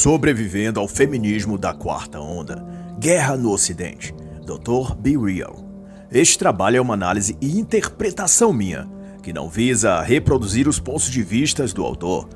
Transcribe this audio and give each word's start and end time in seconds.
Sobrevivendo 0.00 0.80
ao 0.80 0.88
feminismo 0.88 1.58
da 1.58 1.74
quarta 1.74 2.18
onda. 2.18 2.64
Guerra 2.98 3.36
no 3.36 3.52
Ocidente. 3.52 4.14
Dr. 4.46 4.94
Be 4.94 5.14
Real. 5.14 5.62
Este 6.10 6.38
trabalho 6.38 6.78
é 6.78 6.80
uma 6.80 6.94
análise 6.94 7.36
e 7.38 7.60
interpretação 7.60 8.50
minha, 8.50 8.88
que 9.22 9.30
não 9.30 9.50
visa 9.50 10.00
reproduzir 10.00 10.66
os 10.66 10.80
pontos 10.80 11.10
de 11.10 11.22
vista 11.22 11.66
do 11.66 11.84
autor. 11.84 12.30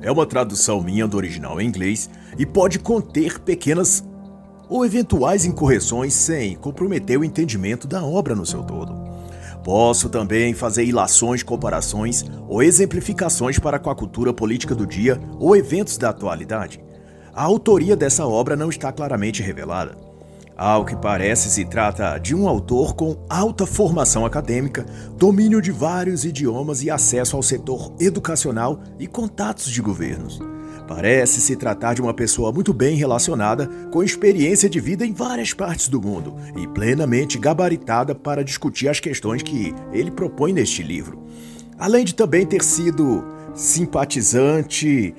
É 0.00 0.08
uma 0.08 0.24
tradução 0.24 0.80
minha 0.80 1.04
do 1.04 1.16
original 1.16 1.60
em 1.60 1.66
inglês 1.66 2.08
e 2.38 2.46
pode 2.46 2.78
conter 2.78 3.40
pequenas 3.40 4.04
ou 4.68 4.86
eventuais 4.86 5.44
incorreções 5.44 6.14
sem 6.14 6.54
comprometer 6.54 7.18
o 7.18 7.24
entendimento 7.24 7.88
da 7.88 8.04
obra 8.04 8.36
no 8.36 8.46
seu 8.46 8.62
todo. 8.62 9.17
Posso 9.68 10.08
também 10.08 10.54
fazer 10.54 10.82
ilações, 10.84 11.42
comparações 11.42 12.24
ou 12.48 12.62
exemplificações 12.62 13.58
para 13.58 13.78
com 13.78 13.90
a 13.90 13.94
cultura 13.94 14.32
política 14.32 14.74
do 14.74 14.86
dia 14.86 15.20
ou 15.38 15.54
eventos 15.54 15.98
da 15.98 16.08
atualidade. 16.08 16.82
A 17.34 17.42
autoria 17.42 17.94
dessa 17.94 18.26
obra 18.26 18.56
não 18.56 18.70
está 18.70 18.90
claramente 18.90 19.42
revelada. 19.42 19.94
Ao 20.56 20.86
que 20.86 20.96
parece, 20.96 21.50
se 21.50 21.66
trata 21.66 22.16
de 22.16 22.34
um 22.34 22.48
autor 22.48 22.94
com 22.94 23.18
alta 23.28 23.66
formação 23.66 24.24
acadêmica, 24.24 24.86
domínio 25.18 25.60
de 25.60 25.70
vários 25.70 26.24
idiomas 26.24 26.82
e 26.82 26.90
acesso 26.90 27.36
ao 27.36 27.42
setor 27.42 27.92
educacional 28.00 28.80
e 28.98 29.06
contatos 29.06 29.70
de 29.70 29.82
governos. 29.82 30.40
Parece 30.88 31.42
se 31.42 31.54
tratar 31.54 31.94
de 31.94 32.00
uma 32.00 32.14
pessoa 32.14 32.50
muito 32.50 32.72
bem 32.72 32.96
relacionada, 32.96 33.66
com 33.92 34.02
experiência 34.02 34.70
de 34.70 34.80
vida 34.80 35.04
em 35.04 35.12
várias 35.12 35.52
partes 35.52 35.86
do 35.86 36.00
mundo 36.00 36.34
e 36.56 36.66
plenamente 36.66 37.38
gabaritada 37.38 38.14
para 38.14 38.42
discutir 38.42 38.88
as 38.88 38.98
questões 38.98 39.42
que 39.42 39.74
ele 39.92 40.10
propõe 40.10 40.50
neste 40.50 40.82
livro. 40.82 41.22
Além 41.78 42.06
de 42.06 42.14
também 42.14 42.46
ter 42.46 42.64
sido 42.64 43.22
simpatizante 43.54 45.14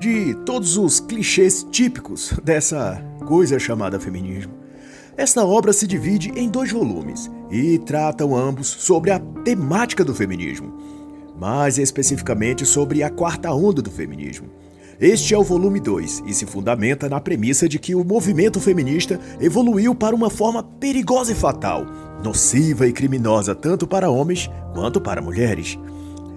de 0.00 0.34
todos 0.44 0.76
os 0.76 0.98
clichês 0.98 1.64
típicos 1.70 2.34
dessa 2.42 3.00
coisa 3.24 3.60
chamada 3.60 4.00
feminismo. 4.00 4.52
Esta 5.16 5.44
obra 5.44 5.72
se 5.72 5.86
divide 5.86 6.32
em 6.34 6.48
dois 6.48 6.72
volumes 6.72 7.30
e 7.48 7.78
tratam 7.78 8.34
ambos 8.34 8.66
sobre 8.66 9.12
a 9.12 9.20
temática 9.20 10.04
do 10.04 10.14
feminismo, 10.14 10.76
mais 11.38 11.78
especificamente 11.78 12.66
sobre 12.66 13.04
a 13.04 13.10
quarta 13.10 13.52
onda 13.52 13.80
do 13.80 13.90
feminismo. 13.90 14.48
Este 15.02 15.34
é 15.34 15.36
o 15.36 15.42
volume 15.42 15.80
2 15.80 16.22
e 16.26 16.32
se 16.32 16.46
fundamenta 16.46 17.08
na 17.08 17.20
premissa 17.20 17.68
de 17.68 17.76
que 17.76 17.92
o 17.92 18.04
movimento 18.04 18.60
feminista 18.60 19.18
evoluiu 19.40 19.96
para 19.96 20.14
uma 20.14 20.30
forma 20.30 20.62
perigosa 20.62 21.32
e 21.32 21.34
fatal, 21.34 21.84
nociva 22.22 22.86
e 22.86 22.92
criminosa 22.92 23.52
tanto 23.52 23.84
para 23.84 24.08
homens 24.08 24.48
quanto 24.72 25.00
para 25.00 25.20
mulheres. 25.20 25.76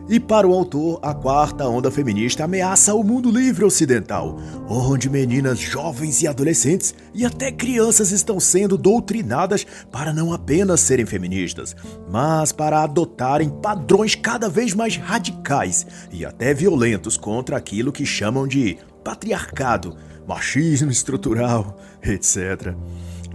E 0.07 0.19
para 0.19 0.47
o 0.47 0.53
autor, 0.53 0.99
a 1.01 1.15
quarta 1.15 1.67
onda 1.67 1.89
feminista 1.89 2.43
ameaça 2.43 2.93
o 2.93 3.03
mundo 3.03 3.31
livre 3.31 3.65
ocidental, 3.65 4.37
onde 4.69 5.09
meninas 5.09 5.57
jovens 5.57 6.21
e 6.21 6.27
adolescentes 6.27 6.93
e 7.11 7.25
até 7.25 7.51
crianças 7.51 8.11
estão 8.11 8.39
sendo 8.39 8.77
doutrinadas 8.77 9.65
para 9.91 10.13
não 10.13 10.31
apenas 10.31 10.81
serem 10.81 11.07
feministas, 11.07 11.75
mas 12.07 12.51
para 12.51 12.83
adotarem 12.83 13.49
padrões 13.49 14.13
cada 14.13 14.47
vez 14.47 14.75
mais 14.75 14.95
radicais 14.95 15.87
e 16.11 16.23
até 16.23 16.53
violentos 16.53 17.17
contra 17.17 17.57
aquilo 17.57 17.91
que 17.91 18.05
chamam 18.05 18.47
de 18.47 18.77
patriarcado, 19.03 19.97
machismo 20.27 20.91
estrutural, 20.91 21.79
etc. 22.03 22.75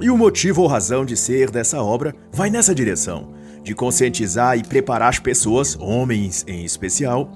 E 0.01 0.09
o 0.09 0.17
motivo 0.17 0.63
ou 0.63 0.69
razão 0.69 1.05
de 1.05 1.17
ser 1.17 1.51
dessa 1.51 1.83
obra 1.83 2.15
vai 2.33 2.49
nessa 2.49 2.73
direção 2.73 3.40
de 3.63 3.75
conscientizar 3.75 4.59
e 4.59 4.65
preparar 4.65 5.09
as 5.11 5.19
pessoas, 5.19 5.77
homens 5.79 6.45
em 6.47 6.65
especial, 6.65 7.31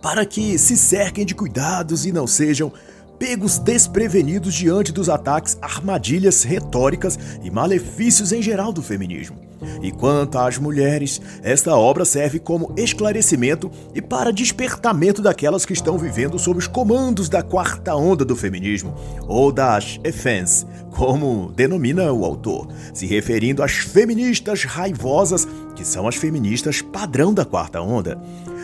para 0.00 0.24
que 0.24 0.58
se 0.58 0.76
cerquem 0.76 1.26
de 1.26 1.34
cuidados 1.34 2.06
e 2.06 2.12
não 2.12 2.26
sejam 2.26 2.72
pegos 3.18 3.58
desprevenidos 3.58 4.54
diante 4.54 4.92
dos 4.92 5.10
ataques, 5.10 5.58
armadilhas 5.60 6.42
retóricas 6.42 7.18
e 7.42 7.50
malefícios 7.50 8.32
em 8.32 8.40
geral 8.40 8.72
do 8.72 8.82
feminismo. 8.82 9.49
E 9.82 9.90
quanto 9.90 10.38
às 10.38 10.58
mulheres, 10.58 11.20
esta 11.42 11.76
obra 11.76 12.04
serve 12.04 12.38
como 12.38 12.72
esclarecimento 12.76 13.70
e 13.94 14.00
para 14.00 14.32
despertamento 14.32 15.22
daquelas 15.22 15.64
que 15.64 15.72
estão 15.72 15.98
vivendo 15.98 16.38
sob 16.38 16.58
os 16.58 16.66
comandos 16.66 17.28
da 17.28 17.42
quarta 17.42 17.94
onda 17.94 18.24
do 18.24 18.36
feminismo, 18.36 18.94
ou 19.26 19.52
das 19.52 20.00
EFENS, 20.04 20.66
como 20.90 21.52
denomina 21.54 22.12
o 22.12 22.24
autor, 22.24 22.68
se 22.92 23.06
referindo 23.06 23.62
às 23.62 23.72
feministas 23.72 24.64
raivosas, 24.64 25.46
que 25.74 25.84
são 25.84 26.06
as 26.06 26.16
feministas 26.16 26.82
padrão 26.82 27.32
da 27.32 27.44
quarta 27.44 27.80
onda. 27.80 28.20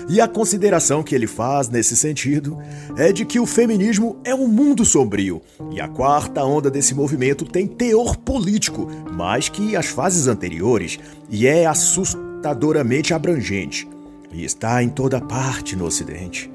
E 0.09 0.21
a 0.21 0.29
consideração 0.29 1.03
que 1.03 1.15
ele 1.15 1.27
faz 1.27 1.69
nesse 1.69 1.97
sentido 1.97 2.57
é 2.97 3.13
de 3.13 3.25
que 3.25 3.41
o 3.41 3.47
feminismo 3.47 4.19
é 4.23 4.33
um 4.33 4.47
mundo 4.47 4.85
sombrio. 4.85 5.43
E 5.73 5.81
a 5.81 5.89
quarta 5.89 6.45
onda 6.45 6.71
desse 6.71 6.95
movimento 6.95 7.45
tem 7.45 7.67
teor 7.67 8.17
político 8.17 8.89
mais 9.11 9.49
que 9.49 9.75
as 9.75 9.87
fases 9.87 10.29
anteriores 10.29 10.99
e 11.29 11.47
é 11.47 11.67
assustadoramente 11.67 13.13
abrangente. 13.13 13.89
E 14.33 14.45
está 14.45 14.81
em 14.81 14.89
toda 14.89 15.21
parte 15.21 15.75
no 15.75 15.87
Ocidente. 15.87 16.51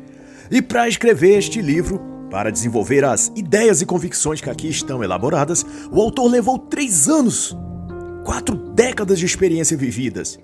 E 0.50 0.62
para 0.62 0.88
escrever 0.88 1.38
este 1.38 1.62
livro, 1.62 2.00
para 2.30 2.52
desenvolver 2.52 3.04
as 3.04 3.32
ideias 3.36 3.82
e 3.82 3.86
convicções 3.86 4.40
que 4.40 4.50
aqui 4.50 4.70
estão 4.70 5.04
elaboradas, 5.04 5.66
o 5.92 6.00
autor 6.00 6.32
levou 6.32 6.58
três 6.58 7.10
anos, 7.10 7.58
quatro 8.24 8.56
décadas 8.56 9.20
de 9.20 9.26
experiência 9.26 9.76
vividas, 9.76 10.40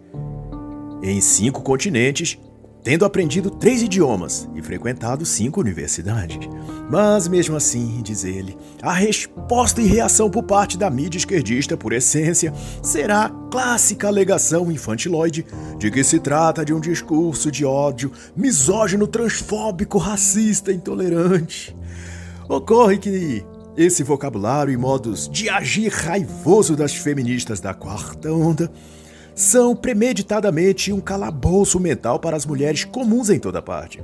em 1.01 1.21
cinco 1.21 1.61
continentes 1.61 2.37
tendo 2.87 3.03
aprendido 3.03 3.49
três 3.51 3.81
idiomas 3.81 4.47
e 4.55 4.61
frequentado 4.61 5.25
cinco 5.25 5.59
universidades. 5.59 6.47
Mas 6.89 7.27
mesmo 7.27 7.57
assim, 7.57 8.01
diz 8.01 8.23
ele, 8.23 8.57
a 8.81 8.93
resposta 8.93 9.81
e 9.81 9.85
reação 9.85 10.29
por 10.29 10.43
parte 10.43 10.77
da 10.77 10.89
mídia 10.89 11.17
esquerdista, 11.17 11.75
por 11.75 11.91
essência, 11.91 12.53
será 12.81 13.25
a 13.25 13.29
clássica 13.51 14.07
alegação 14.07 14.71
infantiloide 14.71 15.45
de 15.77 15.91
que 15.91 16.01
se 16.01 16.17
trata 16.17 16.63
de 16.63 16.73
um 16.73 16.79
discurso 16.79 17.51
de 17.51 17.65
ódio 17.65 18.09
misógino, 18.33 19.05
transfóbico, 19.05 19.97
racista, 19.97 20.71
intolerante. 20.71 21.75
Ocorre 22.47 22.99
que 22.99 23.43
esse 23.75 24.01
vocabulário 24.01 24.71
e 24.71 24.77
modos 24.77 25.27
de 25.27 25.49
agir 25.49 25.91
raivoso 25.91 26.73
das 26.73 26.95
feministas 26.95 27.59
da 27.59 27.73
quarta 27.73 28.31
onda 28.31 28.71
são 29.37 29.75
premeditadamente 29.75 30.91
um 30.91 30.99
calabouço 30.99 31.79
mental 31.79 32.19
para 32.19 32.35
as 32.35 32.43
mulheres 32.43 32.83
comuns 32.83 33.29
em 33.29 33.37
toda 33.37 33.61
parte. 33.61 34.03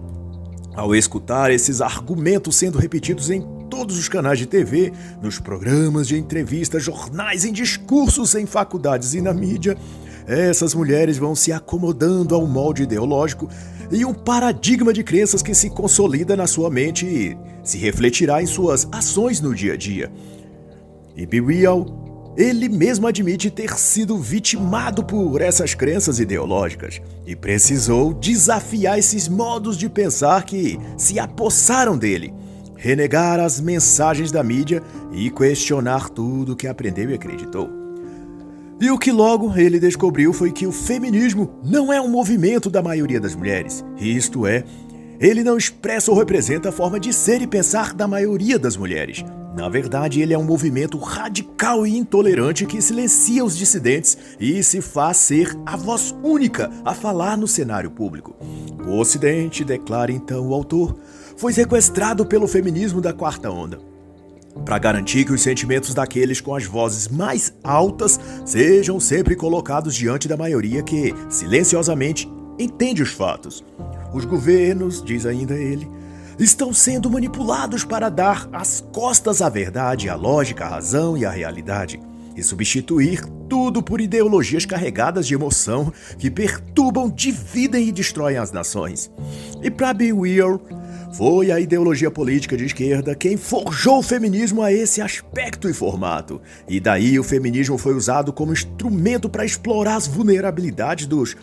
Ao 0.76 0.96
escutar 0.96 1.50
esses 1.50 1.82
argumentos 1.82 2.56
sendo 2.56 2.78
repetidos 2.78 3.32
em 3.32 3.42
todos 3.68 3.98
os 3.98 4.08
canais 4.08 4.38
de 4.38 4.46
TV, 4.46 4.94
nos 5.24 5.40
programas 5.40 6.08
de 6.08 6.20
entrevistas, 6.20 6.84
jornais, 6.84 7.46
em 7.46 7.52
discursos 7.52 8.36
em 8.36 8.46
faculdades 8.46 9.16
e 9.16 9.22
na 9.22 9.34
mídia, 9.34 9.76
essas 10.28 10.76
mulheres 10.76 11.18
vão 11.18 11.34
se 11.34 11.52
acomodando 11.52 12.36
ao 12.36 12.46
molde 12.46 12.84
ideológico 12.84 13.50
e 13.92 14.06
um 14.06 14.14
paradigma 14.14 14.94
de 14.94 15.04
crenças 15.04 15.42
que 15.42 15.56
se 15.56 15.68
consolida 15.72 16.36
na 16.36 16.46
sua 16.46 16.70
mente 16.70 17.08
e 17.08 17.36
se 17.64 17.80
refletirá 17.80 18.40
em 18.40 18.46
suas 18.46 18.88
ações 18.92 19.42
no 19.42 19.56
dia 19.56 19.74
a 19.74 19.78
dia. 19.78 20.12
E 21.16 21.26
Be 21.26 21.42
Real 21.42 22.03
ele 22.36 22.68
mesmo 22.68 23.08
admite 23.08 23.50
ter 23.52 23.78
sido 23.78 24.18
vitimado 24.18 25.04
por 25.04 25.42
essas 25.42 25.76
crenças 25.76 26.20
ideológicas 26.20 27.02
e 27.26 27.36
precisou 27.36 28.14
desafiar 28.14 28.98
esses 28.98 29.28
modos 29.28 29.78
de 29.78 29.88
pensar 29.88 30.44
que 30.44 30.80
se 30.98 31.20
apossaram 31.20 31.98
dele, 31.98 32.34
renegar 32.76 33.40
as 33.40 33.62
mensagens 33.62 34.32
da 34.32 34.44
mídia 34.44 34.82
e 35.12 35.30
questionar 35.30 36.10
tudo 36.10 36.56
que 36.56 36.68
aprendeu 36.68 37.10
e 37.12 37.14
acreditou. 37.14 37.70
E 38.82 38.90
o 38.90 38.98
que 38.98 39.12
logo 39.12 39.56
ele 39.56 39.80
descobriu 39.80 40.34
foi 40.34 40.52
que 40.52 40.66
o 40.66 40.72
feminismo 40.72 41.60
não 41.64 41.94
é 41.94 42.02
um 42.02 42.10
movimento 42.10 42.70
da 42.70 42.82
maioria 42.82 43.20
das 43.20 43.36
mulheres, 43.36 43.86
isto 43.98 44.48
é, 44.48 44.64
ele 45.20 45.44
não 45.44 45.56
expressa 45.56 46.12
ou 46.12 46.18
representa 46.18 46.70
a 46.70 46.72
forma 46.72 47.00
de 47.00 47.14
ser 47.14 47.42
e 47.42 47.48
pensar 47.48 47.94
da 47.94 48.08
maioria 48.08 48.58
das 48.58 48.76
mulheres, 48.76 49.24
na 49.56 49.70
verdade, 49.70 50.20
ele 50.20 50.34
é 50.34 50.38
um 50.38 50.44
movimento 50.44 50.98
radical 50.98 51.86
e 51.86 51.96
intolerante 51.96 52.66
que 52.66 52.82
silencia 52.82 53.46
os 53.46 53.56
dissidentes 53.56 54.18
e 54.40 54.64
se 54.64 54.82
faz 54.82 55.18
ser 55.18 55.56
a 55.64 55.78
voz 55.78 56.14
única 56.24 56.72
a 56.84 56.94
falar 56.96 57.38
no 57.38 57.48
cenário 57.48 57.92
público. 57.92 58.36
O 58.86 58.98
Ocidente, 58.98 59.64
declara 59.64 60.12
então 60.12 60.48
o 60.48 60.54
autor, 60.56 60.98
foi 61.38 61.54
sequestrado 61.54 62.26
pelo 62.26 62.48
feminismo 62.48 63.00
da 63.00 63.14
quarta 63.14 63.52
onda. 63.52 63.80
Para 64.66 64.80
garantir 64.80 65.26
que 65.26 65.34
os 65.34 65.42
sentimentos 65.42 65.94
daqueles 65.94 66.42
com 66.42 66.56
as 66.56 66.66
vozes 66.66 67.08
mais 67.08 67.54
altas 67.64 68.20
sejam 68.46 69.00
sempre 69.00 69.36
colocados 69.36 69.94
diante 69.94 70.28
da 70.28 70.38
maioria 70.38 70.82
que, 70.82 71.14
silenciosamente, 71.30 72.32
entende 72.58 73.04
os 73.04 73.12
fatos. 73.12 73.64
Os 74.14 74.26
governos, 74.26 75.04
diz 75.04 75.26
ainda 75.26 75.56
ele, 75.56 75.90
estão 76.40 76.74
sendo 76.74 77.10
manipulados 77.10 77.84
para 77.84 78.10
dar 78.10 78.50
as 78.52 78.82
costas 78.92 79.42
à 79.42 79.50
verdade, 79.50 80.10
à 80.10 80.16
lógica, 80.16 80.66
à 80.66 80.70
razão 80.70 81.18
e 81.18 81.26
à 81.26 81.32
realidade, 81.32 82.00
e 82.36 82.44
substituir 82.44 83.24
tudo 83.48 83.84
por 83.84 84.02
ideologias 84.02 84.66
carregadas 84.66 85.28
de 85.28 85.34
emoção 85.34 85.94
que 86.18 86.32
perturbam, 86.32 87.10
dividem 87.10 87.88
e 87.88 87.92
destroem 87.92 88.38
as 88.38 88.52
nações. 88.52 89.12
E 89.62 89.70
para 89.70 89.94
Be 89.94 90.12
Real, 90.12 90.60
Foi 91.14 91.52
a 91.52 91.60
ideologia 91.60 92.10
política 92.10 92.58
de 92.58 92.66
esquerda 92.66 93.14
quem 93.14 93.38
forjou 93.38 94.00
o 94.00 94.04
feminismo 94.04 94.64
a 94.64 94.74
esse 94.74 95.00
aspecto 95.00 95.70
e 95.70 95.74
formato. 95.74 96.42
E 96.68 96.80
daí 96.80 97.20
o 97.20 97.24
feminismo 97.24 97.78
foi 97.78 97.94
usado 97.94 98.34
como 98.34 98.52
instrumento 98.52 99.30
para 99.30 99.46
explorar 99.46 99.96
as 99.96 100.08
vulnerabilidades 100.08 101.06
dos 101.06 101.38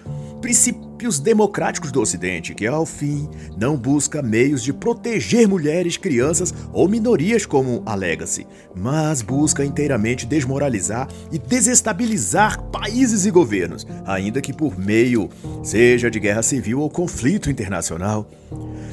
princípios 1.00 1.18
democráticos 1.18 1.90
do 1.90 2.00
Ocidente, 2.00 2.54
que 2.54 2.66
ao 2.66 2.84
fim 2.84 3.28
não 3.56 3.74
busca 3.74 4.20
meios 4.20 4.62
de 4.62 4.70
proteger 4.70 5.48
mulheres, 5.48 5.96
crianças 5.96 6.52
ou 6.74 6.88
minorias, 6.88 7.46
como 7.46 7.82
alega-se, 7.86 8.46
mas 8.76 9.22
busca 9.22 9.64
inteiramente 9.64 10.26
desmoralizar 10.26 11.08
e 11.32 11.38
desestabilizar 11.38 12.62
países 12.64 13.24
e 13.24 13.30
governos, 13.30 13.86
ainda 14.04 14.42
que 14.42 14.52
por 14.52 14.78
meio 14.78 15.30
seja 15.62 16.10
de 16.10 16.20
guerra 16.20 16.42
civil 16.42 16.80
ou 16.80 16.90
conflito 16.90 17.50
internacional. 17.50 18.28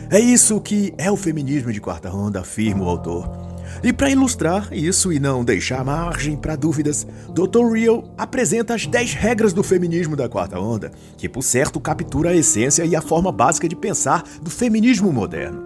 É 0.10 0.20
isso 0.20 0.62
que 0.62 0.94
é 0.98 1.12
o 1.12 1.18
feminismo 1.18 1.74
de 1.74 1.82
quarta 1.82 2.10
onda, 2.10 2.40
afirma 2.40 2.86
o 2.86 2.90
autor. 2.90 3.47
E 3.84 3.94
para 3.94 4.10
ilustrar 4.10 4.70
isso 4.72 5.12
e 5.12 5.20
não 5.20 5.44
deixar 5.44 5.84
margem 5.84 6.36
para 6.36 6.56
dúvidas, 6.56 7.06
Dr. 7.30 7.72
Real 7.74 8.14
apresenta 8.18 8.74
as 8.74 8.86
10 8.86 9.14
regras 9.14 9.54
do 9.54 9.64
feminismo 9.64 10.16
da 10.16 10.30
quarta 10.30 10.60
onda, 10.60 10.92
que 11.18 11.30
por 11.30 11.44
certo 11.44 11.80
captura 11.80 12.32
a 12.32 12.36
essência 12.36 12.86
e 12.86 12.96
a 12.96 13.02
forma 13.02 13.32
básica 13.32 13.68
de 13.68 13.76
pensar 13.76 14.24
do 14.42 14.50
feminismo 14.50 15.12
moderno. 15.12 15.64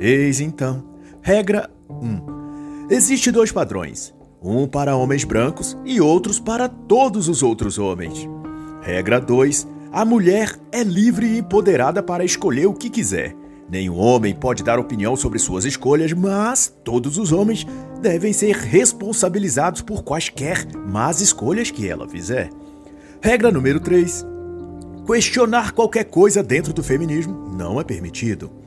Eis 0.00 0.40
então, 0.40 0.84
regra 1.20 1.70
1. 1.88 2.88
Existem 2.90 3.32
dois 3.32 3.52
padrões, 3.52 4.12
um 4.42 4.66
para 4.66 4.96
homens 4.96 5.24
brancos 5.24 5.76
e 5.84 6.00
outros 6.00 6.40
para 6.40 6.68
todos 6.68 7.28
os 7.28 7.42
outros 7.42 7.78
homens. 7.78 8.28
Regra 8.82 9.20
2. 9.20 9.68
A 9.92 10.04
mulher 10.04 10.58
é 10.72 10.82
livre 10.82 11.26
e 11.26 11.38
empoderada 11.38 12.02
para 12.02 12.24
escolher 12.24 12.66
o 12.66 12.74
que 12.74 12.90
quiser 12.90 13.36
Nenhum 13.72 13.96
homem 13.96 14.34
pode 14.34 14.62
dar 14.62 14.78
opinião 14.78 15.16
sobre 15.16 15.38
suas 15.38 15.64
escolhas, 15.64 16.12
mas 16.12 16.70
todos 16.84 17.16
os 17.16 17.32
homens 17.32 17.66
devem 18.02 18.30
ser 18.30 18.54
responsabilizados 18.54 19.80
por 19.80 20.02
quaisquer 20.02 20.66
más 20.76 21.22
escolhas 21.22 21.70
que 21.70 21.88
ela 21.88 22.06
fizer. 22.06 22.50
Regra 23.22 23.50
número 23.50 23.80
3. 23.80 24.26
Questionar 25.06 25.72
qualquer 25.72 26.04
coisa 26.04 26.42
dentro 26.42 26.70
do 26.74 26.82
feminismo 26.82 27.48
não 27.56 27.80
é 27.80 27.84
permitido. 27.84 28.61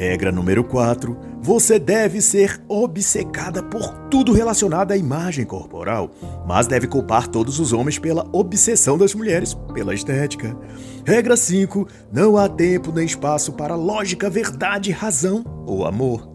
Regra 0.00 0.32
número 0.32 0.64
4. 0.64 1.14
Você 1.42 1.78
deve 1.78 2.22
ser 2.22 2.58
obcecada 2.66 3.62
por 3.62 3.92
tudo 4.08 4.32
relacionado 4.32 4.92
à 4.92 4.96
imagem 4.96 5.44
corporal, 5.44 6.10
mas 6.46 6.66
deve 6.66 6.86
culpar 6.86 7.28
todos 7.28 7.60
os 7.60 7.74
homens 7.74 7.98
pela 7.98 8.26
obsessão 8.32 8.96
das 8.96 9.14
mulheres 9.14 9.52
pela 9.74 9.92
estética. 9.92 10.56
Regra 11.04 11.36
5. 11.36 11.86
Não 12.10 12.38
há 12.38 12.48
tempo 12.48 12.90
nem 12.90 13.04
espaço 13.04 13.52
para 13.52 13.74
lógica, 13.74 14.30
verdade, 14.30 14.90
razão 14.90 15.44
ou 15.66 15.84
amor. 15.84 16.26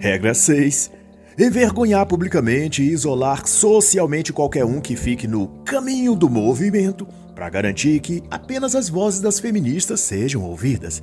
Regra 0.00 0.34
6. 0.34 0.90
Envergonhar 1.38 2.04
publicamente 2.04 2.82
e 2.82 2.90
isolar 2.90 3.46
socialmente 3.46 4.32
qualquer 4.32 4.64
um 4.64 4.80
que 4.80 4.96
fique 4.96 5.28
no 5.28 5.46
caminho 5.64 6.16
do 6.16 6.28
movimento 6.28 7.06
para 7.32 7.48
garantir 7.48 8.00
que 8.00 8.24
apenas 8.28 8.74
as 8.74 8.88
vozes 8.88 9.20
das 9.20 9.38
feministas 9.38 10.00
sejam 10.00 10.42
ouvidas. 10.42 11.00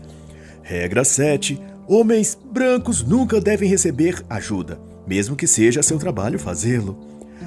Regra 0.61 1.05
7 1.05 1.74
Homens 1.87 2.35
brancos 2.51 3.03
nunca 3.03 3.39
devem 3.39 3.69
receber 3.69 4.25
ajuda, 4.27 4.79
mesmo 5.05 5.35
que 5.35 5.45
seja 5.45 5.83
seu 5.83 5.99
trabalho 5.99 6.39
fazê-lo. 6.39 6.97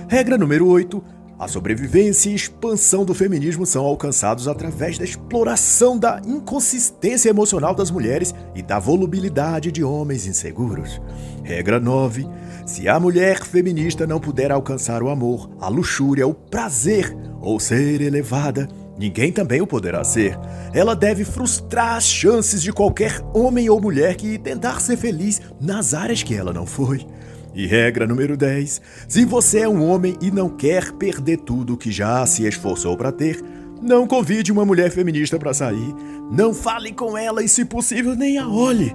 Regra 0.09 0.39
número 0.39 0.67
8. 0.69 1.03
A 1.37 1.49
sobrevivência 1.49 2.31
e 2.31 2.35
expansão 2.35 3.05
do 3.05 3.15
feminismo 3.15 3.67
são 3.67 3.85
alcançados 3.85 4.47
através 4.47 4.97
da 4.97 5.05
exploração 5.05 5.99
da 5.99 6.21
inconsistência 6.25 7.31
emocional 7.31 7.75
das 7.75 7.91
mulheres 7.91 8.33
e 8.55 8.63
da 8.63 8.79
volubilidade 8.79 9.73
de 9.73 9.83
homens 9.83 10.27
inseguros. 10.27 11.01
Regra 11.43 11.81
9. 11.81 12.29
Se 12.65 12.89
a 12.89 12.99
mulher 12.99 13.45
feminista 13.45 14.07
não 14.07 14.21
puder 14.21 14.53
alcançar 14.53 15.03
o 15.03 15.09
amor, 15.09 15.51
a 15.61 15.69
luxúria, 15.69 16.27
o 16.27 16.35
prazer 16.35 17.17
ou 17.41 17.59
ser 17.59 18.01
elevada, 18.01 18.69
Ninguém 18.99 19.31
também 19.31 19.61
o 19.61 19.67
poderá 19.67 20.03
ser. 20.03 20.37
Ela 20.75 20.97
deve 20.97 21.25
frustrar 21.25 21.97
as 21.97 22.05
chances 22.05 22.61
de 22.61 22.73
qualquer 22.73 23.21
homem 23.33 23.71
ou 23.71 23.81
mulher 23.81 24.17
que 24.17 24.37
tentar 24.39 24.81
ser 24.81 24.97
feliz 24.97 25.41
nas 25.61 25.95
áreas 25.95 26.23
que 26.23 26.35
ela 26.35 26.53
não 26.53 26.67
foi. 26.67 27.07
E 27.55 27.67
regra 27.67 28.07
número 28.07 28.37
10: 28.37 28.81
se 29.07 29.25
você 29.25 29.61
é 29.61 29.69
um 29.69 29.89
homem 29.89 30.17
e 30.21 30.31
não 30.31 30.49
quer 30.49 30.93
perder 30.93 31.39
tudo 31.39 31.77
que 31.77 31.93
já 31.93 32.27
se 32.27 32.47
esforçou 32.47 32.97
para 32.97 33.13
ter, 33.13 33.43
não 33.81 34.07
convide 34.07 34.51
uma 34.51 34.65
mulher 34.65 34.91
feminista 34.91 35.39
para 35.39 35.55
sair. 35.55 35.95
Não 36.31 36.53
fale 36.53 36.93
com 36.93 37.17
ela 37.17 37.43
e, 37.43 37.49
se 37.49 37.65
possível, 37.65 38.15
nem 38.17 38.37
a 38.37 38.49
olhe, 38.49 38.95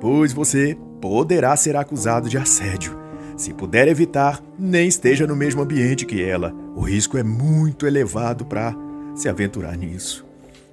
pois 0.00 0.32
você 0.32 0.76
poderá 1.00 1.56
ser 1.56 1.74
acusado 1.74 2.28
de 2.28 2.36
assédio. 2.36 2.98
Se 3.36 3.54
puder 3.54 3.88
evitar, 3.88 4.42
nem 4.58 4.88
esteja 4.88 5.26
no 5.26 5.36
mesmo 5.36 5.62
ambiente 5.62 6.04
que 6.04 6.22
ela. 6.22 6.52
O 6.74 6.80
risco 6.80 7.16
é 7.16 7.22
muito 7.22 7.86
elevado 7.86 8.44
para 8.44 8.74
se 9.18 9.28
aventurar 9.28 9.76
nisso. 9.76 10.24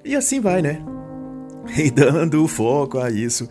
E 0.04 0.16
assim 0.16 0.40
vai, 0.40 0.62
né? 0.62 0.82
E 1.76 1.90
dando 1.90 2.48
foco 2.48 3.00
a 3.00 3.10
isso, 3.10 3.50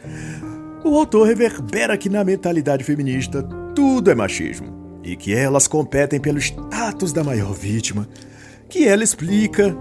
o 0.85 0.97
autor 0.97 1.27
reverbera 1.27 1.99
que 1.99 2.09
na 2.09 2.23
mentalidade 2.23 2.85
feminista 2.85 3.43
tudo 3.75 4.09
é 4.09 4.15
machismo 4.15 5.01
e 5.03 5.17
que 5.17 5.35
elas 5.35 5.67
competem 5.67 6.21
pelo 6.21 6.39
status 6.39 7.13
da 7.13 7.25
maior 7.25 7.53
vítima, 7.53 8.09
que 8.69 8.87
ela 8.87 9.03
explica 9.03 9.77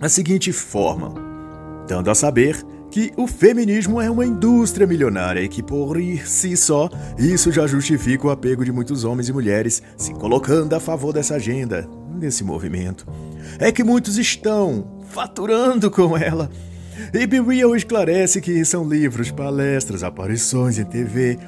a 0.00 0.08
seguinte 0.08 0.50
forma, 0.50 1.14
dando 1.86 2.10
a 2.10 2.14
saber 2.14 2.56
que 2.90 3.12
o 3.16 3.26
feminismo 3.26 4.00
é 4.00 4.10
uma 4.10 4.24
indústria 4.24 4.86
milionária 4.86 5.40
e 5.40 5.48
que 5.48 5.62
por 5.62 5.98
si 6.24 6.56
só 6.56 6.88
isso 7.18 7.52
já 7.52 7.66
justifica 7.66 8.26
o 8.26 8.30
apego 8.30 8.64
de 8.64 8.72
muitos 8.72 9.04
homens 9.04 9.28
e 9.28 9.32
mulheres 9.32 9.82
se 9.96 10.14
colocando 10.14 10.72
a 10.72 10.80
favor 10.80 11.12
dessa 11.12 11.34
agenda, 11.34 11.86
desse 12.16 12.42
movimento 12.42 13.06
é 13.58 13.70
que 13.70 13.84
muitos 13.84 14.18
estão 14.18 15.02
faturando 15.08 15.90
com 15.90 16.16
ela. 16.16 16.50
E 17.12 17.26
Be 17.26 17.40
Real 17.40 17.76
esclarece 17.76 18.40
que 18.40 18.64
são 18.64 18.88
livros, 18.88 19.30
palestras, 19.30 20.02
aparições 20.02 20.78
em 20.78 20.84
TV 20.84 21.38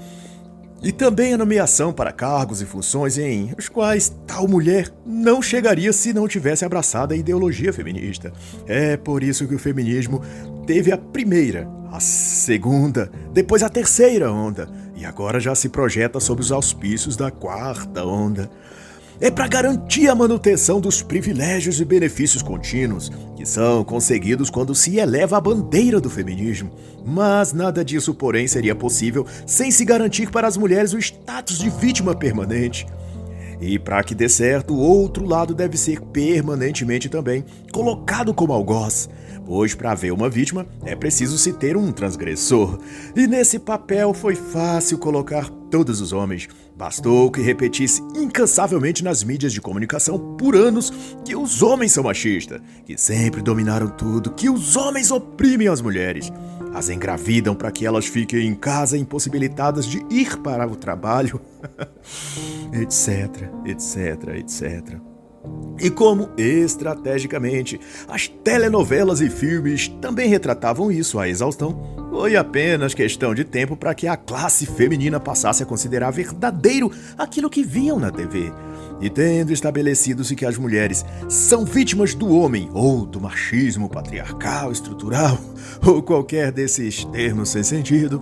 e 0.82 0.92
também 0.92 1.34
a 1.34 1.38
nomeação 1.38 1.92
para 1.92 2.12
cargos 2.12 2.62
e 2.62 2.66
funções 2.66 3.18
em 3.18 3.52
os 3.58 3.68
quais 3.68 4.14
tal 4.26 4.46
mulher 4.46 4.88
não 5.04 5.42
chegaria 5.42 5.92
se 5.92 6.12
não 6.12 6.28
tivesse 6.28 6.64
abraçado 6.64 7.12
a 7.12 7.16
ideologia 7.16 7.72
feminista. 7.72 8.32
É 8.66 8.96
por 8.96 9.22
isso 9.22 9.48
que 9.48 9.54
o 9.54 9.58
feminismo 9.58 10.22
teve 10.66 10.92
a 10.92 10.98
primeira, 10.98 11.68
a 11.90 11.98
segunda, 11.98 13.10
depois 13.32 13.62
a 13.62 13.68
terceira 13.68 14.30
onda 14.30 14.68
e 14.94 15.04
agora 15.04 15.40
já 15.40 15.54
se 15.54 15.68
projeta 15.68 16.20
sob 16.20 16.40
os 16.40 16.52
auspícios 16.52 17.16
da 17.16 17.30
quarta 17.30 18.04
onda 18.04 18.50
é 19.20 19.30
para 19.30 19.48
garantir 19.48 20.08
a 20.08 20.14
manutenção 20.14 20.80
dos 20.80 21.02
privilégios 21.02 21.80
e 21.80 21.84
benefícios 21.84 22.42
contínuos, 22.42 23.10
que 23.36 23.44
são 23.44 23.82
conseguidos 23.82 24.48
quando 24.48 24.74
se 24.74 24.98
eleva 24.98 25.36
a 25.36 25.40
bandeira 25.40 26.00
do 26.00 26.08
feminismo. 26.08 26.70
Mas 27.04 27.52
nada 27.52 27.84
disso, 27.84 28.14
porém, 28.14 28.46
seria 28.46 28.74
possível 28.74 29.26
sem 29.46 29.70
se 29.70 29.84
garantir 29.84 30.30
para 30.30 30.46
as 30.46 30.56
mulheres 30.56 30.92
o 30.92 30.98
status 30.98 31.58
de 31.58 31.68
vítima 31.68 32.14
permanente. 32.14 32.86
E 33.60 33.76
para 33.76 34.04
que 34.04 34.14
dê 34.14 34.28
certo, 34.28 34.72
o 34.72 34.78
outro 34.78 35.26
lado 35.26 35.52
deve 35.52 35.76
ser 35.76 36.00
permanentemente 36.00 37.08
também 37.08 37.44
colocado 37.72 38.32
como 38.32 38.52
algoz, 38.52 39.08
pois 39.44 39.74
para 39.74 39.90
haver 39.90 40.12
uma 40.12 40.28
vítima 40.28 40.64
é 40.84 40.94
preciso 40.94 41.36
se 41.36 41.52
ter 41.52 41.76
um 41.76 41.90
transgressor. 41.90 42.78
E 43.16 43.26
nesse 43.26 43.58
papel 43.58 44.14
foi 44.14 44.36
fácil 44.36 44.98
colocar 44.98 45.48
todos 45.70 46.00
os 46.00 46.12
homens. 46.12 46.48
Bastou 46.78 47.28
que 47.28 47.40
repetisse 47.40 48.00
incansavelmente 48.14 49.02
nas 49.02 49.24
mídias 49.24 49.52
de 49.52 49.60
comunicação 49.60 50.36
por 50.36 50.54
anos 50.54 50.92
que 51.24 51.34
os 51.34 51.60
homens 51.60 51.90
são 51.90 52.04
machistas, 52.04 52.60
que 52.86 52.96
sempre 52.96 53.42
dominaram 53.42 53.88
tudo, 53.88 54.30
que 54.30 54.48
os 54.48 54.76
homens 54.76 55.10
oprimem 55.10 55.66
as 55.66 55.80
mulheres, 55.80 56.32
as 56.72 56.88
engravidam 56.88 57.52
para 57.52 57.72
que 57.72 57.84
elas 57.84 58.06
fiquem 58.06 58.46
em 58.46 58.54
casa 58.54 58.96
impossibilitadas 58.96 59.86
de 59.86 60.06
ir 60.08 60.38
para 60.38 60.68
o 60.68 60.76
trabalho, 60.76 61.40
etc, 62.72 63.50
etc, 63.66 64.36
etc. 64.36 65.00
E 65.80 65.90
como, 65.90 66.30
estrategicamente, 66.36 67.80
as 68.06 68.28
telenovelas 68.28 69.20
e 69.20 69.28
filmes 69.28 69.88
também 70.00 70.28
retratavam 70.28 70.92
isso 70.92 71.18
à 71.18 71.28
exaustão, 71.28 71.97
foi 72.10 72.36
apenas 72.36 72.94
questão 72.94 73.34
de 73.34 73.44
tempo 73.44 73.76
para 73.76 73.94
que 73.94 74.06
a 74.06 74.16
classe 74.16 74.66
feminina 74.66 75.20
passasse 75.20 75.62
a 75.62 75.66
considerar 75.66 76.10
verdadeiro 76.10 76.90
aquilo 77.16 77.50
que 77.50 77.62
viam 77.62 77.98
na 77.98 78.10
TV. 78.10 78.52
E 79.00 79.08
tendo 79.08 79.52
estabelecido-se 79.52 80.34
que 80.34 80.44
as 80.44 80.58
mulheres 80.58 81.04
são 81.28 81.64
vítimas 81.64 82.14
do 82.14 82.28
homem 82.34 82.68
ou 82.72 83.06
do 83.06 83.20
machismo 83.20 83.88
patriarcal, 83.88 84.72
estrutural, 84.72 85.38
ou 85.86 86.02
qualquer 86.02 86.50
desses 86.50 87.04
termos 87.04 87.50
sem 87.50 87.62
sentido, 87.62 88.20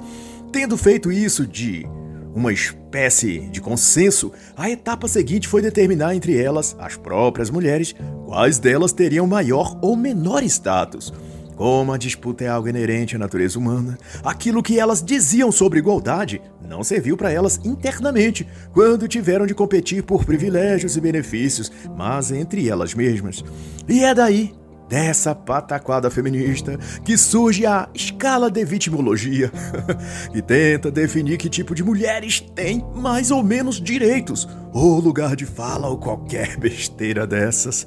tendo 0.52 0.76
feito 0.76 1.10
isso 1.10 1.46
de 1.46 1.86
uma 2.34 2.52
espécie 2.52 3.48
de 3.50 3.62
consenso, 3.62 4.30
a 4.54 4.68
etapa 4.68 5.08
seguinte 5.08 5.48
foi 5.48 5.62
determinar 5.62 6.14
entre 6.14 6.36
elas, 6.38 6.76
as 6.78 6.94
próprias 6.94 7.48
mulheres, 7.48 7.94
quais 8.26 8.58
delas 8.58 8.92
teriam 8.92 9.26
maior 9.26 9.78
ou 9.80 9.96
menor 9.96 10.42
status. 10.42 11.10
Como 11.56 11.90
a 11.90 11.96
disputa 11.96 12.44
é 12.44 12.48
algo 12.48 12.68
inerente 12.68 13.16
à 13.16 13.18
natureza 13.18 13.58
humana, 13.58 13.98
aquilo 14.22 14.62
que 14.62 14.78
elas 14.78 15.02
diziam 15.02 15.50
sobre 15.50 15.78
igualdade 15.78 16.42
não 16.68 16.84
serviu 16.84 17.16
para 17.16 17.32
elas 17.32 17.58
internamente, 17.64 18.46
quando 18.72 19.08
tiveram 19.08 19.46
de 19.46 19.54
competir 19.54 20.02
por 20.02 20.24
privilégios 20.24 20.96
e 20.96 21.00
benefícios, 21.00 21.72
mas 21.96 22.30
entre 22.30 22.68
elas 22.68 22.92
mesmas. 22.92 23.42
E 23.88 24.04
é 24.04 24.14
daí 24.14 24.52
dessa 24.88 25.34
pataquada 25.34 26.10
feminista 26.10 26.78
que 27.04 27.16
surge 27.16 27.66
a 27.66 27.88
escala 27.94 28.50
de 28.50 28.64
vitimologia, 28.64 29.50
que 30.32 30.42
tenta 30.42 30.90
definir 30.90 31.38
que 31.38 31.48
tipo 31.48 31.74
de 31.74 31.82
mulheres 31.82 32.40
têm 32.54 32.84
mais 32.94 33.30
ou 33.30 33.42
menos 33.42 33.80
direitos, 33.80 34.48
ou 34.72 35.00
lugar 35.00 35.34
de 35.34 35.46
fala 35.46 35.88
ou 35.88 35.98
qualquer 35.98 36.56
besteira 36.60 37.26
dessas. 37.26 37.86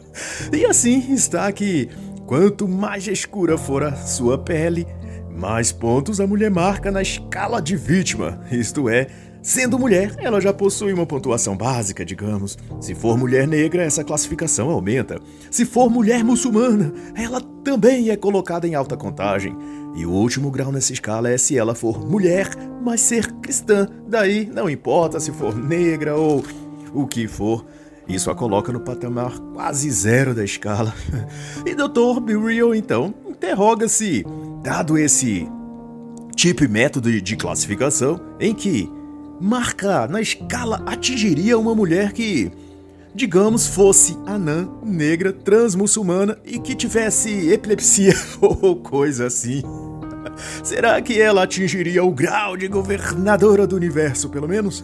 e 0.52 0.64
assim 0.64 1.12
está 1.12 1.50
que 1.52 1.88
Quanto 2.30 2.68
mais 2.68 3.08
escura 3.08 3.58
for 3.58 3.82
a 3.82 3.96
sua 3.96 4.38
pele, 4.38 4.86
mais 5.36 5.72
pontos 5.72 6.20
a 6.20 6.28
mulher 6.28 6.48
marca 6.48 6.88
na 6.88 7.02
escala 7.02 7.60
de 7.60 7.76
vítima, 7.76 8.40
isto 8.52 8.88
é, 8.88 9.08
Sendo 9.42 9.76
mulher, 9.78 10.14
ela 10.18 10.40
já 10.40 10.52
possui 10.52 10.92
uma 10.92 11.06
pontuação 11.06 11.56
básica, 11.56 12.04
digamos. 12.04 12.56
Se 12.80 12.94
for 12.94 13.18
mulher 13.18 13.48
negra, 13.48 13.82
essa 13.82 14.04
classificação 14.04 14.70
aumenta. 14.70 15.18
Se 15.50 15.64
for 15.64 15.90
mulher 15.90 16.22
muçulmana, 16.22 16.92
ela 17.16 17.40
também 17.64 18.10
é 18.10 18.16
colocada 18.16 18.68
em 18.68 18.76
alta 18.76 18.96
contagem. 18.96 19.56
E 19.96 20.06
o 20.06 20.12
último 20.12 20.52
grau 20.52 20.70
nessa 20.70 20.92
escala 20.92 21.30
é 21.30 21.36
se 21.38 21.58
ela 21.58 21.74
for 21.74 22.06
mulher, 22.06 22.48
mas 22.80 23.00
ser 23.00 23.32
cristã. 23.40 23.88
Daí 24.06 24.48
não 24.54 24.70
importa 24.70 25.18
se 25.18 25.32
for 25.32 25.56
negra 25.56 26.14
ou 26.14 26.44
o 26.94 27.08
que 27.08 27.26
for. 27.26 27.64
Isso 28.10 28.28
a 28.28 28.34
coloca 28.34 28.72
no 28.72 28.80
patamar 28.80 29.38
quase 29.54 29.88
zero 29.90 30.34
da 30.34 30.44
escala. 30.44 30.92
E 31.64 31.74
Dr. 31.74 32.20
Bill 32.20 32.74
então, 32.74 33.14
interroga-se, 33.28 34.26
dado 34.62 34.98
esse 34.98 35.46
tipo 36.34 36.64
e 36.64 36.68
método 36.68 37.20
de 37.20 37.36
classificação, 37.36 38.20
em 38.40 38.52
que 38.52 38.90
marca 39.40 40.08
na 40.08 40.20
escala 40.20 40.82
atingiria 40.86 41.58
uma 41.58 41.74
mulher 41.74 42.12
que, 42.12 42.50
digamos, 43.14 43.68
fosse 43.68 44.18
anã, 44.26 44.68
negra, 44.82 45.32
transmuçulmana 45.32 46.36
e 46.44 46.58
que 46.58 46.74
tivesse 46.74 47.50
epilepsia 47.50 48.14
ou 48.40 48.76
coisa 48.76 49.26
assim. 49.26 49.62
Será 50.64 51.00
que 51.00 51.20
ela 51.20 51.44
atingiria 51.44 52.02
o 52.02 52.10
grau 52.10 52.56
de 52.56 52.66
governadora 52.66 53.66
do 53.66 53.76
universo, 53.76 54.28
pelo 54.28 54.48
menos? 54.48 54.82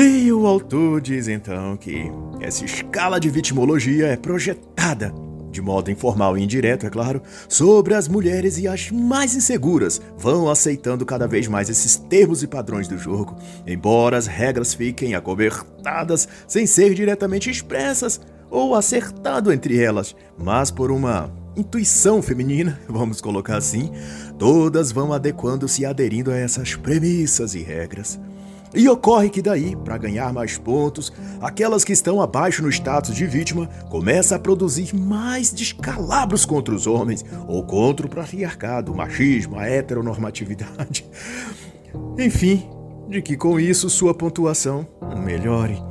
E 0.00 0.32
o 0.32 0.46
autor 0.46 1.00
diz 1.00 1.26
então 1.26 1.76
que 1.76 2.04
essa 2.38 2.64
escala 2.64 3.18
de 3.18 3.28
vitimologia 3.28 4.06
é 4.06 4.16
projetada, 4.16 5.12
de 5.50 5.60
modo 5.60 5.90
informal 5.90 6.38
e 6.38 6.42
indireto, 6.44 6.86
é 6.86 6.88
claro, 6.88 7.20
sobre 7.48 7.94
as 7.94 8.06
mulheres 8.06 8.58
e 8.58 8.68
as 8.68 8.92
mais 8.92 9.34
inseguras 9.34 10.00
vão 10.16 10.48
aceitando 10.48 11.04
cada 11.04 11.26
vez 11.26 11.48
mais 11.48 11.68
esses 11.68 11.96
termos 11.96 12.44
e 12.44 12.46
padrões 12.46 12.86
do 12.86 12.96
jogo, 12.96 13.36
embora 13.66 14.16
as 14.16 14.28
regras 14.28 14.72
fiquem 14.72 15.16
acobertadas 15.16 16.28
sem 16.46 16.64
ser 16.64 16.94
diretamente 16.94 17.50
expressas 17.50 18.20
ou 18.48 18.76
acertado 18.76 19.52
entre 19.52 19.82
elas, 19.82 20.14
mas 20.38 20.70
por 20.70 20.92
uma 20.92 21.28
intuição 21.56 22.22
feminina, 22.22 22.78
vamos 22.88 23.20
colocar 23.20 23.56
assim, 23.56 23.90
todas 24.38 24.92
vão 24.92 25.12
adequando-se 25.12 25.82
e 25.82 25.86
aderindo 25.86 26.30
a 26.30 26.36
essas 26.36 26.76
premissas 26.76 27.56
e 27.56 27.64
regras. 27.64 28.16
E 28.74 28.88
ocorre 28.88 29.30
que 29.30 29.40
daí, 29.40 29.74
para 29.76 29.96
ganhar 29.96 30.32
mais 30.32 30.58
pontos, 30.58 31.12
aquelas 31.40 31.84
que 31.84 31.92
estão 31.92 32.20
abaixo 32.20 32.62
no 32.62 32.68
status 32.68 33.14
de 33.14 33.26
vítima 33.26 33.66
começam 33.88 34.36
a 34.36 34.40
produzir 34.40 34.94
mais 34.94 35.50
descalabros 35.50 36.44
contra 36.44 36.74
os 36.74 36.86
homens 36.86 37.24
ou 37.46 37.62
contra 37.64 38.06
o 38.06 38.10
patriarcado, 38.10 38.92
o 38.92 38.96
machismo, 38.96 39.58
a 39.58 39.66
heteronormatividade. 39.66 41.04
Enfim, 42.18 42.68
de 43.08 43.22
que 43.22 43.36
com 43.36 43.58
isso 43.58 43.88
sua 43.88 44.12
pontuação 44.12 44.86
melhore. 45.16 45.82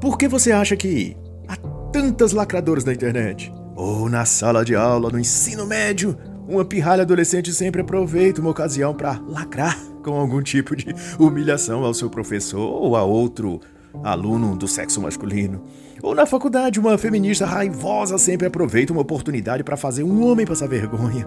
Por 0.00 0.16
que 0.16 0.28
você 0.28 0.52
acha 0.52 0.76
que 0.76 1.16
há 1.48 1.56
tantas 1.92 2.32
lacradoras 2.32 2.84
na 2.84 2.92
internet? 2.92 3.52
Ou 3.74 4.08
na 4.08 4.24
sala 4.24 4.64
de 4.64 4.76
aula, 4.76 5.10
no 5.10 5.18
ensino 5.18 5.66
médio, 5.66 6.16
uma 6.52 6.64
pirralha 6.64 7.02
adolescente 7.02 7.52
sempre 7.52 7.80
aproveita 7.80 8.40
uma 8.40 8.50
ocasião 8.50 8.94
para 8.94 9.18
lacrar 9.26 9.78
com 10.04 10.12
algum 10.12 10.42
tipo 10.42 10.76
de 10.76 10.94
humilhação 11.18 11.82
ao 11.82 11.94
seu 11.94 12.10
professor 12.10 12.60
ou 12.60 12.94
a 12.94 13.02
outro 13.02 13.58
aluno 14.04 14.54
do 14.54 14.68
sexo 14.68 15.00
masculino. 15.00 15.64
Ou 16.02 16.14
na 16.14 16.26
faculdade, 16.26 16.78
uma 16.78 16.98
feminista 16.98 17.46
raivosa 17.46 18.18
sempre 18.18 18.46
aproveita 18.46 18.92
uma 18.92 19.02
oportunidade 19.02 19.64
para 19.64 19.76
fazer 19.76 20.02
um 20.02 20.26
homem 20.26 20.44
passar 20.44 20.68
vergonha. 20.68 21.26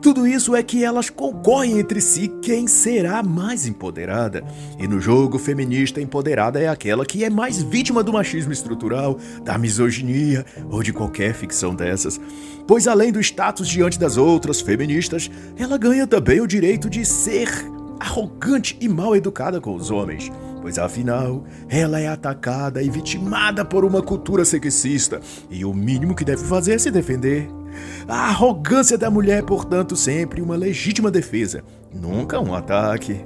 Tudo 0.00 0.26
isso 0.26 0.54
é 0.54 0.62
que 0.62 0.84
elas 0.84 1.10
concorrem 1.10 1.80
entre 1.80 2.00
si 2.00 2.28
quem 2.40 2.68
será 2.68 3.20
mais 3.20 3.66
empoderada. 3.66 4.44
E 4.78 4.86
no 4.86 5.00
jogo, 5.00 5.38
feminista 5.38 6.00
empoderada 6.00 6.60
é 6.60 6.68
aquela 6.68 7.04
que 7.04 7.24
é 7.24 7.30
mais 7.30 7.60
vítima 7.60 8.02
do 8.02 8.12
machismo 8.12 8.52
estrutural, 8.52 9.18
da 9.42 9.58
misoginia 9.58 10.46
ou 10.70 10.84
de 10.84 10.92
qualquer 10.92 11.34
ficção 11.34 11.74
dessas. 11.74 12.20
Pois 12.66 12.86
além 12.86 13.10
do 13.10 13.20
status 13.20 13.66
diante 13.66 13.98
das 13.98 14.16
outras 14.16 14.60
feministas, 14.60 15.28
ela 15.56 15.76
ganha 15.76 16.06
também 16.06 16.40
o 16.40 16.46
direito 16.46 16.88
de 16.88 17.04
ser 17.04 17.48
arrogante 17.98 18.76
e 18.80 18.88
mal 18.88 19.16
educada 19.16 19.60
com 19.60 19.74
os 19.74 19.90
homens, 19.90 20.30
pois 20.62 20.78
afinal 20.78 21.44
ela 21.68 21.98
é 21.98 22.06
atacada 22.06 22.80
e 22.80 22.88
vitimada 22.88 23.64
por 23.64 23.84
uma 23.84 24.00
cultura 24.00 24.44
sexista 24.44 25.20
e 25.50 25.64
o 25.64 25.74
mínimo 25.74 26.14
que 26.14 26.24
deve 26.24 26.44
fazer 26.44 26.74
é 26.74 26.78
se 26.78 26.92
defender. 26.92 27.57
A 28.06 28.28
arrogância 28.28 28.96
da 28.96 29.10
mulher, 29.10 29.42
portanto, 29.42 29.96
sempre 29.96 30.40
uma 30.40 30.56
legítima 30.56 31.10
defesa, 31.10 31.62
nunca 31.94 32.40
um 32.40 32.54
ataque. 32.54 33.20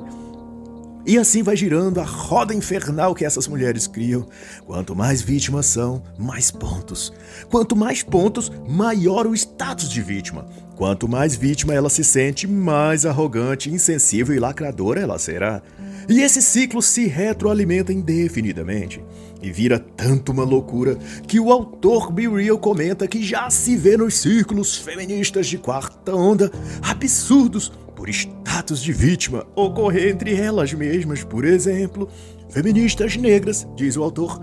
E 1.04 1.18
assim 1.18 1.42
vai 1.42 1.56
girando 1.56 2.00
a 2.00 2.04
roda 2.04 2.54
infernal 2.54 3.12
que 3.12 3.24
essas 3.24 3.48
mulheres 3.48 3.88
criam. 3.88 4.24
Quanto 4.64 4.94
mais 4.94 5.20
vítimas 5.20 5.66
são, 5.66 6.02
mais 6.16 6.50
pontos. 6.50 7.12
Quanto 7.50 7.74
mais 7.74 8.04
pontos, 8.04 8.52
maior 8.68 9.26
o 9.26 9.34
status 9.34 9.90
de 9.90 10.00
vítima. 10.00 10.46
Quanto 10.76 11.08
mais 11.08 11.34
vítima 11.34 11.74
ela 11.74 11.90
se 11.90 12.04
sente, 12.04 12.46
mais 12.46 13.04
arrogante, 13.04 13.68
insensível 13.68 14.34
e 14.34 14.38
lacradora 14.38 15.00
ela 15.00 15.18
será. 15.18 15.60
E 16.08 16.20
esse 16.20 16.40
ciclo 16.40 16.80
se 16.80 17.06
retroalimenta 17.06 17.92
indefinidamente. 17.92 19.02
E 19.42 19.50
vira 19.50 19.78
tanto 19.78 20.30
uma 20.30 20.44
loucura 20.44 20.96
que 21.26 21.40
o 21.40 21.50
autor 21.50 22.12
Be 22.12 22.28
Real 22.28 22.58
comenta 22.58 23.08
que 23.08 23.22
já 23.22 23.50
se 23.50 23.76
vê 23.76 23.96
nos 23.96 24.14
círculos 24.18 24.76
feministas 24.76 25.48
de 25.48 25.58
quarta 25.58 26.14
onda 26.14 26.50
absurdos 26.80 27.72
por 27.96 28.08
status 28.08 28.80
de 28.80 28.92
vítima 28.92 29.46
ocorrer 29.54 30.10
entre 30.10 30.34
elas 30.34 30.72
mesmas, 30.72 31.24
por 31.24 31.44
exemplo. 31.44 32.08
Feministas 32.48 33.16
negras, 33.16 33.66
diz 33.76 33.96
o 33.96 34.02
autor, 34.02 34.40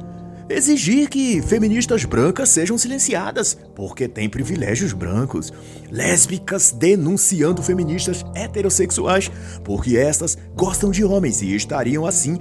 exigir 0.49 1.07
que 1.07 1.41
feministas 1.41 2.05
brancas 2.05 2.49
sejam 2.49 2.77
silenciadas, 2.77 3.57
porque 3.75 4.07
têm 4.07 4.27
privilégios 4.27 4.93
brancos. 4.93 5.53
Lésbicas 5.91 6.71
denunciando 6.71 7.61
feministas 7.61 8.25
heterossexuais, 8.33 9.31
porque 9.63 9.95
estas 9.97 10.37
gostam 10.55 10.89
de 10.89 11.03
homens 11.03 11.41
e 11.41 11.55
estariam 11.55 12.05
assim 12.05 12.37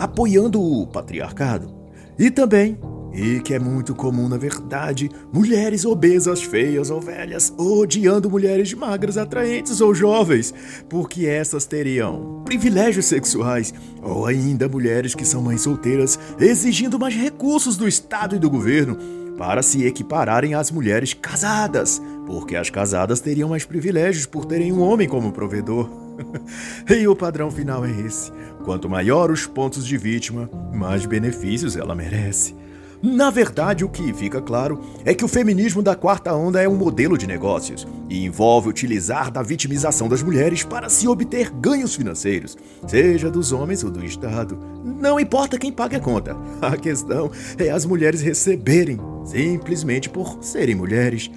apoiando 0.00 0.60
o 0.62 0.86
patriarcado. 0.86 1.70
E 2.18 2.30
também 2.30 2.78
e 3.12 3.40
que 3.40 3.54
é 3.54 3.58
muito 3.58 3.94
comum 3.94 4.28
na 4.28 4.36
verdade, 4.36 5.10
mulheres 5.32 5.84
obesas, 5.84 6.42
feias 6.42 6.90
ou 6.90 7.00
velhas 7.00 7.52
odiando 7.58 8.30
mulheres 8.30 8.72
magras, 8.72 9.16
atraentes 9.18 9.80
ou 9.80 9.94
jovens, 9.94 10.54
porque 10.88 11.26
essas 11.26 11.66
teriam 11.66 12.42
privilégios 12.44 13.06
sexuais, 13.06 13.74
ou 14.02 14.26
ainda 14.26 14.68
mulheres 14.68 15.14
que 15.14 15.24
são 15.24 15.42
mães 15.42 15.62
solteiras 15.62 16.18
exigindo 16.38 16.98
mais 16.98 17.14
recursos 17.14 17.76
do 17.76 17.88
Estado 17.88 18.36
e 18.36 18.38
do 18.38 18.48
governo 18.48 18.96
para 19.36 19.62
se 19.62 19.84
equipararem 19.84 20.54
às 20.54 20.70
mulheres 20.70 21.14
casadas, 21.14 22.00
porque 22.26 22.54
as 22.54 22.70
casadas 22.70 23.20
teriam 23.20 23.48
mais 23.48 23.64
privilégios 23.64 24.26
por 24.26 24.44
terem 24.44 24.72
um 24.72 24.80
homem 24.82 25.08
como 25.08 25.32
provedor. 25.32 26.09
e 26.88 27.06
o 27.06 27.16
padrão 27.16 27.50
final 27.50 27.84
é 27.84 27.90
esse: 28.00 28.32
quanto 28.64 28.88
maior 28.88 29.30
os 29.30 29.46
pontos 29.46 29.86
de 29.86 29.96
vítima, 29.96 30.50
mais 30.72 31.06
benefícios 31.06 31.76
ela 31.76 31.94
merece. 31.94 32.54
Na 33.02 33.30
verdade, 33.30 33.82
o 33.82 33.88
que 33.88 34.12
fica 34.12 34.42
claro 34.42 34.78
é 35.06 35.14
que 35.14 35.24
o 35.24 35.28
feminismo 35.28 35.82
da 35.82 35.94
quarta 35.94 36.34
onda 36.34 36.60
é 36.60 36.68
um 36.68 36.76
modelo 36.76 37.16
de 37.16 37.26
negócios 37.26 37.88
e 38.10 38.26
envolve 38.26 38.68
utilizar 38.68 39.30
da 39.30 39.42
vitimização 39.42 40.06
das 40.06 40.22
mulheres 40.22 40.64
para 40.64 40.90
se 40.90 41.08
obter 41.08 41.48
ganhos 41.48 41.94
financeiros, 41.94 42.58
seja 42.86 43.30
dos 43.30 43.52
homens 43.52 43.82
ou 43.82 43.90
do 43.90 44.04
Estado. 44.04 44.58
Não 44.84 45.18
importa 45.18 45.58
quem 45.58 45.72
pague 45.72 45.96
a 45.96 46.00
conta, 46.00 46.36
a 46.60 46.76
questão 46.76 47.30
é 47.56 47.70
as 47.70 47.86
mulheres 47.86 48.20
receberem, 48.20 49.00
simplesmente 49.24 50.10
por 50.10 50.36
serem 50.42 50.74
mulheres 50.74 51.30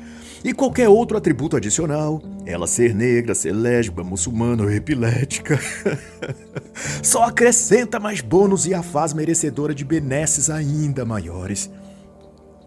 e 0.44 0.54
qualquer 0.54 0.90
outro 0.90 1.18
atributo 1.18 1.56
adicional, 1.56 2.22
ela 2.46 2.68
ser 2.68 2.94
negra, 2.94 3.34
ser 3.34 3.54
lésbica, 3.54 4.04
muçulmana 4.04 4.64
ou 4.64 4.72
epilética, 4.72 5.60
só 7.02 7.24
acrescenta 7.24 8.00
mais 8.00 8.20
bônus 8.20 8.66
e 8.66 8.74
a 8.74 8.84
faz 8.84 9.14
merecedora 9.14 9.74
de 9.74 9.86
benesses 9.86 10.50
ainda 10.50 11.06
maiores. 11.06 11.70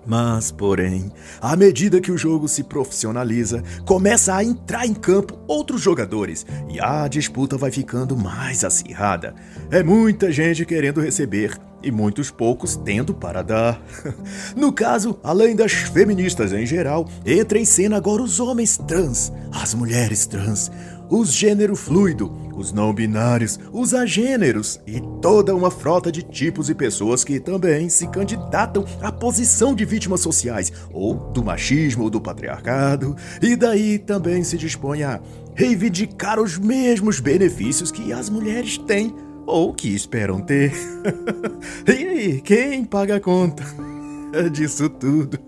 Mas, 0.06 0.52
porém, 0.52 1.10
à 1.40 1.56
medida 1.56 2.00
que 2.00 2.12
o 2.12 2.16
jogo 2.16 2.46
se 2.46 2.62
profissionaliza, 2.62 3.62
começa 3.84 4.36
a 4.36 4.44
entrar 4.44 4.86
em 4.86 4.94
campo 4.94 5.36
outros 5.48 5.82
jogadores 5.82 6.46
e 6.70 6.78
a 6.78 7.08
disputa 7.08 7.58
vai 7.58 7.72
ficando 7.72 8.16
mais 8.16 8.62
acirrada. 8.62 9.34
É 9.68 9.82
muita 9.82 10.30
gente 10.30 10.64
querendo 10.64 11.00
receber 11.00 11.58
e 11.86 11.92
muitos 11.92 12.30
poucos 12.30 12.76
tendo 12.76 13.14
para 13.14 13.42
dar. 13.42 13.80
No 14.56 14.72
caso, 14.72 15.18
além 15.22 15.54
das 15.54 15.72
feministas 15.72 16.52
em 16.52 16.66
geral, 16.66 17.08
entra 17.24 17.58
em 17.58 17.64
cena 17.64 17.96
agora 17.96 18.22
os 18.22 18.40
homens 18.40 18.76
trans, 18.76 19.32
as 19.52 19.74
mulheres 19.74 20.26
trans, 20.26 20.70
os 21.08 21.32
gênero 21.32 21.76
fluido, 21.76 22.32
os 22.56 22.72
não 22.72 22.92
binários, 22.92 23.58
os 23.72 23.94
agêneros 23.94 24.80
e 24.86 25.00
toda 25.20 25.54
uma 25.54 25.70
frota 25.70 26.10
de 26.10 26.22
tipos 26.22 26.68
e 26.68 26.74
pessoas 26.74 27.22
que 27.22 27.38
também 27.38 27.88
se 27.88 28.08
candidatam 28.08 28.84
à 29.00 29.12
posição 29.12 29.74
de 29.74 29.84
vítimas 29.84 30.20
sociais, 30.20 30.72
ou 30.92 31.14
do 31.14 31.44
machismo 31.44 32.04
ou 32.04 32.10
do 32.10 32.20
patriarcado, 32.20 33.14
e 33.40 33.54
daí 33.54 33.98
também 33.98 34.42
se 34.42 34.56
dispõe 34.56 35.02
a 35.02 35.20
reivindicar 35.54 36.40
os 36.40 36.58
mesmos 36.58 37.20
benefícios 37.20 37.90
que 37.90 38.12
as 38.12 38.28
mulheres 38.28 38.78
têm 38.78 39.14
ou 39.46 39.72
que 39.72 39.94
esperam 39.94 40.40
ter. 40.40 40.72
e 41.86 41.90
aí, 41.90 42.40
quem 42.40 42.84
paga 42.84 43.16
a 43.16 43.20
conta 43.20 43.64
disso 44.52 44.88
tudo? 44.90 45.38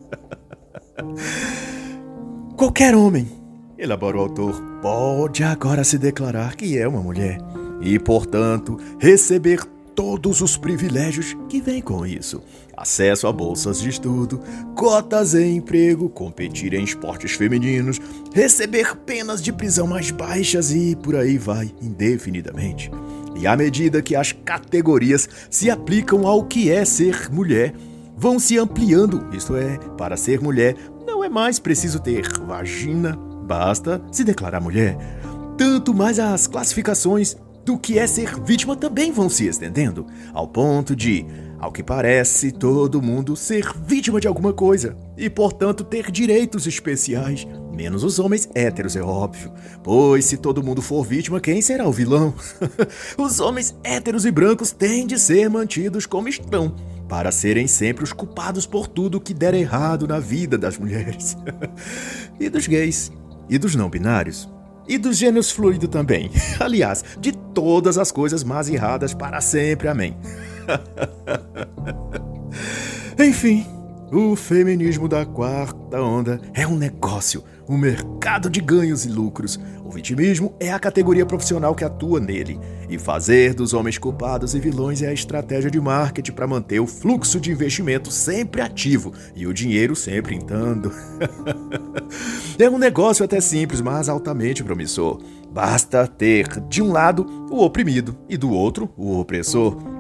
Qualquer 2.57 2.95
homem 2.95 3.39
elabora 3.79 4.17
o 4.17 4.21
autor, 4.21 4.61
pode 4.83 5.45
agora 5.45 5.85
se 5.85 5.97
declarar 5.97 6.57
que 6.57 6.77
é 6.77 6.87
uma 6.87 7.01
mulher 7.01 7.39
e, 7.81 7.99
portanto, 7.99 8.77
receber 8.99 9.65
todos 9.95 10.41
os 10.41 10.57
privilégios 10.57 11.37
que 11.49 11.61
vêm 11.61 11.81
com 11.81 12.05
isso. 12.05 12.43
Acesso 12.77 13.27
a 13.27 13.33
bolsas 13.33 13.81
de 13.81 13.89
estudo, 13.89 14.41
cotas 14.77 15.35
em 15.35 15.57
emprego, 15.57 16.09
competir 16.09 16.75
em 16.75 16.85
esportes 16.85 17.33
femininos, 17.33 18.01
receber 18.33 18.97
penas 18.97 19.43
de 19.43 19.53
prisão 19.53 19.87
mais 19.87 20.11
baixas 20.11 20.73
e 20.73 20.97
por 20.97 21.17
aí 21.17 21.39
vai 21.39 21.73
indefinidamente. 21.81 22.91
E 23.39 23.47
à 23.47 23.57
medida 23.57 24.03
que 24.03 24.17
as 24.17 24.33
categorias 24.33 25.29
se 25.51 25.71
aplicam 25.71 26.27
ao 26.27 26.45
que 26.45 26.71
é 26.71 26.85
ser 26.85 27.31
mulher, 27.31 27.73
vão 28.17 28.39
se 28.39 28.59
ampliando, 28.59 29.29
isto 29.33 29.57
é, 29.57 29.79
para 29.97 30.17
ser 30.17 30.41
mulher 30.41 30.77
não 31.07 31.23
é 31.23 31.29
mais 31.29 31.59
preciso 31.59 32.01
ter 32.01 32.27
vagina, 32.47 33.19
Basta 33.49 34.03
se 34.13 34.25
declarar 34.25 34.61
mulher. 34.61 34.95
Tanto 35.57 35.95
mais 35.95 36.19
as 36.19 36.47
classificações 36.47 37.35
do 37.65 37.79
que 37.79 37.99
é 37.99 38.07
ser 38.07 38.39
vítima 38.43 38.77
também 38.77 39.11
vão 39.11 39.31
se 39.31 39.47
estendendo, 39.47 40.07
ao 40.35 40.47
ponto 40.47 40.95
de, 40.95 41.25
ao 41.59 41.73
que 41.73 41.83
parece, 41.83 42.53
todo 42.53 43.03
mundo 43.03 43.35
ser 43.35 43.73
vítima 43.85 44.21
de 44.21 44.29
alguma 44.29 44.53
coisa 44.53 44.97
e, 45.17 45.29
portanto, 45.29 45.83
ter 45.83 46.11
direitos 46.11 46.67
especiais, 46.67 47.47
menos 47.75 48.05
os 48.05 48.21
homens 48.21 48.49
héteros, 48.55 48.95
é 48.95 49.03
óbvio. 49.03 49.53
Pois 49.83 50.25
se 50.25 50.37
todo 50.37 50.63
mundo 50.63 50.81
for 50.81 51.05
vítima, 51.05 51.41
quem 51.41 51.61
será 51.61 51.89
o 51.89 51.93
vilão? 51.93 52.33
os 53.19 53.41
homens 53.41 53.75
héteros 53.83 54.25
e 54.25 54.31
brancos 54.31 54.71
têm 54.71 55.07
de 55.07 55.19
ser 55.19 55.51
mantidos 55.51 56.07
como 56.07 56.29
estão, 56.29 56.77
para 57.09 57.33
serem 57.33 57.67
sempre 57.67 58.05
os 58.05 58.13
culpados 58.13 58.65
por 58.65 58.87
tudo 58.87 59.21
que 59.21 59.35
der 59.35 59.55
errado 59.55 60.07
na 60.07 60.21
vida 60.21 60.57
das 60.57 60.79
mulheres 60.79 61.37
e 62.39 62.49
dos 62.49 62.69
gays 62.69 63.11
e 63.49 63.59
dos 63.59 63.75
não 63.75 63.91
binários. 63.91 64.49
E 64.87 64.97
dos 64.97 65.19
gêneros 65.19 65.51
fluido 65.51 65.87
também. 65.87 66.31
Aliás, 66.59 67.05
de 67.21 67.33
todas 67.33 67.99
as 67.99 68.11
coisas 68.11 68.43
mais 68.43 68.71
erradas 68.71 69.13
para 69.13 69.41
sempre. 69.41 69.89
Amém. 69.89 70.17
Enfim, 73.19 73.67
o 74.11 74.35
feminismo 74.35 75.07
da 75.07 75.27
quarta 75.27 76.01
onda 76.01 76.41
é 76.55 76.67
um 76.67 76.77
negócio, 76.77 77.45
um 77.69 77.77
mercado 77.77 78.49
de 78.49 78.59
ganhos 78.59 79.05
e 79.05 79.09
lucros. 79.09 79.61
O 79.85 79.91
vitimismo 79.91 80.55
é 80.59 80.73
a 80.73 80.79
categoria 80.79 81.27
profissional 81.27 81.75
que 81.75 81.85
atua 81.85 82.19
nele. 82.19 82.59
E 82.89 82.99
fazer 82.99 83.53
dos 83.53 83.75
homens 83.75 83.99
culpados 83.99 84.55
e 84.55 84.61
vilões 84.61 85.03
é 85.03 85.09
a 85.09 85.13
estratégia 85.13 85.71
de 85.71 85.79
marketing 85.79 86.33
para 86.33 86.47
manter 86.47 86.81
o 86.81 86.87
fluxo 86.87 87.39
de 87.39 87.51
investimento 87.51 88.11
sempre 88.11 88.63
ativo 88.63 89.13
e 89.37 89.47
o 89.47 89.53
dinheiro 89.53 89.95
sempre 89.95 90.35
entrando. 90.35 90.91
é 92.59 92.71
um 92.71 92.79
negócio 92.79 93.25
até 93.25 93.43
simples, 93.43 93.83
mas 93.83 94.09
altamente 94.09 94.65
promissor. 94.65 95.21
Basta 95.51 96.07
ter, 96.07 96.49
de 96.69 96.83
um 96.83 96.93
lado, 96.93 97.27
o 97.51 97.63
oprimido 97.63 98.17
e 98.27 98.39
do 98.39 98.51
outro, 98.51 98.91
o 98.97 99.19
opressor. 99.19 99.98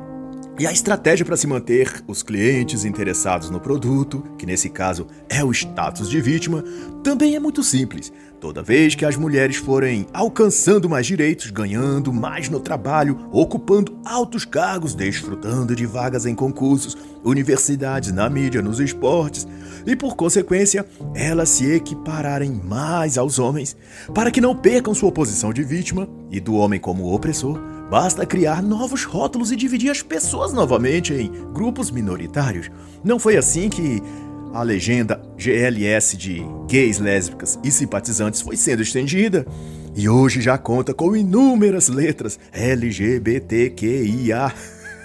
E 0.58 0.66
a 0.66 0.72
estratégia 0.72 1.24
para 1.24 1.36
se 1.36 1.46
manter 1.46 2.02
os 2.08 2.20
clientes 2.20 2.84
interessados 2.84 3.48
no 3.48 3.60
produto, 3.60 4.24
que 4.36 4.44
nesse 4.44 4.68
caso 4.68 5.06
é 5.28 5.44
o 5.44 5.52
status 5.52 6.10
de 6.10 6.20
vítima, 6.20 6.64
também 7.04 7.36
é 7.36 7.38
muito 7.38 7.62
simples. 7.62 8.12
Toda 8.40 8.62
vez 8.62 8.94
que 8.94 9.04
as 9.04 9.16
mulheres 9.16 9.56
forem 9.56 10.06
alcançando 10.12 10.88
mais 10.88 11.06
direitos, 11.06 11.50
ganhando 11.50 12.12
mais 12.12 12.48
no 12.48 12.60
trabalho, 12.60 13.28
ocupando 13.32 13.98
altos 14.04 14.44
cargos, 14.44 14.94
desfrutando 14.94 15.74
de 15.74 15.84
vagas 15.84 16.24
em 16.24 16.36
concursos, 16.36 16.96
universidades, 17.24 18.12
na 18.12 18.30
mídia, 18.30 18.62
nos 18.62 18.78
esportes, 18.78 19.46
e 19.84 19.96
por 19.96 20.14
consequência, 20.14 20.86
elas 21.14 21.48
se 21.48 21.68
equipararem 21.72 22.52
mais 22.52 23.18
aos 23.18 23.40
homens, 23.40 23.76
para 24.14 24.30
que 24.30 24.40
não 24.40 24.54
percam 24.54 24.94
sua 24.94 25.10
posição 25.10 25.52
de 25.52 25.64
vítima 25.64 26.08
e 26.30 26.38
do 26.38 26.54
homem 26.54 26.78
como 26.78 27.12
opressor, 27.12 27.58
Basta 27.90 28.26
criar 28.26 28.62
novos 28.62 29.04
rótulos 29.04 29.50
e 29.50 29.56
dividir 29.56 29.90
as 29.90 30.02
pessoas 30.02 30.52
novamente 30.52 31.14
em 31.14 31.32
grupos 31.54 31.90
minoritários. 31.90 32.70
Não 33.02 33.18
foi 33.18 33.38
assim 33.38 33.70
que 33.70 34.02
a 34.52 34.62
legenda 34.62 35.20
GLS 35.36 36.16
de 36.16 36.42
gays, 36.68 36.98
lésbicas 36.98 37.58
e 37.62 37.70
simpatizantes 37.70 38.40
foi 38.40 38.56
sendo 38.56 38.82
estendida 38.82 39.46
e 39.94 40.08
hoje 40.08 40.40
já 40.40 40.56
conta 40.56 40.94
com 40.94 41.16
inúmeras 41.16 41.88
letras 41.88 42.38
LGBTQIA. 42.52 44.52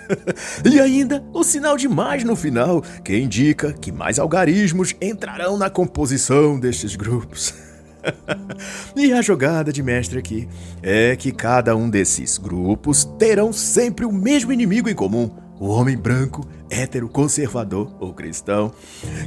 e 0.70 0.80
ainda 0.80 1.24
o 1.34 1.44
sinal 1.44 1.78
de 1.78 1.88
mais 1.88 2.24
no 2.24 2.36
final, 2.36 2.82
que 3.04 3.18
indica 3.18 3.74
que 3.74 3.92
mais 3.92 4.20
algarismos 4.20 4.96
entrarão 5.02 5.58
na 5.58 5.70
composição 5.70 6.60
destes 6.60 6.96
grupos. 6.96 7.54
e 8.96 9.14
a 9.14 9.22
jogada 9.22 9.72
de 9.72 9.82
mestre 9.82 10.20
aqui 10.20 10.48
é 10.82 11.16
que 11.16 11.32
cada 11.32 11.76
um 11.76 11.90
desses 11.90 12.38
grupos 12.38 13.06
terão 13.18 13.54
sempre 13.54 14.06
o 14.06 14.12
mesmo 14.12 14.52
inimigo 14.52 14.90
em 14.90 14.96
comum: 14.96 15.32
o 15.64 15.70
homem 15.70 15.96
branco, 15.96 16.46
hétero, 16.70 17.08
conservador 17.08 17.96
ou 17.98 18.14
cristão, 18.14 18.74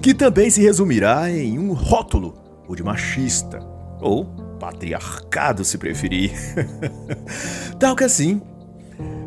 que 0.03 0.13
também 0.13 0.51
se 0.51 0.61
resumirá 0.61 1.31
em 1.31 1.59
um 1.59 1.73
rótulo, 1.73 2.35
o 2.69 2.77
de 2.77 2.83
machista 2.83 3.59
ou 4.03 4.27
patriarcado, 4.61 5.65
se 5.65 5.79
preferir. 5.79 6.33
Tal 7.81 7.97
que 7.97 8.05
assim, 8.05 8.43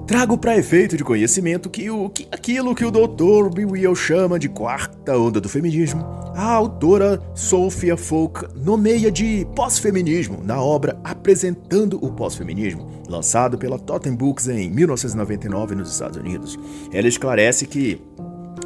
Trago 0.08 0.38
para 0.38 0.58
efeito 0.58 0.98
de 0.98 1.04
conhecimento 1.04 1.70
que, 1.70 1.90
o, 1.92 2.10
que 2.10 2.28
aquilo 2.32 2.74
que 2.74 2.84
o 2.84 2.90
Dr. 2.90 3.54
Bill 3.54 3.96
chama 3.96 4.40
de 4.40 4.50
quarta 4.50 5.16
onda 5.16 5.40
do 5.40 5.48
feminismo, 5.48 6.04
a 6.36 6.52
autora 6.52 7.22
Sophia 7.36 7.96
Folk 7.96 8.48
nomeia 8.56 9.12
de 9.12 9.46
pós-feminismo 9.56 10.42
na 10.44 10.60
obra 10.60 11.00
Apresentando 11.04 12.04
o 12.04 12.12
Pós-Feminismo, 12.12 12.90
lançado 13.08 13.58
pela 13.58 13.78
Totem 13.78 14.16
Books 14.16 14.48
em 14.48 14.70
1999 14.72 15.76
nos 15.76 15.92
Estados 15.92 16.18
Unidos. 16.18 16.58
Ela 16.92 17.08
esclarece 17.08 17.68
que 17.68 18.02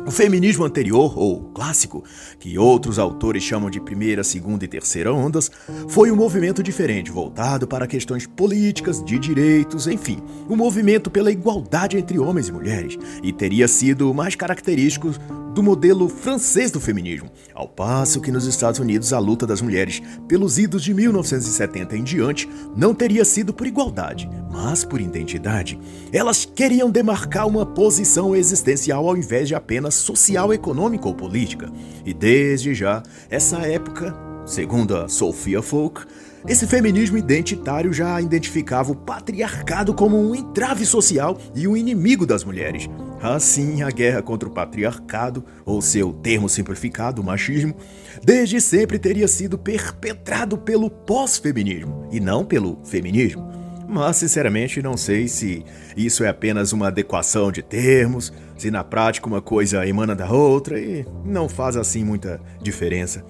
o 0.05 0.11
feminismo 0.11 0.65
anterior, 0.65 1.17
ou 1.17 1.43
clássico, 1.53 2.03
que 2.39 2.57
outros 2.57 2.99
autores 2.99 3.43
chamam 3.43 3.69
de 3.69 3.79
primeira, 3.79 4.23
segunda 4.23 4.65
e 4.65 4.67
terceira 4.67 5.13
ondas, 5.13 5.49
foi 5.87 6.11
um 6.11 6.15
movimento 6.15 6.61
diferente, 6.61 7.11
voltado 7.11 7.67
para 7.67 7.87
questões 7.87 8.27
políticas, 8.27 9.03
de 9.03 9.17
direitos, 9.17 9.87
enfim, 9.87 10.19
um 10.49 10.55
movimento 10.55 11.09
pela 11.09 11.31
igualdade 11.31 11.97
entre 11.97 12.19
homens 12.19 12.49
e 12.49 12.51
mulheres, 12.51 12.97
e 13.21 13.31
teria 13.31 13.67
sido 13.67 14.13
mais 14.13 14.35
característico 14.35 15.11
do 15.53 15.61
modelo 15.61 16.09
francês 16.09 16.71
do 16.71 16.79
feminismo, 16.79 17.29
ao 17.53 17.67
passo 17.67 18.19
que 18.19 18.31
nos 18.31 18.47
Estados 18.47 18.79
Unidos 18.79 19.13
a 19.13 19.19
luta 19.19 19.45
das 19.45 19.61
mulheres 19.61 20.01
pelos 20.27 20.57
idos 20.57 20.83
de 20.83 20.93
1970 20.93 21.95
em 21.95 22.03
diante 22.03 22.49
não 22.75 22.93
teria 22.93 23.23
sido 23.23 23.53
por 23.53 23.67
igualdade, 23.67 24.27
mas 24.51 24.83
por 24.83 24.99
identidade. 24.99 25.79
Elas 26.11 26.43
queriam 26.43 26.89
demarcar 26.89 27.47
uma 27.47 27.65
posição 27.65 28.35
existencial 28.35 29.07
ao 29.07 29.15
invés 29.15 29.47
de 29.47 29.53
apenas 29.53 29.92
social, 30.01 30.53
econômica 30.53 31.07
ou 31.07 31.13
política. 31.13 31.71
E 32.05 32.13
desde 32.13 32.73
já, 32.73 33.03
essa 33.29 33.59
época, 33.59 34.15
segundo 34.45 34.97
a 34.97 35.07
Sophia 35.07 35.61
Folk, 35.61 36.05
esse 36.45 36.67
feminismo 36.67 37.17
identitário 37.17 37.93
já 37.93 38.19
identificava 38.19 38.91
o 38.91 38.95
patriarcado 38.95 39.93
como 39.93 40.17
um 40.17 40.35
entrave 40.35 40.85
social 40.85 41.37
e 41.55 41.65
um 41.67 41.77
inimigo 41.77 42.25
das 42.25 42.43
mulheres. 42.43 42.89
Assim, 43.21 43.81
a 43.81 43.89
guerra 43.89 44.21
contra 44.21 44.49
o 44.49 44.51
patriarcado, 44.51 45.45
ou 45.65 45.81
seu 45.81 46.11
termo 46.11 46.49
simplificado, 46.49 47.23
machismo, 47.23 47.73
desde 48.21 48.59
sempre 48.59 48.99
teria 48.99 49.29
sido 49.29 49.57
perpetrado 49.57 50.57
pelo 50.57 50.89
pós-feminismo 50.89 52.09
e 52.11 52.19
não 52.19 52.43
pelo 52.43 52.77
feminismo. 52.83 53.62
Mas, 53.93 54.17
sinceramente, 54.17 54.81
não 54.81 54.97
sei 54.97 55.27
se 55.27 55.63
isso 55.95 56.23
é 56.23 56.27
apenas 56.27 56.73
uma 56.73 56.87
adequação 56.87 57.51
de 57.51 57.61
termos, 57.61 58.33
se 58.57 58.71
na 58.71 58.83
prática 58.83 59.27
uma 59.27 59.39
coisa 59.39 59.87
emana 59.87 60.15
da 60.15 60.31
outra 60.31 60.79
e 60.79 61.05
não 61.23 61.47
faz 61.47 61.77
assim 61.77 62.03
muita 62.03 62.41
diferença. 62.59 63.23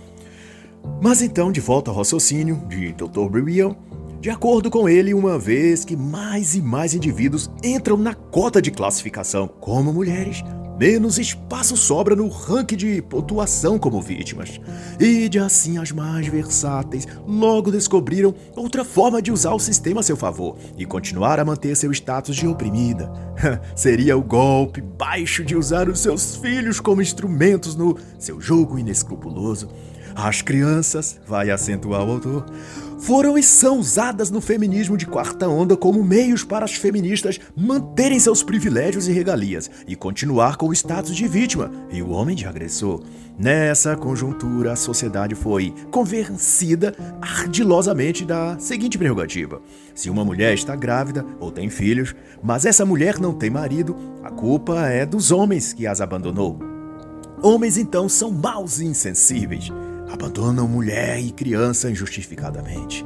Mas 1.02 1.22
então, 1.22 1.52
de 1.52 1.60
volta 1.60 1.92
ao 1.92 1.98
raciocínio 1.98 2.64
de 2.70 2.94
Dr. 2.94 3.28
Brill, 3.30 3.76
de 4.22 4.30
acordo 4.30 4.72
com 4.72 4.88
ele, 4.88 5.14
uma 5.14 5.38
vez 5.38 5.84
que 5.84 5.98
mais 5.98 6.56
e 6.56 6.62
mais 6.62 6.94
indivíduos 6.94 7.52
entram 7.62 7.98
na 7.98 8.14
cota 8.14 8.62
de 8.62 8.72
classificação 8.72 9.50
como 9.50 9.92
mulheres, 9.92 10.46
menos 10.84 11.18
espaço 11.18 11.78
sobra 11.78 12.14
no 12.14 12.28
ranking 12.28 12.76
de 12.76 13.02
pontuação 13.02 13.80
como 13.80 14.02
vítimas. 14.02 14.60
E 15.00 15.30
de 15.30 15.40
assim 15.40 15.78
as 15.78 15.94
mais 15.94 16.28
versáteis 16.28 17.08
logo 17.26 17.72
descobriram 17.72 18.36
outra 18.54 18.84
forma 18.84 19.22
de 19.22 19.32
usar 19.32 19.54
o 19.54 19.60
sistema 19.60 20.02
a 20.02 20.04
seu 20.04 20.18
favor 20.18 20.58
e 20.78 20.86
continuar 20.86 21.40
a 21.40 21.46
manter 21.46 21.74
seu 21.78 21.90
status 21.94 22.36
de 22.36 22.46
oprimida. 22.46 23.10
Seria 23.78 24.18
o 24.18 24.22
golpe 24.22 24.82
baixo 24.82 25.46
de 25.46 25.56
usar 25.56 25.88
os 25.88 26.02
seus 26.02 26.36
filhos 26.36 26.82
como 26.82 27.02
instrumentos 27.02 27.78
no 27.78 27.98
seu 28.20 28.42
jogo 28.42 28.78
inescrupuloso. 28.78 29.70
As 30.14 30.42
crianças, 30.42 31.18
vai 31.26 31.50
acentuar 31.50 32.06
o 32.06 32.12
autor, 32.12 32.46
foram 33.04 33.38
e 33.38 33.44
são 33.44 33.80
usadas 33.80 34.32
no 34.32 34.40
feminismo 34.40 34.96
de 34.96 35.06
quarta 35.06 35.46
onda 35.50 35.76
como 35.76 36.02
meios 36.02 36.46
para 36.46 36.64
as 36.64 36.74
feministas 36.74 37.38
manterem 37.54 38.18
seus 38.18 38.42
privilégios 38.42 39.10
e 39.10 39.12
regalias 39.12 39.70
e 39.86 39.94
continuar 39.94 40.56
com 40.56 40.70
o 40.70 40.74
status 40.74 41.14
de 41.14 41.28
vítima 41.28 41.70
e 41.92 42.02
o 42.02 42.12
homem 42.12 42.34
de 42.34 42.46
agressor. 42.46 43.04
Nessa 43.38 43.98
conjuntura, 43.98 44.72
a 44.72 44.78
sociedade 44.78 45.36
foi 45.36 45.74
convencida 45.92 46.96
ardilosamente 47.22 48.24
da 48.24 48.58
seguinte 48.58 48.98
prerrogativa: 48.98 49.62
se 49.94 50.10
uma 50.10 50.24
mulher 50.24 50.54
está 50.54 50.74
grávida 50.74 51.26
ou 51.42 51.52
tem 51.52 51.70
filhos, 51.70 52.16
mas 52.42 52.66
essa 52.66 52.86
mulher 52.86 53.20
não 53.20 53.34
tem 53.34 53.50
marido, 53.50 53.98
a 54.24 54.32
culpa 54.32 54.88
é 54.88 55.06
dos 55.06 55.30
homens 55.30 55.74
que 55.74 55.86
as 55.86 56.00
abandonou. 56.00 56.58
Homens 57.42 57.78
então 57.78 58.08
são 58.08 58.32
maus 58.32 58.80
e 58.80 58.86
insensíveis 58.86 59.70
abandonam 60.14 60.68
mulher 60.68 61.20
e 61.20 61.32
criança 61.32 61.90
injustificadamente. 61.90 63.04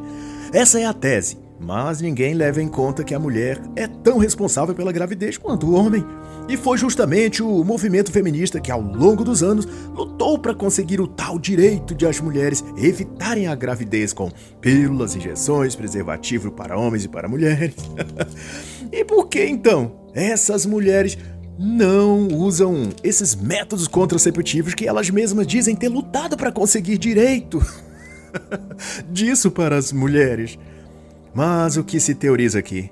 Essa 0.51 0.77
é 0.77 0.85
a 0.85 0.93
tese, 0.93 1.37
mas 1.57 2.01
ninguém 2.01 2.33
leva 2.33 2.61
em 2.61 2.67
conta 2.67 3.01
que 3.01 3.15
a 3.15 3.19
mulher 3.19 3.61
é 3.77 3.87
tão 3.87 4.17
responsável 4.17 4.75
pela 4.75 4.91
gravidez 4.91 5.37
quanto 5.37 5.67
o 5.67 5.73
homem. 5.73 6.05
E 6.49 6.57
foi 6.57 6.77
justamente 6.77 7.41
o 7.41 7.63
movimento 7.63 8.11
feminista 8.11 8.59
que, 8.59 8.71
ao 8.71 8.81
longo 8.81 9.23
dos 9.23 9.41
anos, 9.41 9.65
lutou 9.93 10.37
para 10.37 10.53
conseguir 10.53 10.99
o 10.99 11.07
tal 11.07 11.39
direito 11.39 11.95
de 11.95 12.05
as 12.05 12.19
mulheres 12.19 12.63
evitarem 12.77 13.47
a 13.47 13.55
gravidez 13.55 14.11
com 14.11 14.29
pílulas, 14.59 15.15
injeções, 15.15 15.75
preservativo 15.75 16.51
para 16.51 16.77
homens 16.77 17.05
e 17.05 17.09
para 17.09 17.27
mulheres. 17.29 17.75
e 18.91 19.05
por 19.05 19.27
que 19.27 19.45
então 19.45 19.93
essas 20.13 20.65
mulheres 20.65 21.17
não 21.57 22.27
usam 22.27 22.89
esses 23.03 23.35
métodos 23.35 23.87
contraceptivos 23.87 24.73
que 24.73 24.87
elas 24.87 25.09
mesmas 25.09 25.47
dizem 25.47 25.75
ter 25.75 25.89
lutado 25.89 26.37
para 26.37 26.51
conseguir 26.51 26.97
direito 26.97 27.65
disso 29.09 29.49
para 29.49 29.77
as 29.77 29.91
mulheres. 29.91 30.57
Mas 31.33 31.77
o 31.77 31.83
que 31.83 31.99
se 31.99 32.15
teoriza 32.15 32.59
aqui 32.59 32.91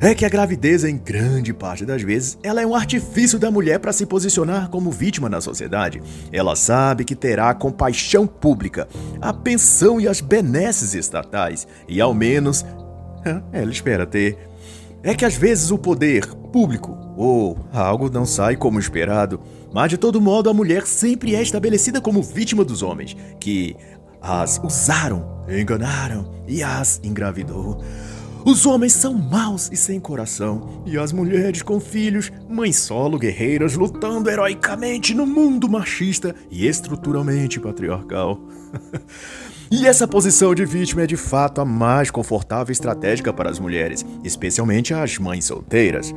é 0.00 0.16
que 0.16 0.24
a 0.24 0.28
gravidez, 0.28 0.82
em 0.82 0.98
grande 0.98 1.54
parte 1.54 1.86
das 1.86 2.02
vezes, 2.02 2.36
ela 2.42 2.60
é 2.60 2.66
um 2.66 2.74
artifício 2.74 3.38
da 3.38 3.52
mulher 3.52 3.78
para 3.78 3.92
se 3.92 4.04
posicionar 4.04 4.68
como 4.68 4.90
vítima 4.90 5.28
na 5.28 5.40
sociedade. 5.40 6.02
Ela 6.32 6.56
sabe 6.56 7.04
que 7.04 7.14
terá 7.14 7.50
a 7.50 7.54
compaixão 7.54 8.26
pública, 8.26 8.88
a 9.20 9.32
pensão 9.32 10.00
e 10.00 10.08
as 10.08 10.20
benesses 10.20 10.94
estatais, 10.94 11.68
e 11.86 12.00
ao 12.00 12.12
menos 12.12 12.66
ela 13.52 13.70
espera 13.70 14.04
ter. 14.04 14.51
É 15.02 15.14
que 15.14 15.24
às 15.24 15.34
vezes 15.34 15.70
o 15.70 15.78
poder 15.78 16.26
público 16.52 16.96
ou 17.16 17.58
algo 17.72 18.08
não 18.08 18.24
sai 18.24 18.56
como 18.56 18.78
esperado, 18.78 19.40
mas 19.72 19.90
de 19.90 19.98
todo 19.98 20.20
modo 20.20 20.48
a 20.48 20.54
mulher 20.54 20.86
sempre 20.86 21.34
é 21.34 21.42
estabelecida 21.42 22.00
como 22.00 22.22
vítima 22.22 22.64
dos 22.64 22.82
homens, 22.82 23.16
que 23.40 23.76
as 24.20 24.60
usaram, 24.62 25.42
enganaram 25.48 26.30
e 26.46 26.62
as 26.62 27.00
engravidou. 27.02 27.82
Os 28.44 28.66
homens 28.66 28.92
são 28.92 29.14
maus 29.14 29.70
e 29.72 29.76
sem 29.76 30.00
coração, 30.00 30.82
e 30.84 30.98
as 30.98 31.12
mulheres 31.12 31.62
com 31.62 31.78
filhos, 31.78 32.32
mães 32.48 32.76
solo 32.76 33.18
guerreiras 33.18 33.74
lutando 33.74 34.28
heroicamente 34.28 35.14
no 35.14 35.24
mundo 35.26 35.68
machista 35.68 36.34
e 36.50 36.66
estruturalmente 36.66 37.60
patriarcal. 37.60 38.40
E 39.74 39.86
essa 39.86 40.06
posição 40.06 40.54
de 40.54 40.66
vítima 40.66 41.04
é 41.04 41.06
de 41.06 41.16
fato 41.16 41.62
a 41.62 41.64
mais 41.64 42.10
confortável 42.10 42.70
e 42.70 42.72
estratégica 42.72 43.32
para 43.32 43.48
as 43.48 43.58
mulheres, 43.58 44.04
especialmente 44.22 44.92
as 44.92 45.16
mães 45.16 45.46
solteiras. 45.46 46.14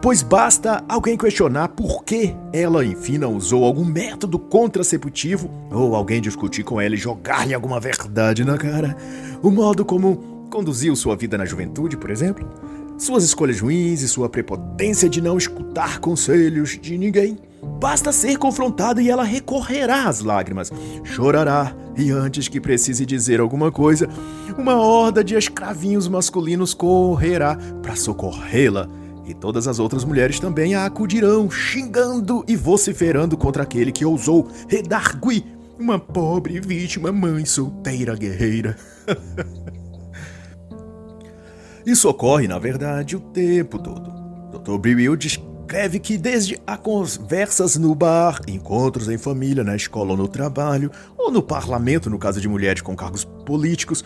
Pois 0.00 0.22
basta 0.22 0.84
alguém 0.88 1.16
questionar 1.16 1.70
por 1.70 2.04
que 2.04 2.32
ela, 2.52 2.84
enfim, 2.84 3.18
não 3.18 3.34
usou 3.34 3.64
algum 3.64 3.84
método 3.84 4.38
contraceptivo, 4.38 5.50
ou 5.68 5.96
alguém 5.96 6.20
discutir 6.20 6.62
com 6.62 6.80
ela 6.80 6.94
e 6.94 6.98
jogar-lhe 6.98 7.52
alguma 7.52 7.80
verdade 7.80 8.44
na 8.44 8.56
cara. 8.56 8.96
O 9.42 9.50
modo 9.50 9.84
como 9.84 10.46
conduziu 10.48 10.94
sua 10.94 11.16
vida 11.16 11.36
na 11.36 11.44
juventude, 11.44 11.96
por 11.96 12.08
exemplo. 12.08 12.48
Suas 12.96 13.24
escolhas 13.24 13.60
ruins 13.60 14.00
e 14.02 14.08
sua 14.08 14.28
prepotência 14.28 15.08
de 15.08 15.20
não 15.20 15.36
escutar 15.36 15.98
conselhos 15.98 16.78
de 16.80 16.96
ninguém. 16.96 17.36
Basta 17.62 18.12
ser 18.12 18.38
confrontado 18.38 19.00
e 19.00 19.08
ela 19.08 19.24
recorrerá 19.24 20.08
às 20.08 20.20
lágrimas, 20.20 20.72
chorará, 21.04 21.74
e 21.96 22.10
antes 22.10 22.48
que 22.48 22.60
precise 22.60 23.06
dizer 23.06 23.38
alguma 23.40 23.70
coisa, 23.70 24.08
uma 24.58 24.76
horda 24.76 25.22
de 25.22 25.34
escravinhos 25.34 26.08
masculinos 26.08 26.74
correrá 26.74 27.56
para 27.82 27.94
socorrê-la. 27.94 28.88
E 29.24 29.34
todas 29.34 29.68
as 29.68 29.78
outras 29.78 30.04
mulheres 30.04 30.40
também 30.40 30.74
a 30.74 30.84
acudirão, 30.84 31.48
xingando 31.50 32.44
e 32.48 32.56
vociferando 32.56 33.36
contra 33.36 33.62
aquele 33.62 33.92
que 33.92 34.04
ousou 34.04 34.48
redargui 34.68 35.44
uma 35.78 35.98
pobre 35.98 36.60
vítima 36.60 37.12
mãe 37.12 37.44
solteira 37.44 38.16
guerreira. 38.16 38.76
Isso 41.84 42.08
ocorre, 42.08 42.46
na 42.46 42.58
verdade, 42.58 43.16
o 43.16 43.20
tempo 43.20 43.78
todo. 43.78 44.10
Dr. 44.52 44.78
Brill 44.78 45.16
escreve 45.72 45.98
que 46.00 46.18
desde 46.18 46.60
a 46.66 46.76
conversas 46.76 47.78
no 47.78 47.94
bar, 47.94 48.42
encontros 48.46 49.08
em 49.08 49.16
família, 49.16 49.64
na 49.64 49.74
escola 49.74 50.10
ou 50.10 50.16
no 50.18 50.28
trabalho, 50.28 50.90
ou 51.16 51.32
no 51.32 51.42
parlamento, 51.42 52.10
no 52.10 52.18
caso 52.18 52.42
de 52.42 52.46
mulheres 52.46 52.82
com 52.82 52.94
cargos 52.94 53.24
políticos, 53.24 54.04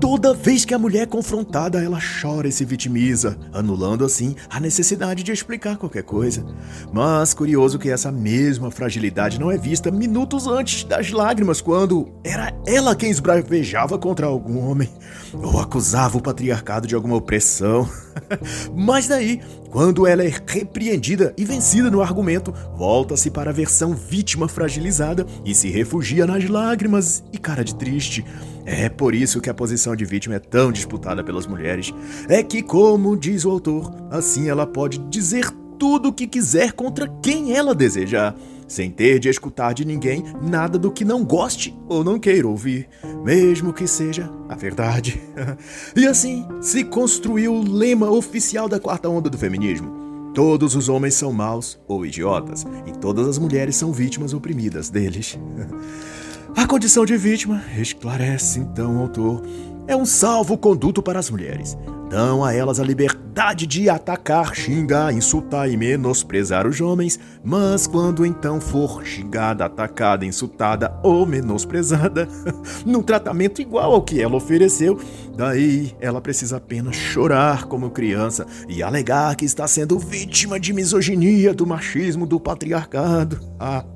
Toda 0.00 0.34
vez 0.34 0.64
que 0.64 0.74
a 0.74 0.78
mulher 0.78 1.02
é 1.02 1.06
confrontada, 1.06 1.82
ela 1.82 1.98
chora 2.20 2.48
e 2.48 2.52
se 2.52 2.64
vitimiza, 2.64 3.38
anulando 3.52 4.04
assim 4.04 4.34
a 4.50 4.58
necessidade 4.58 5.22
de 5.22 5.30
explicar 5.30 5.76
qualquer 5.76 6.02
coisa. 6.02 6.44
Mas 6.92 7.32
curioso 7.34 7.78
que 7.78 7.88
essa 7.88 8.10
mesma 8.10 8.70
fragilidade 8.70 9.38
não 9.38 9.50
é 9.50 9.56
vista 9.56 9.90
minutos 9.90 10.46
antes 10.46 10.84
das 10.84 11.10
lágrimas, 11.10 11.60
quando 11.60 12.08
era 12.24 12.52
ela 12.66 12.96
quem 12.96 13.10
esbravejava 13.10 13.98
contra 13.98 14.26
algum 14.26 14.58
homem 14.58 14.88
ou 15.34 15.60
acusava 15.60 16.18
o 16.18 16.22
patriarcado 16.22 16.86
de 16.86 16.94
alguma 16.94 17.16
opressão. 17.16 17.88
Mas 18.74 19.06
daí, 19.06 19.40
quando 19.70 20.06
ela 20.06 20.24
é 20.24 20.32
repreendida 20.46 21.32
e 21.36 21.44
vencida 21.44 21.90
no 21.90 22.02
argumento, 22.02 22.52
volta-se 22.76 23.30
para 23.30 23.50
a 23.50 23.54
versão 23.54 23.94
vítima 23.94 24.48
fragilizada 24.48 25.26
e 25.44 25.54
se 25.54 25.70
refugia 25.70 26.26
nas 26.26 26.48
lágrimas 26.48 27.22
e 27.32 27.38
cara 27.38 27.64
de 27.64 27.74
triste. 27.74 28.24
É 28.64 28.88
por 28.88 29.14
isso 29.14 29.40
que 29.40 29.50
a 29.50 29.54
posição 29.54 29.96
de 29.96 30.04
vítima 30.04 30.36
é 30.36 30.38
tão 30.38 30.70
disputada 30.70 31.22
pelas 31.24 31.46
mulheres. 31.46 31.92
É 32.28 32.42
que, 32.42 32.62
como 32.62 33.16
diz 33.16 33.44
o 33.44 33.50
autor, 33.50 33.92
assim 34.10 34.48
ela 34.48 34.66
pode 34.66 34.98
dizer 35.10 35.50
tudo 35.78 36.10
o 36.10 36.12
que 36.12 36.28
quiser 36.28 36.72
contra 36.72 37.08
quem 37.20 37.56
ela 37.56 37.74
desejar, 37.74 38.36
sem 38.68 38.88
ter 38.88 39.18
de 39.18 39.28
escutar 39.28 39.74
de 39.74 39.84
ninguém 39.84 40.22
nada 40.40 40.78
do 40.78 40.92
que 40.92 41.04
não 41.04 41.24
goste 41.24 41.76
ou 41.88 42.04
não 42.04 42.20
queira 42.20 42.46
ouvir, 42.46 42.88
mesmo 43.24 43.72
que 43.72 43.86
seja 43.88 44.30
a 44.48 44.54
verdade. 44.54 45.20
e 45.96 46.06
assim 46.06 46.46
se 46.60 46.84
construiu 46.84 47.52
o 47.52 47.68
lema 47.68 48.08
oficial 48.08 48.68
da 48.68 48.78
quarta 48.78 49.08
onda 49.08 49.28
do 49.28 49.36
feminismo. 49.36 50.30
Todos 50.34 50.74
os 50.74 50.88
homens 50.88 51.14
são 51.14 51.32
maus 51.32 51.78
ou 51.86 52.06
idiotas, 52.06 52.64
e 52.86 52.92
todas 52.92 53.26
as 53.26 53.36
mulheres 53.36 53.76
são 53.76 53.92
vítimas 53.92 54.32
oprimidas 54.32 54.88
deles. 54.88 55.36
A 56.54 56.66
condição 56.66 57.06
de 57.06 57.16
vítima, 57.16 57.62
esclarece 57.78 58.60
então 58.60 58.98
o 58.98 59.00
autor, 59.00 59.42
é 59.86 59.96
um 59.96 60.04
salvo-conduto 60.04 61.02
para 61.02 61.18
as 61.18 61.30
mulheres. 61.30 61.76
Dão 62.10 62.44
a 62.44 62.52
elas 62.52 62.78
a 62.78 62.84
liberdade 62.84 63.66
de 63.66 63.88
atacar, 63.88 64.54
xingar, 64.54 65.14
insultar 65.14 65.70
e 65.70 65.78
menosprezar 65.78 66.66
os 66.66 66.78
homens, 66.78 67.18
mas 67.42 67.86
quando 67.86 68.26
então 68.26 68.60
for 68.60 69.02
xingada, 69.02 69.64
atacada, 69.64 70.26
insultada 70.26 70.94
ou 71.02 71.24
menosprezada, 71.24 72.28
num 72.84 73.02
tratamento 73.02 73.62
igual 73.62 73.94
ao 73.94 74.02
que 74.02 74.20
ela 74.20 74.36
ofereceu, 74.36 75.00
daí 75.34 75.96
ela 75.98 76.20
precisa 76.20 76.58
apenas 76.58 76.94
chorar 76.94 77.64
como 77.64 77.90
criança 77.90 78.46
e 78.68 78.82
alegar 78.82 79.34
que 79.36 79.46
está 79.46 79.66
sendo 79.66 79.98
vítima 79.98 80.60
de 80.60 80.74
misoginia, 80.74 81.54
do 81.54 81.66
machismo, 81.66 82.26
do 82.26 82.38
patriarcado. 82.38 83.40
Ah, 83.58 83.86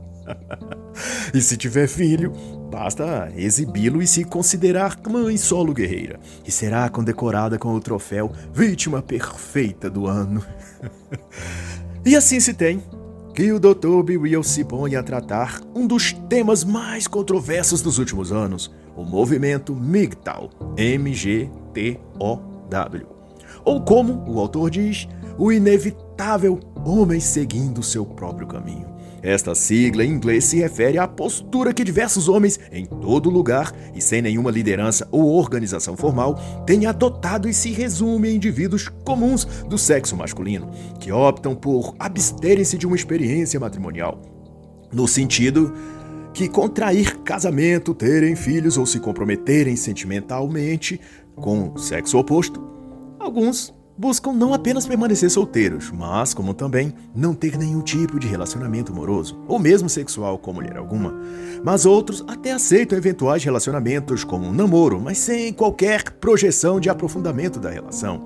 e 1.32 1.40
se 1.40 1.56
tiver 1.56 1.86
filho, 1.88 2.32
basta 2.70 3.32
exibi-lo 3.36 4.02
e 4.02 4.06
se 4.06 4.24
considerar 4.24 4.98
mãe 5.08 5.36
solo 5.36 5.72
guerreira, 5.72 6.18
e 6.44 6.50
será 6.50 6.88
condecorada 6.88 7.58
com 7.58 7.74
o 7.74 7.80
troféu 7.80 8.32
Vítima 8.52 9.02
Perfeita 9.02 9.90
do 9.90 10.06
Ano. 10.06 10.44
e 12.04 12.16
assim 12.16 12.40
se 12.40 12.54
tem 12.54 12.82
que 13.34 13.52
o 13.52 13.60
Dr. 13.60 14.02
B. 14.02 14.16
Real 14.16 14.42
se 14.42 14.64
põe 14.64 14.96
a 14.96 15.02
tratar 15.02 15.60
um 15.74 15.86
dos 15.86 16.14
temas 16.26 16.64
mais 16.64 17.06
controversos 17.06 17.82
dos 17.82 17.98
últimos 17.98 18.32
anos, 18.32 18.74
o 18.96 19.04
movimento 19.04 19.74
MGTOW, 19.74 20.48
M-G-T-O-W. 20.74 21.46
Ou 23.62 23.82
como 23.82 24.24
o 24.26 24.40
autor 24.40 24.70
diz, 24.70 25.06
o 25.36 25.52
inevitável 25.52 26.58
homem 26.82 27.20
seguindo 27.20 27.82
seu 27.82 28.06
próprio 28.06 28.46
caminho. 28.46 28.95
Esta 29.22 29.54
sigla 29.54 30.04
em 30.04 30.10
inglês 30.10 30.44
se 30.44 30.58
refere 30.58 30.98
à 30.98 31.08
postura 31.08 31.72
que 31.72 31.84
diversos 31.84 32.28
homens, 32.28 32.60
em 32.70 32.84
todo 32.84 33.30
lugar 33.30 33.72
e 33.94 34.00
sem 34.00 34.22
nenhuma 34.22 34.50
liderança 34.50 35.08
ou 35.10 35.34
organização 35.34 35.96
formal, 35.96 36.34
têm 36.66 36.86
adotado 36.86 37.48
e 37.48 37.54
se 37.54 37.70
resume 37.70 38.30
em 38.30 38.36
indivíduos 38.36 38.88
comuns 39.04 39.44
do 39.68 39.78
sexo 39.78 40.16
masculino, 40.16 40.70
que 41.00 41.10
optam 41.10 41.54
por 41.54 41.94
absterem-se 41.98 42.78
de 42.78 42.86
uma 42.86 42.96
experiência 42.96 43.58
matrimonial. 43.58 44.20
No 44.92 45.08
sentido 45.08 45.72
que 46.32 46.48
contrair 46.48 47.18
casamento, 47.18 47.94
terem 47.94 48.36
filhos 48.36 48.76
ou 48.76 48.84
se 48.84 49.00
comprometerem 49.00 49.74
sentimentalmente 49.74 51.00
com 51.34 51.72
o 51.74 51.78
sexo 51.78 52.18
oposto, 52.18 52.62
alguns 53.18 53.74
buscam 53.96 54.32
não 54.32 54.52
apenas 54.52 54.86
permanecer 54.86 55.30
solteiros, 55.30 55.90
mas 55.90 56.34
como 56.34 56.52
também 56.52 56.94
não 57.14 57.34
ter 57.34 57.56
nenhum 57.56 57.80
tipo 57.80 58.18
de 58.18 58.26
relacionamento 58.26 58.92
amoroso, 58.92 59.38
ou 59.48 59.58
mesmo 59.58 59.88
sexual 59.88 60.38
com 60.38 60.52
mulher 60.52 60.76
alguma. 60.76 61.14
Mas 61.64 61.86
outros 61.86 62.24
até 62.28 62.52
aceitam 62.52 62.98
eventuais 62.98 63.42
relacionamentos 63.42 64.24
como 64.24 64.46
um 64.46 64.52
namoro, 64.52 65.00
mas 65.00 65.18
sem 65.18 65.52
qualquer 65.52 66.02
projeção 66.12 66.78
de 66.78 66.90
aprofundamento 66.90 67.58
da 67.58 67.70
relação. 67.70 68.22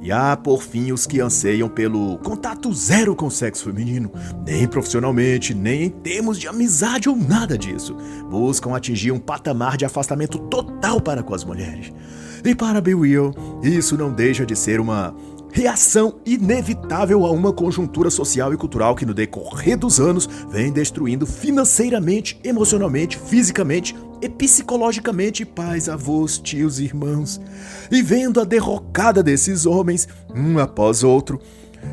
E 0.00 0.12
há, 0.12 0.36
por 0.36 0.62
fim, 0.62 0.92
os 0.92 1.06
que 1.06 1.20
anseiam 1.20 1.68
pelo 1.68 2.18
contato 2.18 2.72
zero 2.72 3.16
com 3.16 3.26
o 3.26 3.30
sexo 3.30 3.64
feminino, 3.64 4.12
nem 4.46 4.66
profissionalmente, 4.68 5.52
nem 5.52 5.84
em 5.84 5.90
termos 5.90 6.38
de 6.38 6.46
amizade 6.46 7.08
ou 7.08 7.16
nada 7.16 7.58
disso. 7.58 7.96
Buscam 8.30 8.76
atingir 8.76 9.10
um 9.10 9.18
patamar 9.18 9.76
de 9.76 9.84
afastamento 9.84 10.38
total 10.38 11.00
para 11.00 11.22
com 11.22 11.34
as 11.34 11.44
mulheres. 11.44 11.92
E 12.44 12.54
para 12.54 12.80
Bill 12.80 13.00
Will, 13.00 13.34
isso 13.62 13.96
não 13.96 14.12
deixa 14.12 14.46
de 14.46 14.54
ser 14.56 14.80
uma 14.80 15.14
reação 15.52 16.20
inevitável 16.26 17.24
a 17.24 17.30
uma 17.30 17.52
conjuntura 17.52 18.10
social 18.10 18.52
e 18.52 18.56
cultural 18.56 18.94
que 18.94 19.06
no 19.06 19.14
decorrer 19.14 19.78
dos 19.78 19.98
anos 19.98 20.28
vem 20.50 20.72
destruindo 20.72 21.26
financeiramente, 21.26 22.38
emocionalmente, 22.44 23.18
fisicamente 23.18 23.94
e 24.20 24.28
psicologicamente 24.28 25.44
pais, 25.44 25.88
avós, 25.88 26.38
tios 26.38 26.78
e 26.78 26.84
irmãos. 26.84 27.40
E 27.90 28.02
vendo 28.02 28.40
a 28.40 28.44
derrocada 28.44 29.22
desses 29.22 29.64
homens, 29.66 30.08
um 30.34 30.58
após 30.58 31.02
outro, 31.02 31.40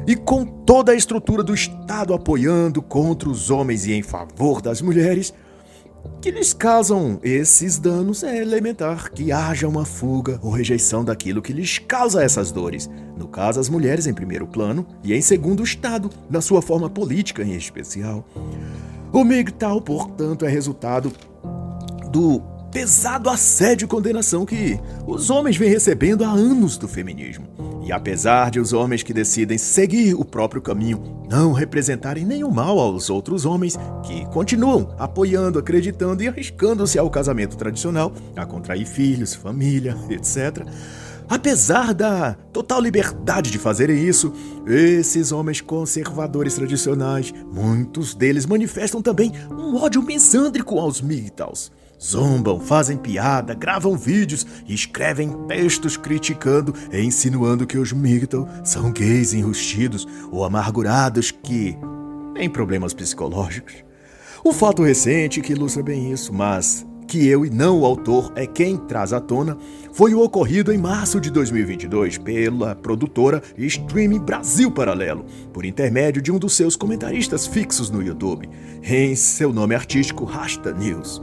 e 0.08 0.16
com 0.16 0.46
toda 0.46 0.92
a 0.92 0.96
estrutura 0.96 1.44
do 1.44 1.54
Estado 1.54 2.14
apoiando 2.14 2.82
contra 2.82 3.30
os 3.30 3.50
homens 3.50 3.86
e 3.86 3.94
em 3.94 4.02
favor 4.02 4.62
das 4.62 4.82
mulheres, 4.82 5.34
que 6.22 6.32
lhes 6.32 6.54
causam 6.54 7.20
esses 7.22 7.78
danos 7.78 8.24
é 8.24 8.42
elementar 8.42 9.12
que 9.12 9.32
haja 9.32 9.68
uma 9.68 9.86
fuga 9.86 10.40
ou 10.42 10.52
rejeição 10.52 11.06
daquilo 11.06 11.42
que 11.42 11.54
lhes 11.54 11.78
causa 11.78 12.24
essas 12.24 12.52
dores. 12.52 12.90
No 13.18 13.28
caso, 13.28 13.60
as 13.60 13.70
mulheres 13.70 14.08
em 14.08 14.14
primeiro 14.14 14.48
plano 14.48 14.86
e 15.04 15.14
em 15.14 15.22
segundo, 15.22 15.60
o 15.60 15.64
Estado, 15.64 16.10
na 16.30 16.42
sua 16.42 16.62
forma 16.62 16.90
política 16.90 17.44
em 17.44 17.56
especial. 17.56 18.28
O 19.14 19.24
MGTOW, 19.24 19.82
portanto, 19.82 20.46
é 20.46 20.50
resultado 20.50 21.12
do 22.12 22.42
pesado 22.72 23.30
assédio 23.30 23.86
e 23.86 23.88
condenação 23.88 24.46
que 24.46 24.80
os 25.08 25.30
homens 25.30 25.56
vêm 25.56 25.70
recebendo 25.70 26.24
há 26.26 26.30
anos 26.30 26.78
do 26.78 26.88
feminismo. 26.88 27.48
E 27.86 27.92
apesar 27.92 28.50
de 28.50 28.60
os 28.60 28.74
homens 28.74 29.04
que 29.04 29.14
decidem 29.14 29.60
seguir 29.60 30.16
o 30.16 30.26
próprio 30.26 30.60
caminho 30.60 31.24
não 31.30 31.54
representarem 31.54 32.26
nenhum 32.26 32.50
mal 32.50 32.80
aos 32.80 33.12
outros 33.12 33.46
homens 33.46 33.78
que 34.04 34.26
continuam 34.34 34.96
apoiando, 34.98 35.60
acreditando 35.60 36.24
e 36.24 36.28
arriscando-se 36.28 36.98
ao 36.98 37.12
casamento 37.12 37.56
tradicional, 37.56 38.12
a 38.36 38.44
contrair 38.44 38.88
filhos, 38.88 39.36
família, 39.36 39.96
etc. 40.10 40.66
Apesar 41.30 41.94
da 41.94 42.34
total 42.52 42.82
liberdade 42.82 43.52
de 43.52 43.60
fazerem 43.60 44.04
isso, 44.04 44.34
esses 44.66 45.32
homens 45.32 45.62
conservadores 45.62 46.56
tradicionais, 46.56 47.32
muitos 47.52 48.16
deles 48.16 48.48
manifestam 48.48 49.00
também 49.00 49.32
um 49.52 49.76
ódio 49.76 50.02
misândrico 50.02 50.80
aos 50.80 51.02
MGTOWs. 51.02 51.72
Zombam, 52.02 52.60
fazem 52.60 52.98
piada, 52.98 53.54
gravam 53.54 53.98
vídeos 53.98 54.46
e 54.68 54.74
escrevem 54.74 55.32
textos 55.48 55.98
criticando 55.98 56.74
e 56.92 57.02
insinuando 57.02 57.66
que 57.66 57.78
os 57.78 57.92
Migdal 57.92 58.48
são 58.64 58.92
gays 58.92 59.34
enrustidos 59.34 60.08
ou 60.32 60.44
amargurados 60.44 61.32
que 61.32 61.78
têm 62.34 62.50
problemas 62.50 62.94
psicológicos. 62.94 63.76
Um 64.44 64.54
fato 64.54 64.84
recente 64.84 65.42
que 65.42 65.54
ilustra 65.54 65.82
bem 65.82 66.12
isso, 66.12 66.32
mas 66.32 66.86
que 67.08 67.28
eu 67.28 67.46
e 67.46 67.50
não 67.50 67.80
o 67.80 67.86
autor 67.86 68.32
é 68.36 68.46
quem 68.46 68.78
traz 68.78 69.14
à 69.14 69.20
tona, 69.20 69.58
foi 69.94 70.14
o 70.14 70.22
ocorrido 70.22 70.74
em 70.74 70.78
março 70.78 71.22
de 71.22 71.30
2022 71.30 72.18
pela 72.18 72.76
produtora 72.76 73.42
Streaming 73.58 74.20
Brasil 74.20 74.72
Paralelo, 74.72 75.26
por 75.54 75.66
intermédio 75.66 76.22
de 76.22 76.32
um 76.32 76.40
dos 76.40 76.54
seus 76.54 76.76
comentaristas 76.76 77.48
fixos 77.48 77.90
no 77.90 78.02
YouTube, 78.02 78.50
em 78.84 79.16
seu 79.16 79.54
nome 79.54 79.76
artístico 79.76 80.26
Rasta 80.26 80.72
News. 80.72 81.22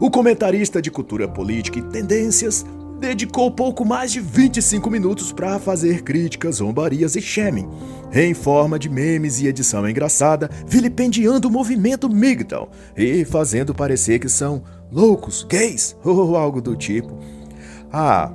O 0.00 0.10
comentarista 0.10 0.82
de 0.82 0.90
cultura 0.90 1.28
política 1.28 1.78
e 1.78 1.82
tendências 1.82 2.66
dedicou 2.98 3.50
pouco 3.50 3.84
mais 3.84 4.12
de 4.12 4.20
25 4.20 4.90
minutos 4.90 5.32
para 5.32 5.58
fazer 5.58 6.02
críticas, 6.02 6.56
zombarias 6.56 7.14
e 7.16 7.20
shaming, 7.20 7.68
em 8.12 8.34
forma 8.34 8.78
de 8.78 8.88
memes 8.88 9.40
e 9.40 9.46
edição 9.46 9.88
engraçada, 9.88 10.50
vilipendiando 10.66 11.48
o 11.48 11.50
movimento 11.50 12.08
MGTOW 12.08 12.70
e 12.96 13.24
fazendo 13.24 13.74
parecer 13.74 14.18
que 14.18 14.28
são 14.28 14.62
loucos, 14.90 15.44
gays 15.44 15.96
ou 16.02 16.36
algo 16.36 16.60
do 16.60 16.76
tipo. 16.76 17.18
A 17.92 18.32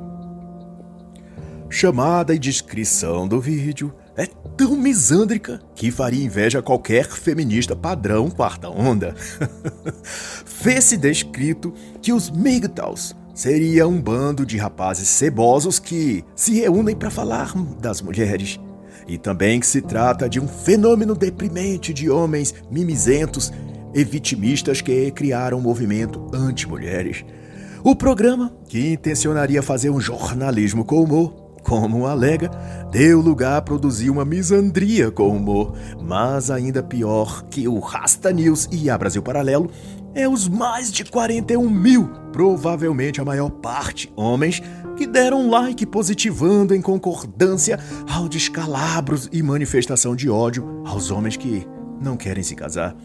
chamada 1.70 2.34
e 2.34 2.40
descrição 2.40 3.28
do 3.28 3.40
vídeo 3.40 3.94
é 4.20 4.26
tão 4.58 4.76
misândrica 4.76 5.62
que 5.74 5.90
faria 5.90 6.26
inveja 6.26 6.60
a 6.60 6.62
qualquer 6.62 7.08
feminista 7.10 7.74
padrão 7.74 8.30
quarta 8.30 8.70
onda. 8.70 9.16
Fez-se 10.44 10.98
descrito 10.98 11.74
que 12.02 12.12
os 12.12 12.30
MGTOWs 12.30 13.16
seria 13.34 13.88
um 13.88 14.02
bando 14.02 14.46
de 14.46 14.58
rapazes 14.58 15.08
cebosos 15.08 15.80
que 15.80 16.26
se 16.36 16.54
reúnem 16.54 16.98
para 16.98 17.10
falar 17.10 17.54
das 17.80 18.02
mulheres. 18.02 18.60
E 19.08 19.18
também 19.18 19.58
que 19.58 19.66
se 19.66 19.82
trata 19.82 20.28
de 20.28 20.38
um 20.38 20.48
fenômeno 20.50 21.16
deprimente 21.16 21.94
de 21.94 22.10
homens 22.10 22.54
mimizentos 22.70 23.54
e 23.96 24.04
vitimistas 24.04 24.82
que 24.82 25.10
criaram 25.12 25.60
um 25.60 25.62
movimento 25.62 26.30
anti-mulheres. 26.34 27.24
O 27.82 27.96
programa, 27.96 28.54
que 28.68 28.92
intencionaria 28.92 29.64
fazer 29.64 29.90
um 29.90 30.02
jornalismo 30.02 30.84
com 30.84 31.02
humor, 31.02 31.49
como 31.64 32.08
alega, 32.08 32.50
deu 32.92 33.22
lugar 33.22 33.58
a 33.58 33.62
produzir 33.62 34.10
uma 34.10 34.26
misandria 34.26 35.12
com 35.12 35.30
humor, 35.36 35.74
mas 36.02 36.50
ainda 36.50 36.82
pior 36.82 37.44
que 37.44 37.68
o 37.68 37.80
Rasta 37.80 38.32
News 38.32 38.68
e 38.72 38.90
a 38.90 38.98
Brasil 38.98 39.22
Paralelo 39.22 39.70
é 40.14 40.28
os 40.28 40.48
mais 40.48 40.92
de 40.92 41.06
41 41.06 41.70
mil, 41.70 42.10
provavelmente 42.32 43.22
a 43.22 43.26
maior 43.26 43.50
parte 43.50 44.12
homens, 44.16 44.62
que 44.98 45.08
deram 45.08 45.50
like 45.50 45.86
positivando 45.86 46.76
em 46.76 46.82
concordância 46.82 47.80
ao 48.12 48.28
descalabros 48.28 49.30
e 49.32 49.42
manifestação 49.42 50.16
de 50.16 50.30
ódio 50.30 50.84
aos 50.86 51.10
homens 51.10 51.38
que 51.38 51.66
não 52.02 52.18
querem 52.18 52.44
se 52.44 52.56
casar. 52.56 52.96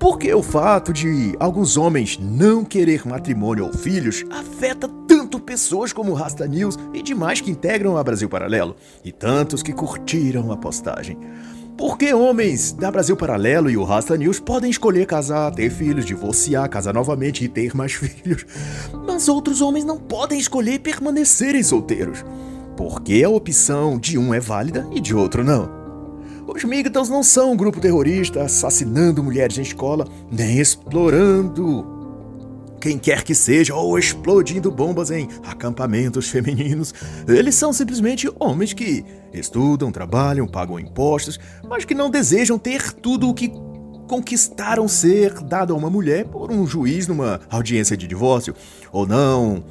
Porque 0.00 0.32
o 0.32 0.42
fato 0.42 0.94
de 0.94 1.36
alguns 1.38 1.76
homens 1.76 2.18
não 2.18 2.64
querer 2.64 3.06
matrimônio 3.06 3.66
ou 3.66 3.72
filhos 3.74 4.24
afeta 4.30 4.88
tanto 5.06 5.38
pessoas 5.38 5.92
como 5.92 6.14
Rasta 6.14 6.48
News 6.48 6.78
e 6.94 7.02
demais 7.02 7.42
que 7.42 7.50
integram 7.50 7.98
a 7.98 8.02
Brasil 8.02 8.26
Paralelo, 8.26 8.74
e 9.04 9.12
tantos 9.12 9.62
que 9.62 9.74
curtiram 9.74 10.50
a 10.50 10.56
postagem. 10.56 11.18
Porque 11.76 12.14
homens 12.14 12.72
da 12.72 12.90
Brasil 12.90 13.14
Paralelo 13.14 13.70
e 13.70 13.76
o 13.76 13.84
Rasta 13.84 14.16
News 14.16 14.40
podem 14.40 14.70
escolher 14.70 15.04
casar, 15.04 15.54
ter 15.54 15.68
filhos, 15.68 16.06
divorciar, 16.06 16.66
casar 16.70 16.94
novamente 16.94 17.44
e 17.44 17.48
ter 17.48 17.76
mais 17.76 17.92
filhos. 17.92 18.46
Mas 19.06 19.28
outros 19.28 19.60
homens 19.60 19.84
não 19.84 19.98
podem 19.98 20.38
escolher 20.38 20.78
permanecerem 20.78 21.62
solteiros. 21.62 22.24
Porque 22.74 23.22
a 23.22 23.28
opção 23.28 23.98
de 23.98 24.16
um 24.16 24.32
é 24.32 24.40
válida 24.40 24.88
e 24.92 24.98
de 24.98 25.14
outro 25.14 25.44
não. 25.44 25.79
Os 26.52 26.64
Migtals 26.64 27.08
não 27.08 27.22
são 27.22 27.52
um 27.52 27.56
grupo 27.56 27.80
terrorista 27.80 28.42
assassinando 28.42 29.22
mulheres 29.22 29.56
em 29.56 29.62
escola, 29.62 30.04
nem 30.32 30.58
explorando 30.58 31.86
quem 32.80 32.98
quer 32.98 33.22
que 33.22 33.36
seja 33.36 33.74
ou 33.76 33.96
explodindo 33.96 34.68
bombas 34.68 35.12
em 35.12 35.28
acampamentos 35.44 36.28
femininos. 36.28 36.92
Eles 37.28 37.54
são 37.54 37.72
simplesmente 37.72 38.28
homens 38.40 38.72
que 38.72 39.04
estudam, 39.32 39.92
trabalham, 39.92 40.46
pagam 40.48 40.80
impostos, 40.80 41.38
mas 41.68 41.84
que 41.84 41.94
não 41.94 42.10
desejam 42.10 42.58
ter 42.58 42.92
tudo 42.94 43.28
o 43.28 43.34
que 43.34 43.52
conquistaram 44.08 44.88
ser 44.88 45.34
dado 45.44 45.72
a 45.72 45.76
uma 45.76 45.88
mulher 45.88 46.24
por 46.24 46.50
um 46.50 46.66
juiz 46.66 47.06
numa 47.06 47.40
audiência 47.48 47.96
de 47.96 48.08
divórcio, 48.08 48.56
ou 48.90 49.06
não 49.06 49.62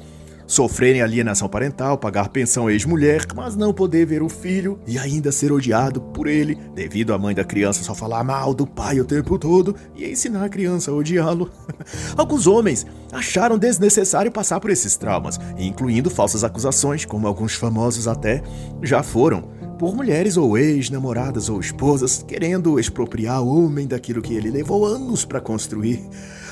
sofrerem 0.50 1.00
alienação 1.00 1.48
parental, 1.48 1.96
pagar 1.96 2.28
pensão 2.28 2.68
ex-mulher, 2.68 3.24
mas 3.36 3.54
não 3.54 3.72
poder 3.72 4.04
ver 4.04 4.20
o 4.20 4.28
filho 4.28 4.80
e 4.84 4.98
ainda 4.98 5.30
ser 5.30 5.52
odiado 5.52 6.00
por 6.00 6.26
ele, 6.26 6.58
devido 6.74 7.14
à 7.14 7.18
mãe 7.18 7.32
da 7.32 7.44
criança 7.44 7.84
só 7.84 7.94
falar 7.94 8.24
mal 8.24 8.52
do 8.52 8.66
pai 8.66 8.98
o 8.98 9.04
tempo 9.04 9.38
todo 9.38 9.76
e 9.94 10.04
ensinar 10.04 10.44
a 10.44 10.48
criança 10.48 10.90
a 10.90 10.94
odiá-lo. 10.94 11.48
Alguns 12.18 12.48
homens 12.48 12.84
acharam 13.12 13.56
desnecessário 13.56 14.32
passar 14.32 14.58
por 14.58 14.70
esses 14.70 14.96
traumas, 14.96 15.38
incluindo 15.56 16.10
falsas 16.10 16.42
acusações, 16.42 17.04
como 17.04 17.28
alguns 17.28 17.54
famosos 17.54 18.08
até 18.08 18.42
já 18.82 19.04
foram 19.04 19.42
por 19.78 19.94
mulheres 19.94 20.36
ou 20.36 20.58
ex-namoradas 20.58 21.48
ou 21.48 21.60
esposas 21.60 22.24
querendo 22.26 22.80
expropriar 22.80 23.40
o 23.40 23.64
homem 23.64 23.86
daquilo 23.86 24.20
que 24.20 24.34
ele 24.34 24.50
levou 24.50 24.84
anos 24.84 25.24
para 25.24 25.40
construir. 25.40 26.02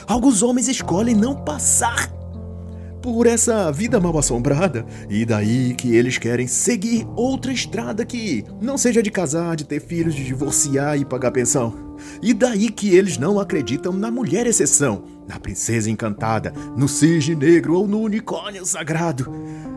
Alguns 0.06 0.42
homens 0.42 0.68
escolhem 0.68 1.16
não 1.16 1.34
passar 1.34 2.17
por 3.12 3.26
essa 3.26 3.72
vida 3.72 3.98
mal 3.98 4.18
assombrada, 4.18 4.84
e 5.08 5.24
daí 5.24 5.74
que 5.74 5.96
eles 5.96 6.18
querem 6.18 6.46
seguir 6.46 7.06
outra 7.16 7.50
estrada 7.50 8.04
que 8.04 8.44
não 8.60 8.76
seja 8.76 9.02
de 9.02 9.10
casar, 9.10 9.56
de 9.56 9.64
ter 9.64 9.80
filhos, 9.80 10.14
de 10.14 10.24
divorciar 10.24 10.98
e 10.98 11.06
pagar 11.06 11.30
pensão. 11.30 11.96
E 12.22 12.34
daí 12.34 12.68
que 12.68 12.94
eles 12.94 13.16
não 13.16 13.40
acreditam 13.40 13.94
na 13.94 14.10
mulher 14.10 14.46
exceção, 14.46 15.04
na 15.26 15.40
princesa 15.40 15.90
encantada, 15.90 16.52
no 16.76 16.86
cisne 16.86 17.34
negro 17.34 17.78
ou 17.78 17.88
no 17.88 17.98
unicórnio 18.00 18.64
sagrado. 18.66 19.32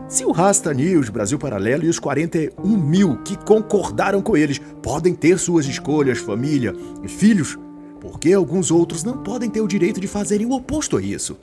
Se 0.08 0.26
o 0.26 0.30
Rasta 0.30 0.74
News, 0.74 1.08
Brasil 1.08 1.38
Paralelo 1.38 1.84
e 1.84 1.88
os 1.88 1.98
41 1.98 2.76
mil 2.76 3.16
que 3.24 3.34
concordaram 3.34 4.20
com 4.20 4.36
eles 4.36 4.60
podem 4.82 5.14
ter 5.14 5.38
suas 5.38 5.64
escolhas, 5.64 6.18
família 6.18 6.76
e 7.02 7.08
filhos, 7.08 7.58
por 7.98 8.20
que 8.20 8.34
alguns 8.34 8.70
outros 8.70 9.02
não 9.02 9.16
podem 9.16 9.48
ter 9.48 9.62
o 9.62 9.66
direito 9.66 10.00
de 10.00 10.06
fazerem 10.06 10.46
o 10.46 10.52
oposto 10.52 10.98
a 10.98 11.02
isso? 11.02 11.38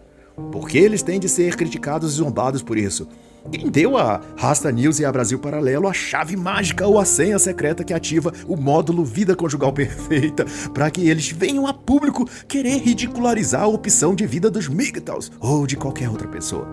Porque 0.51 0.77
eles 0.77 1.01
têm 1.01 1.19
de 1.19 1.29
ser 1.29 1.55
criticados 1.55 2.13
e 2.13 2.15
zombados 2.17 2.61
por 2.61 2.77
isso. 2.77 3.07
Quem 3.51 3.69
deu 3.69 3.97
a 3.97 4.21
Rasta 4.37 4.71
News 4.71 4.99
e 4.99 5.05
a 5.05 5.11
Brasil 5.11 5.39
Paralelo 5.39 5.87
a 5.87 5.93
chave 5.93 6.35
mágica 6.35 6.85
ou 6.85 6.99
a 6.99 7.05
senha 7.05 7.39
secreta 7.39 7.83
que 7.83 7.93
ativa 7.93 8.33
o 8.47 8.55
módulo 8.55 9.03
Vida 9.03 9.35
Conjugal 9.35 9.71
Perfeita 9.73 10.45
para 10.73 10.91
que 10.91 11.09
eles 11.09 11.29
venham 11.31 11.65
a 11.65 11.73
público 11.73 12.29
querer 12.47 12.77
ridicularizar 12.77 13.63
a 13.63 13.67
opção 13.67 14.13
de 14.13 14.27
vida 14.27 14.51
dos 14.51 14.67
MGTOWs 14.67 15.31
ou 15.39 15.65
de 15.65 15.77
qualquer 15.77 16.09
outra 16.09 16.27
pessoa? 16.27 16.67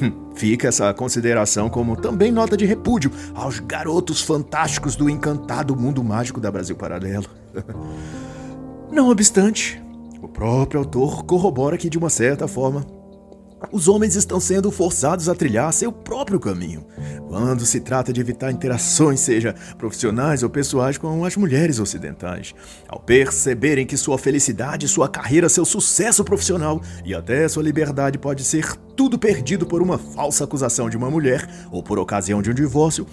Hum, 0.00 0.30
fica 0.34 0.68
essa 0.68 0.92
consideração 0.94 1.68
como 1.68 1.96
também 1.96 2.32
nota 2.32 2.56
de 2.56 2.64
repúdio 2.64 3.10
aos 3.34 3.60
garotos 3.60 4.22
fantásticos 4.22 4.96
do 4.96 5.10
encantado 5.10 5.76
mundo 5.76 6.02
mágico 6.02 6.40
da 6.40 6.50
Brasil 6.50 6.74
Paralelo. 6.74 7.26
Não 8.90 9.08
obstante, 9.08 9.82
o 10.22 10.28
próprio 10.28 10.80
autor 10.80 11.24
corrobora 11.24 11.76
que, 11.76 11.90
de 11.90 11.98
uma 11.98 12.10
certa 12.10 12.48
forma, 12.48 12.86
os 13.72 13.88
homens 13.88 14.16
estão 14.16 14.40
sendo 14.40 14.70
forçados 14.70 15.28
a 15.28 15.34
trilhar 15.34 15.72
seu 15.72 15.92
próprio 15.92 16.40
caminho, 16.40 16.86
quando 17.28 17.64
se 17.64 17.80
trata 17.80 18.12
de 18.12 18.20
evitar 18.20 18.50
interações, 18.50 19.20
seja 19.20 19.54
profissionais 19.78 20.42
ou 20.42 20.50
pessoais, 20.50 20.98
com 20.98 21.24
as 21.24 21.36
mulheres 21.36 21.78
ocidentais. 21.78 22.54
Ao 22.88 23.00
perceberem 23.00 23.86
que 23.86 23.96
sua 23.96 24.18
felicidade, 24.18 24.88
sua 24.88 25.08
carreira, 25.08 25.48
seu 25.48 25.64
sucesso 25.64 26.24
profissional 26.24 26.80
e 27.04 27.14
até 27.14 27.46
sua 27.48 27.62
liberdade 27.62 28.18
pode 28.18 28.44
ser 28.44 28.76
tudo 28.96 29.18
perdido 29.18 29.66
por 29.66 29.82
uma 29.82 29.98
falsa 29.98 30.44
acusação 30.44 30.88
de 30.88 30.96
uma 30.96 31.10
mulher 31.10 31.48
ou 31.70 31.82
por 31.82 31.98
ocasião 31.98 32.40
de 32.40 32.50
um 32.50 32.54
divórcio, 32.54 33.06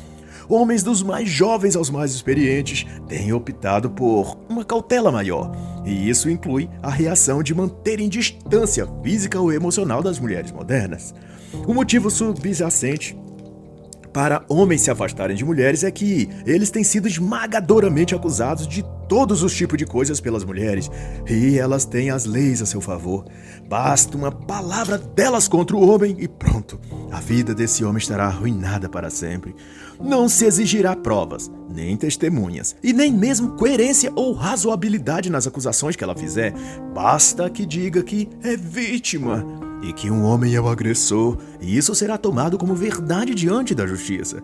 homens 0.53 0.83
dos 0.83 1.01
mais 1.01 1.29
jovens 1.29 1.75
aos 1.75 1.89
mais 1.89 2.13
experientes 2.13 2.85
têm 3.07 3.31
optado 3.31 3.89
por 3.89 4.37
uma 4.49 4.65
cautela 4.65 5.11
maior, 5.11 5.51
e 5.85 6.09
isso 6.09 6.29
inclui 6.29 6.69
a 6.81 6.89
reação 6.89 7.41
de 7.41 7.55
manterem 7.55 8.09
distância 8.09 8.87
física 9.01 9.39
ou 9.39 9.51
emocional 9.51 10.03
das 10.03 10.19
mulheres 10.19 10.51
modernas. 10.51 11.13
O 11.65 11.73
motivo 11.73 12.09
subjacente 12.09 13.17
para 14.13 14.43
homens 14.49 14.81
se 14.81 14.91
afastarem 14.91 15.35
de 15.35 15.45
mulheres 15.45 15.83
é 15.83 15.91
que 15.91 16.27
eles 16.45 16.69
têm 16.69 16.83
sido 16.83 17.07
esmagadoramente 17.07 18.13
acusados 18.13 18.67
de 18.67 18.83
todos 19.11 19.43
os 19.43 19.53
tipos 19.53 19.77
de 19.77 19.85
coisas 19.85 20.21
pelas 20.21 20.45
mulheres, 20.45 20.89
e 21.29 21.59
elas 21.59 21.83
têm 21.83 22.09
as 22.09 22.23
leis 22.23 22.61
a 22.61 22.65
seu 22.65 22.79
favor. 22.79 23.25
Basta 23.67 24.15
uma 24.15 24.31
palavra 24.31 24.97
delas 24.97 25.49
contra 25.49 25.75
o 25.75 25.85
homem 25.85 26.15
e 26.17 26.29
pronto, 26.29 26.79
a 27.11 27.19
vida 27.19 27.53
desse 27.53 27.83
homem 27.83 27.97
estará 27.97 28.27
arruinada 28.27 28.87
para 28.87 29.09
sempre. 29.09 29.53
Não 29.99 30.29
se 30.29 30.45
exigirá 30.45 30.95
provas, 30.95 31.51
nem 31.69 31.97
testemunhas, 31.97 32.73
e 32.81 32.93
nem 32.93 33.11
mesmo 33.11 33.57
coerência 33.57 34.13
ou 34.15 34.31
razoabilidade 34.31 35.29
nas 35.29 35.45
acusações 35.45 35.97
que 35.97 36.05
ela 36.05 36.15
fizer. 36.15 36.53
Basta 36.93 37.49
que 37.49 37.65
diga 37.65 38.01
que 38.03 38.29
é 38.41 38.55
vítima 38.55 39.45
e 39.81 39.93
que 39.93 40.11
um 40.11 40.23
homem 40.23 40.55
é 40.55 40.61
o 40.61 40.67
agressor, 40.67 41.37
e 41.59 41.77
isso 41.77 41.93
será 41.95 42.17
tomado 42.17 42.57
como 42.57 42.75
verdade 42.75 43.33
diante 43.33 43.73
da 43.73 43.87
justiça. 43.87 44.41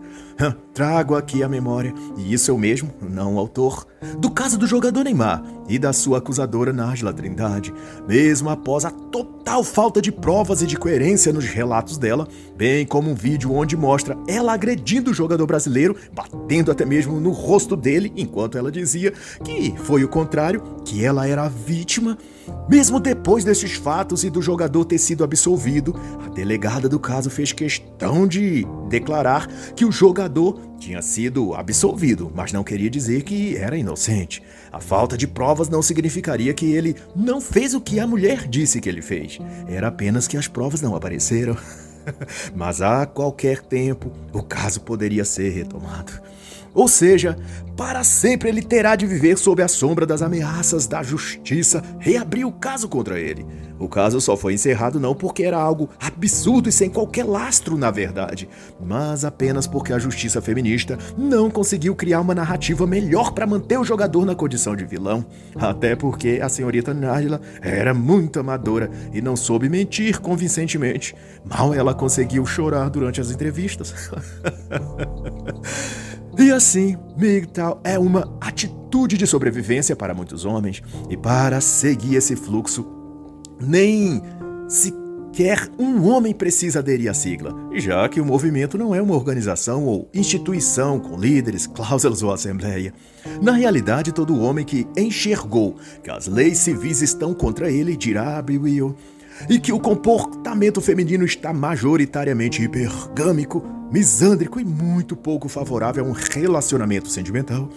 Trago 0.74 1.16
aqui 1.16 1.44
a 1.44 1.50
memória, 1.50 1.94
e 2.18 2.34
isso 2.34 2.52
eu 2.52 2.58
mesmo, 2.58 2.94
não 3.02 3.36
o 3.36 3.40
autor, 3.40 3.86
do 4.20 4.30
caso 4.30 4.58
do 4.58 4.68
jogador 4.68 5.04
Neymar 5.04 5.44
e 5.68 5.78
da 5.78 5.92
sua 5.92 6.20
acusadora 6.20 6.72
Nájila 6.72 7.14
Trindade, 7.14 7.74
mesmo 8.08 8.50
após 8.50 8.86
a 8.86 8.92
total 8.92 9.64
falta 9.64 10.02
de 10.02 10.12
provas 10.12 10.62
e 10.62 10.68
de 10.68 10.78
coerência 10.78 11.34
nos 11.34 11.46
relatos 11.46 11.98
dela, 11.98 12.28
bem 12.56 12.86
como 12.86 13.12
um 13.12 13.16
vídeo 13.16 13.54
onde 13.54 13.76
mostra 13.76 14.18
ela 14.28 14.54
agredindo 14.54 15.12
o 15.12 15.14
jogador 15.14 15.46
brasileiro, 15.46 15.96
batendo 16.14 16.72
até 16.72 16.86
mesmo 16.86 17.20
no 17.20 17.32
rosto 17.32 17.76
dele, 17.76 18.12
enquanto 18.16 18.58
ela 18.58 18.72
dizia 18.72 19.14
que 19.44 19.74
foi 19.78 20.04
o 20.04 20.10
contrário, 20.10 20.62
que 20.86 21.04
ela 21.04 21.28
era 21.28 21.44
a 21.44 21.50
vítima. 21.50 22.18
Mesmo 22.70 23.00
depois 23.00 23.44
desses 23.44 23.74
fatos 23.74 24.24
e 24.24 24.30
do 24.30 24.42
jogador 24.42 24.86
ter 24.86 24.98
sido 24.98 25.24
absolvido, 25.24 25.94
a 26.26 26.30
delegada 26.30 26.88
do 26.88 27.00
caso 27.00 27.30
fez 27.30 27.52
questão 27.52 28.26
de 28.26 28.66
declarar 28.90 29.48
que 29.76 29.84
o 29.84 29.92
jogador 29.92 30.60
tinha 30.78 31.02
sido 31.02 31.54
absolvido, 31.56 32.32
mas 32.34 32.54
não 32.54 32.64
queria 32.64 32.90
dizer 32.90 33.24
que 33.24 33.58
era 33.58 33.78
inocente. 33.78 34.42
A 34.78 34.80
falta 34.80 35.18
de 35.18 35.26
provas 35.26 35.70
não 35.70 35.82
significaria 35.82 36.54
que 36.54 36.72
ele 36.72 36.96
não 37.16 37.42
fez 37.42 37.74
o 37.74 37.82
que 37.82 38.00
a 38.00 38.06
mulher 38.06 38.48
disse 38.48 38.80
que 38.80 38.88
ele 38.88 39.02
fez. 39.02 39.40
Era 39.68 39.88
apenas 39.88 40.28
que 40.28 40.38
as 40.38 40.48
provas 40.48 40.84
não 40.84 40.96
apareceram. 40.96 41.58
mas 42.56 42.80
a 42.80 43.04
qualquer 43.08 43.60
tempo 43.60 44.12
o 44.32 44.44
caso 44.44 44.82
poderia 44.82 45.26
ser 45.26 45.50
retomado. 45.50 46.22
Ou 46.78 46.88
seja, 46.88 47.36
para 47.76 48.04
sempre 48.04 48.50
ele 48.50 48.62
terá 48.62 48.96
de 48.96 49.08
viver 49.08 49.36
sob 49.36 49.64
a 49.64 49.68
sombra 49.68 50.06
das 50.06 50.22
ameaças 50.22 50.86
da 50.86 51.02
justiça 51.02 51.84
reabrir 51.98 52.46
o 52.46 52.52
caso 52.52 52.88
contra 52.88 53.20
ele. 53.20 53.44
O 53.80 53.90
caso 53.90 54.22
só 54.22 54.38
foi 54.38 54.54
encerrado 54.54 55.00
não 55.00 55.16
porque 55.16 55.42
era 55.42 55.58
algo 55.58 55.90
absurdo 56.00 56.70
e 56.70 56.72
sem 56.72 56.88
qualquer 56.88 57.24
lastro, 57.24 57.76
na 57.76 57.90
verdade, 57.90 58.48
mas 58.80 59.26
apenas 59.26 59.66
porque 59.66 59.92
a 59.92 59.98
justiça 59.98 60.40
feminista 60.40 61.00
não 61.18 61.50
conseguiu 61.50 61.96
criar 61.96 62.22
uma 62.22 62.36
narrativa 62.36 62.86
melhor 62.86 63.32
para 63.32 63.48
manter 63.48 63.80
o 63.80 63.84
jogador 63.84 64.24
na 64.24 64.36
condição 64.36 64.76
de 64.76 64.86
vilão. 64.86 65.26
Até 65.56 65.96
porque 65.96 66.40
a 66.44 66.50
senhorita 66.50 66.94
Nájila 66.94 67.42
era 67.60 67.92
muito 67.92 68.40
amadora 68.40 68.92
e 69.12 69.20
não 69.20 69.36
soube 69.36 69.68
mentir 69.68 70.20
convincentemente. 70.20 71.16
Mal 71.44 71.74
ela 71.74 71.96
conseguiu 71.96 72.46
chorar 72.46 72.88
durante 72.90 73.20
as 73.20 73.32
entrevistas. 73.32 74.12
E 76.40 76.52
assim, 76.52 76.96
MGTOW 77.18 77.82
é 77.84 77.98
uma 77.98 78.32
atitude 78.40 79.18
de 79.18 79.26
sobrevivência 79.26 79.96
para 79.96 80.14
muitos 80.14 80.46
homens, 80.46 80.84
e 81.10 81.18
para 81.18 81.60
seguir 81.60 82.16
esse 82.16 82.36
fluxo, 82.36 82.86
nem 83.60 84.22
sequer 84.68 85.68
um 85.80 86.08
homem 86.08 86.36
precisa 86.36 86.78
aderir 86.78 87.10
à 87.10 87.14
sigla, 87.14 87.56
já 87.74 88.08
que 88.08 88.22
o 88.22 88.26
movimento 88.26 88.78
não 88.78 88.94
é 88.94 89.02
uma 89.02 89.16
organização 89.16 89.86
ou 89.86 90.10
instituição 90.14 91.00
com 91.00 91.18
líderes, 91.18 91.66
cláusulas 91.66 92.22
ou 92.22 92.32
assembleia. 92.32 92.94
Na 93.42 93.54
realidade, 93.54 94.12
todo 94.12 94.40
homem 94.40 94.64
que 94.64 94.86
enxergou 94.96 95.76
que 96.04 96.12
as 96.12 96.28
leis 96.28 96.60
civis 96.60 97.02
estão 97.02 97.34
contra 97.34 97.72
ele 97.72 97.98
dirá, 97.98 98.44
Will, 98.48 98.96
e 99.50 99.60
que 99.60 99.72
o 99.72 99.80
comportamento 99.80 100.82
feminino 100.82 101.26
está 101.26 101.54
majoritariamente 101.54 102.62
hipergâmico, 102.62 103.64
misândrico 103.92 104.60
e 104.60 104.66
muito 104.66 105.16
pouco 105.16 105.48
favorável 105.48 106.06
a 106.06 106.08
um 106.08 106.12
relacionamento 106.12 107.10
sentimental. 107.10 107.70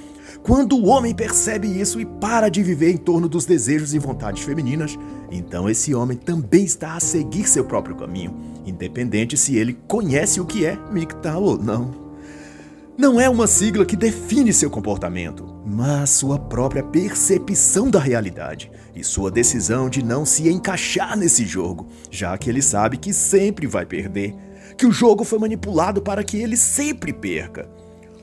Quando 0.42 0.76
o 0.76 0.86
homem 0.86 1.14
percebe 1.14 1.68
isso 1.68 2.00
e 2.00 2.06
para 2.06 2.48
de 2.48 2.62
viver 2.62 2.90
em 2.90 2.96
torno 2.96 3.28
dos 3.28 3.44
desejos 3.44 3.94
e 3.94 3.98
vontades 3.98 4.42
femininas, 4.42 4.98
então 5.30 5.68
esse 5.68 5.94
homem 5.94 6.16
também 6.16 6.64
está 6.64 6.94
a 6.94 7.00
seguir 7.00 7.48
seu 7.48 7.64
próprio 7.64 7.96
caminho, 7.96 8.34
independente 8.64 9.36
se 9.36 9.56
ele 9.56 9.76
conhece 9.86 10.40
o 10.40 10.46
que 10.46 10.64
é 10.64 10.78
MGTOW 10.90 11.42
ou 11.42 11.58
não. 11.58 11.99
Não 13.00 13.18
é 13.18 13.30
uma 13.30 13.46
sigla 13.46 13.86
que 13.86 13.96
define 13.96 14.52
seu 14.52 14.68
comportamento, 14.68 15.58
mas 15.64 16.10
sua 16.10 16.38
própria 16.38 16.82
percepção 16.82 17.90
da 17.90 17.98
realidade 17.98 18.70
e 18.94 19.02
sua 19.02 19.30
decisão 19.30 19.88
de 19.88 20.04
não 20.04 20.26
se 20.26 20.50
encaixar 20.50 21.16
nesse 21.16 21.46
jogo, 21.46 21.88
já 22.10 22.36
que 22.36 22.50
ele 22.50 22.60
sabe 22.60 22.98
que 22.98 23.14
sempre 23.14 23.66
vai 23.66 23.86
perder, 23.86 24.34
que 24.76 24.84
o 24.84 24.92
jogo 24.92 25.24
foi 25.24 25.38
manipulado 25.38 26.02
para 26.02 26.22
que 26.22 26.36
ele 26.36 26.58
sempre 26.58 27.10
perca. 27.10 27.70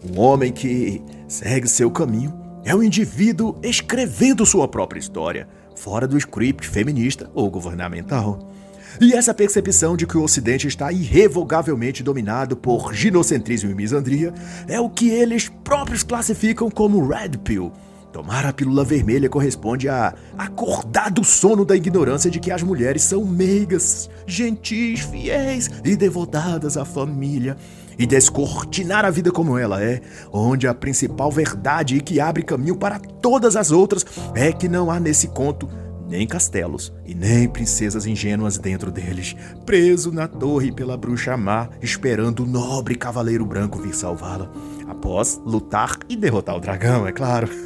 Um 0.08 0.20
homem 0.20 0.54
que 0.54 1.02
segue 1.28 1.68
seu 1.68 1.90
caminho 1.90 2.32
é 2.64 2.76
um 2.76 2.84
indivíduo 2.84 3.58
escrevendo 3.64 4.46
sua 4.46 4.68
própria 4.68 5.00
história, 5.00 5.48
fora 5.76 6.08
do 6.08 6.20
script 6.20 6.68
feminista 6.68 7.32
ou 7.34 7.50
governamental. 7.50 8.54
E 9.00 9.14
essa 9.14 9.34
percepção 9.34 9.96
de 9.96 10.08
que 10.08 10.18
o 10.18 10.24
Ocidente 10.24 10.68
está 10.68 10.92
irrevogavelmente 10.92 12.02
dominado 12.02 12.58
por 12.58 12.94
ginocentrismo 12.94 13.70
e 13.70 13.76
misandria 13.76 14.34
é 14.68 14.80
o 14.80 14.90
que 14.90 15.10
eles 15.10 15.50
próprios 15.64 16.02
classificam 16.02 16.70
como 16.70 17.08
Red 17.08 17.38
Pill. 17.44 17.72
Tomar 18.12 18.46
a 18.48 18.54
pílula 18.54 18.84
vermelha 18.84 19.30
corresponde 19.30 19.88
a 19.88 20.16
acordar 20.36 21.12
do 21.12 21.24
sono 21.24 21.64
da 21.64 21.76
ignorância 21.76 22.32
de 22.32 22.40
que 22.40 22.52
as 22.52 22.64
mulheres 22.64 23.04
são 23.04 23.24
meigas, 23.24 24.10
gentis, 24.26 25.02
fiéis 25.02 25.70
e 25.86 25.96
devotadas 25.96 26.78
à 26.78 26.86
família, 26.86 27.56
e 28.00 28.06
descortinar 28.06 29.06
a 29.06 29.10
vida 29.10 29.32
como 29.32 29.58
ela 29.58 29.84
é, 29.84 30.02
onde 30.32 30.68
a 30.68 30.74
principal 30.74 31.32
verdade 31.32 31.98
e 31.98 32.02
que 32.02 32.20
abre 32.20 32.44
caminho 32.44 32.76
para 32.76 33.00
todas 33.00 33.56
as 33.56 33.72
outras 33.72 34.06
é 34.36 34.52
que 34.52 34.68
não 34.68 34.92
há 34.92 35.00
nesse 35.00 35.28
conto 35.28 35.68
nem 36.08 36.26
castelos 36.26 36.94
e 37.06 37.14
nem 37.14 37.48
princesas 37.48 38.06
ingênuas 38.06 38.58
dentro 38.58 38.92
deles, 38.92 39.36
preso 39.66 40.12
na 40.12 40.28
torre 40.28 40.72
pela 40.72 40.98
bruxa 40.98 41.36
má, 41.36 41.70
esperando 41.82 42.44
o 42.44 42.48
nobre 42.48 42.96
cavaleiro 42.96 43.46
branco 43.46 43.80
vir 43.80 43.94
salvá-la, 43.94 44.52
após 44.88 45.42
lutar 45.46 45.98
e 46.08 46.16
derrotar 46.16 46.56
o 46.56 46.62
dragão, 46.62 47.08
é 47.08 47.12
claro. 47.12 47.50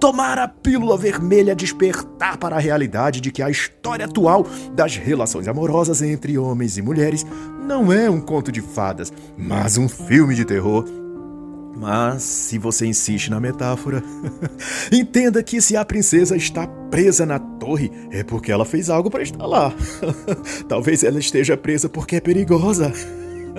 Tomar 0.00 0.38
a 0.38 0.46
pílula 0.46 0.96
vermelha 0.96 1.56
despertar 1.56 2.38
para 2.38 2.54
a 2.54 2.60
realidade 2.60 3.20
de 3.20 3.32
que 3.32 3.42
a 3.42 3.50
história 3.50 4.04
atual 4.04 4.46
das 4.72 4.96
relações 4.96 5.48
amorosas 5.48 6.02
entre 6.02 6.38
homens 6.38 6.78
e 6.78 6.82
mulheres 6.82 7.26
não 7.66 7.92
é 7.92 8.08
um 8.08 8.20
conto 8.20 8.52
de 8.52 8.60
fadas, 8.60 9.12
mas 9.36 9.76
um 9.76 9.88
filme 9.88 10.36
de 10.36 10.44
terror 10.44 10.84
mas, 11.80 12.24
se 12.24 12.58
você 12.58 12.86
insiste 12.86 13.30
na 13.30 13.38
metáfora, 13.38 14.02
entenda 14.90 15.40
que 15.44 15.60
se 15.60 15.76
a 15.76 15.84
princesa 15.84 16.36
está 16.36 16.66
presa 16.66 17.24
na 17.24 17.38
torre, 17.38 17.92
é 18.10 18.24
porque 18.24 18.50
ela 18.50 18.64
fez 18.64 18.90
algo 18.90 19.08
para 19.08 19.22
estar 19.22 19.46
lá. 19.46 19.72
Talvez 20.68 21.04
ela 21.04 21.20
esteja 21.20 21.56
presa 21.56 21.88
porque 21.88 22.16
é 22.16 22.20
perigosa. 22.20 22.92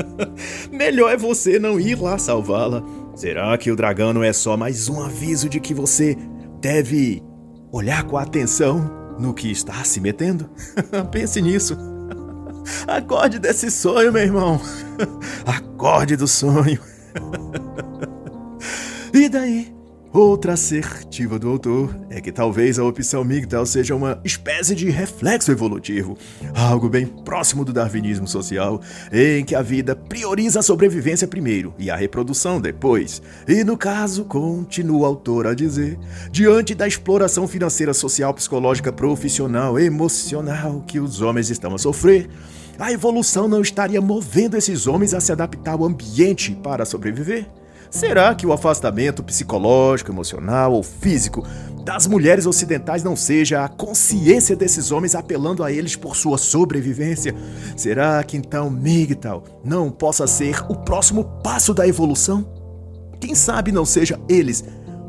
Melhor 0.69 1.13
é 1.13 1.15
você 1.15 1.57
não 1.57 1.79
ir 1.79 1.95
lá 1.95 2.17
salvá-la. 2.17 2.83
Será 3.15 3.57
que 3.57 3.71
o 3.71 3.75
dragão 3.75 4.11
não 4.11 4.21
é 4.21 4.33
só 4.33 4.57
mais 4.57 4.89
um 4.89 5.01
aviso 5.01 5.47
de 5.47 5.61
que 5.61 5.73
você 5.73 6.17
deve 6.59 7.23
olhar 7.71 8.03
com 8.03 8.17
atenção 8.17 9.15
no 9.17 9.33
que 9.33 9.49
está 9.49 9.81
se 9.85 10.01
metendo? 10.01 10.49
Pense 11.09 11.41
nisso. 11.41 11.77
Acorde 12.85 13.39
desse 13.39 13.71
sonho, 13.71 14.11
meu 14.11 14.23
irmão. 14.23 14.59
Acorde 15.45 16.17
do 16.17 16.27
sonho. 16.27 16.79
E 19.13 19.29
daí? 19.29 19.79
Outra 20.11 20.53
assertiva 20.53 21.37
do 21.37 21.47
autor 21.47 21.95
é 22.09 22.19
que 22.19 22.31
talvez 22.31 22.79
a 22.79 22.83
opção 22.83 23.23
MGTOW 23.23 23.63
seja 23.63 23.95
uma 23.95 24.19
espécie 24.23 24.73
de 24.73 24.89
reflexo 24.89 25.51
evolutivo, 25.51 26.17
algo 26.55 26.89
bem 26.89 27.05
próximo 27.05 27.63
do 27.63 27.71
darwinismo 27.71 28.27
social, 28.27 28.81
em 29.11 29.45
que 29.45 29.53
a 29.53 29.61
vida 29.61 29.95
prioriza 29.95 30.61
a 30.61 30.63
sobrevivência 30.63 31.27
primeiro 31.27 31.75
e 31.77 31.91
a 31.91 31.95
reprodução 31.95 32.59
depois. 32.59 33.21
E 33.47 33.63
no 33.63 33.77
caso, 33.77 34.25
continua 34.25 35.01
o 35.01 35.05
autor 35.05 35.45
a 35.45 35.53
dizer, 35.53 35.99
diante 36.31 36.73
da 36.73 36.87
exploração 36.87 37.47
financeira, 37.47 37.93
social, 37.93 38.33
psicológica, 38.33 38.91
profissional, 38.91 39.77
emocional 39.77 40.83
que 40.87 40.99
os 40.99 41.21
homens 41.21 41.51
estão 41.51 41.75
a 41.75 41.77
sofrer, 41.77 42.27
a 42.79 42.91
evolução 42.91 43.47
não 43.47 43.61
estaria 43.61 44.01
movendo 44.01 44.57
esses 44.57 44.87
homens 44.87 45.13
a 45.13 45.19
se 45.19 45.31
adaptar 45.31 45.73
ao 45.73 45.85
ambiente 45.85 46.57
para 46.63 46.83
sobreviver? 46.83 47.45
Será 47.89 48.35
que 48.35 48.45
o 48.45 48.53
afastamento 48.53 49.23
psicológico, 49.23 50.11
emocional 50.11 50.73
ou 50.73 50.83
físico 50.83 51.43
das 51.83 52.05
mulheres 52.05 52.45
ocidentais 52.45 53.03
não 53.03 53.15
seja 53.15 53.65
a 53.65 53.67
consciência 53.67 54.55
desses 54.55 54.91
homens 54.91 55.15
apelando 55.15 55.63
a 55.63 55.71
eles 55.71 55.95
por 55.95 56.15
sua 56.15 56.37
sobrevivência? 56.37 57.33
Será 57.75 58.23
que 58.23 58.37
então 58.37 58.69
MGTOW 58.69 59.43
não 59.63 59.89
possa 59.89 60.27
ser 60.27 60.63
o 60.69 60.75
próximo 60.75 61.23
passo 61.43 61.73
da 61.73 61.87
evolução? 61.87 62.47
Quem 63.19 63.33
sabe 63.33 63.71
não 63.71 63.85
seja 63.85 64.19
eles 64.29 64.63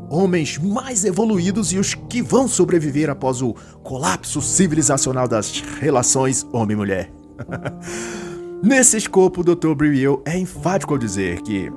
homens 0.09 0.57
mais 0.57 1.05
evoluídos 1.05 1.71
e 1.71 1.77
os 1.77 1.93
que 1.93 2.21
vão 2.21 2.47
sobreviver 2.47 3.09
após 3.11 3.43
o 3.43 3.55
colapso 3.83 4.41
civilizacional 4.41 5.27
das 5.27 5.63
relações 5.79 6.45
homem-mulher? 6.51 7.11
Nesse 8.63 8.97
escopo, 8.97 9.41
o 9.41 9.55
Dr. 9.55 9.73
Briel 9.73 10.21
é 10.25 10.37
enfático 10.37 10.93
ao 10.93 10.99
dizer 10.99 11.41
que 11.41 11.71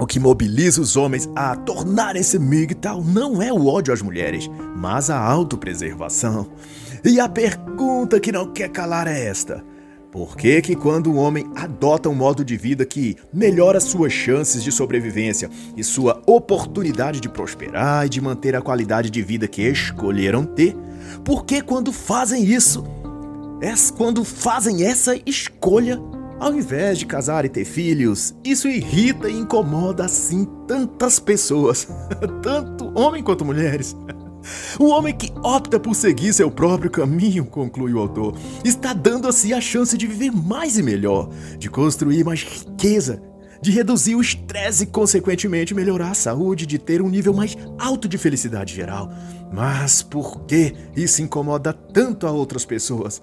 o 0.00 0.06
que 0.06 0.18
mobiliza 0.18 0.80
os 0.80 0.96
homens 0.96 1.28
a 1.36 1.54
tornarem-se 1.54 2.38
MGTOW 2.38 3.04
não 3.04 3.42
é 3.42 3.52
o 3.52 3.66
ódio 3.66 3.92
às 3.92 4.00
mulheres, 4.00 4.50
mas 4.74 5.10
a 5.10 5.18
autopreservação. 5.18 6.48
E 7.04 7.20
a 7.20 7.28
pergunta 7.28 8.18
que 8.18 8.32
não 8.32 8.50
quer 8.50 8.70
calar 8.70 9.06
é 9.06 9.26
esta: 9.26 9.62
por 10.10 10.38
que, 10.38 10.62
que 10.62 10.74
quando 10.74 11.12
um 11.12 11.18
homem 11.18 11.50
adota 11.54 12.08
um 12.08 12.14
modo 12.14 12.42
de 12.42 12.56
vida 12.56 12.86
que 12.86 13.14
melhora 13.30 13.78
suas 13.78 14.12
chances 14.12 14.64
de 14.64 14.72
sobrevivência 14.72 15.50
e 15.76 15.84
sua 15.84 16.22
oportunidade 16.26 17.20
de 17.20 17.28
prosperar 17.28 18.06
e 18.06 18.08
de 18.08 18.22
manter 18.22 18.56
a 18.56 18.62
qualidade 18.62 19.10
de 19.10 19.20
vida 19.20 19.46
que 19.46 19.62
escolheram 19.62 20.46
ter, 20.46 20.74
por 21.22 21.44
que 21.44 21.60
quando 21.60 21.92
fazem 21.92 22.42
isso 22.42 22.82
quando 23.96 24.24
fazem 24.24 24.84
essa 24.84 25.14
escolha, 25.26 26.00
ao 26.40 26.54
invés 26.54 26.98
de 26.98 27.04
casar 27.04 27.44
e 27.44 27.48
ter 27.50 27.66
filhos, 27.66 28.34
isso 28.42 28.66
irrita 28.66 29.28
e 29.28 29.38
incomoda 29.38 30.06
assim 30.06 30.48
tantas 30.66 31.20
pessoas, 31.20 31.86
tanto 32.42 32.90
homem 32.98 33.22
quanto 33.22 33.44
mulheres. 33.44 33.94
O 34.78 34.86
homem 34.86 35.14
que 35.14 35.30
opta 35.42 35.78
por 35.78 35.94
seguir 35.94 36.32
seu 36.32 36.50
próprio 36.50 36.90
caminho, 36.90 37.44
conclui 37.44 37.92
o 37.92 37.98
autor, 37.98 38.34
está 38.64 38.94
dando 38.94 39.28
a 39.28 39.32
si 39.32 39.52
a 39.52 39.60
chance 39.60 39.96
de 39.98 40.06
viver 40.06 40.30
mais 40.30 40.78
e 40.78 40.82
melhor, 40.82 41.28
de 41.58 41.68
construir 41.68 42.24
mais 42.24 42.42
riqueza, 42.42 43.22
de 43.60 43.70
reduzir 43.70 44.14
o 44.14 44.22
estresse 44.22 44.84
e, 44.84 44.86
consequentemente, 44.86 45.74
melhorar 45.74 46.12
a 46.12 46.14
saúde, 46.14 46.64
de 46.64 46.78
ter 46.78 47.02
um 47.02 47.10
nível 47.10 47.34
mais 47.34 47.54
alto 47.78 48.08
de 48.08 48.16
felicidade 48.16 48.74
geral. 48.74 49.10
Mas 49.52 50.02
por 50.02 50.40
que 50.46 50.74
isso 50.96 51.20
incomoda 51.20 51.72
tanto 51.72 52.26
a 52.26 52.30
outras 52.30 52.64
pessoas? 52.64 53.20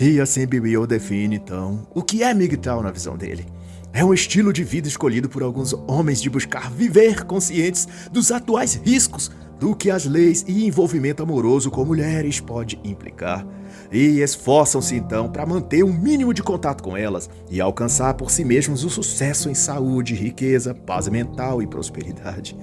E 0.00 0.20
assim 0.20 0.46
Bill 0.46 0.86
define, 0.86 1.34
então, 1.34 1.84
o 1.92 2.04
que 2.04 2.22
é 2.22 2.32
MGTOW 2.32 2.84
na 2.84 2.92
visão 2.92 3.16
dele. 3.16 3.44
É 3.92 4.04
um 4.04 4.14
estilo 4.14 4.52
de 4.52 4.62
vida 4.62 4.86
escolhido 4.86 5.28
por 5.28 5.42
alguns 5.42 5.72
homens 5.88 6.22
de 6.22 6.30
buscar 6.30 6.70
viver 6.70 7.24
conscientes 7.24 7.88
dos 8.12 8.30
atuais 8.30 8.74
riscos 8.74 9.28
do 9.58 9.74
que 9.74 9.90
as 9.90 10.04
leis 10.04 10.44
e 10.46 10.64
envolvimento 10.64 11.20
amoroso 11.20 11.68
com 11.68 11.84
mulheres 11.84 12.38
pode 12.38 12.78
implicar. 12.84 13.44
E 13.90 14.20
esforçam-se 14.20 14.94
então 14.94 15.28
para 15.28 15.44
manter 15.44 15.82
um 15.82 15.92
mínimo 15.92 16.32
de 16.32 16.44
contato 16.44 16.80
com 16.80 16.96
elas 16.96 17.28
e 17.50 17.60
alcançar 17.60 18.14
por 18.14 18.30
si 18.30 18.44
mesmos 18.44 18.84
o 18.84 18.90
sucesso 18.90 19.50
em 19.50 19.54
saúde, 19.54 20.14
riqueza, 20.14 20.72
paz 20.72 21.08
mental 21.08 21.60
e 21.60 21.66
prosperidade. 21.66 22.56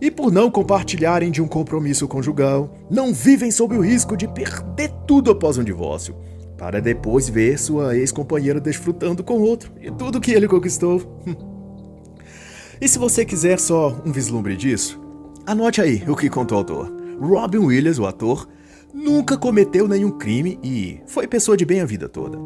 E 0.00 0.10
por 0.10 0.32
não 0.32 0.50
compartilharem 0.50 1.30
de 1.30 1.40
um 1.40 1.46
compromisso 1.46 2.08
conjugal, 2.08 2.74
não 2.90 3.14
vivem 3.14 3.52
sob 3.52 3.76
o 3.76 3.80
risco 3.80 4.16
de 4.16 4.26
perder 4.26 4.90
tudo 5.06 5.30
após 5.30 5.56
um 5.56 5.62
divórcio 5.62 6.16
para 6.58 6.80
depois 6.80 7.28
ver 7.28 7.56
sua 7.56 7.96
ex-companheira 7.96 8.60
desfrutando 8.60 9.22
com 9.22 9.40
outro 9.40 9.72
e 9.80 9.90
tudo 9.92 10.20
que 10.20 10.32
ele 10.32 10.48
conquistou. 10.48 11.22
e 12.80 12.88
se 12.88 12.98
você 12.98 13.24
quiser 13.24 13.60
só 13.60 13.96
um 14.04 14.10
vislumbre 14.10 14.56
disso, 14.56 15.00
anote 15.46 15.80
aí 15.80 16.02
o 16.08 16.16
que 16.16 16.28
contou 16.28 16.56
o 16.56 16.60
autor. 16.60 16.92
Robin 17.20 17.58
Williams, 17.58 17.98
o 17.98 18.06
ator, 18.06 18.48
nunca 18.92 19.38
cometeu 19.38 19.86
nenhum 19.86 20.10
crime 20.10 20.58
e 20.62 21.00
foi 21.06 21.28
pessoa 21.28 21.56
de 21.56 21.64
bem 21.64 21.80
a 21.80 21.86
vida 21.86 22.08
toda. 22.08 22.36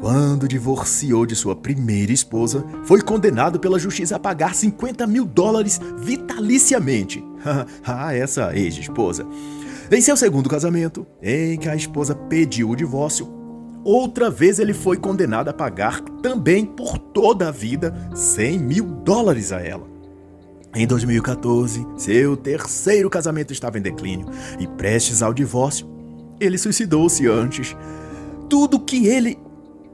Quando 0.00 0.46
divorciou 0.46 1.26
de 1.26 1.34
sua 1.34 1.56
primeira 1.56 2.12
esposa, 2.12 2.64
foi 2.84 3.02
condenado 3.02 3.58
pela 3.58 3.78
justiça 3.78 4.16
a 4.16 4.18
pagar 4.18 4.54
50 4.54 5.06
mil 5.06 5.26
dólares 5.26 5.80
vitaliciamente. 5.98 7.22
ah, 7.84 8.14
essa 8.14 8.56
ex-esposa. 8.56 9.26
Em 9.90 10.00
seu 10.00 10.16
segundo 10.16 10.48
casamento, 10.48 11.06
em 11.20 11.58
que 11.58 11.68
a 11.68 11.74
esposa 11.74 12.14
pediu 12.14 12.70
o 12.70 12.76
divórcio, 12.76 13.37
Outra 13.90 14.28
vez 14.28 14.58
ele 14.58 14.74
foi 14.74 14.98
condenado 14.98 15.48
a 15.48 15.52
pagar 15.54 16.02
também 16.22 16.66
por 16.66 16.98
toda 16.98 17.48
a 17.48 17.50
vida 17.50 17.94
100 18.14 18.58
mil 18.58 18.84
dólares 18.84 19.50
a 19.50 19.62
ela. 19.62 19.88
Em 20.74 20.86
2014, 20.86 21.86
seu 21.96 22.36
terceiro 22.36 23.08
casamento 23.08 23.50
estava 23.50 23.78
em 23.78 23.80
declínio 23.80 24.26
e 24.60 24.66
prestes 24.66 25.22
ao 25.22 25.32
divórcio. 25.32 25.88
Ele 26.38 26.58
suicidou-se 26.58 27.26
antes. 27.26 27.74
Tudo 28.46 28.78
que 28.78 29.06
ele 29.06 29.38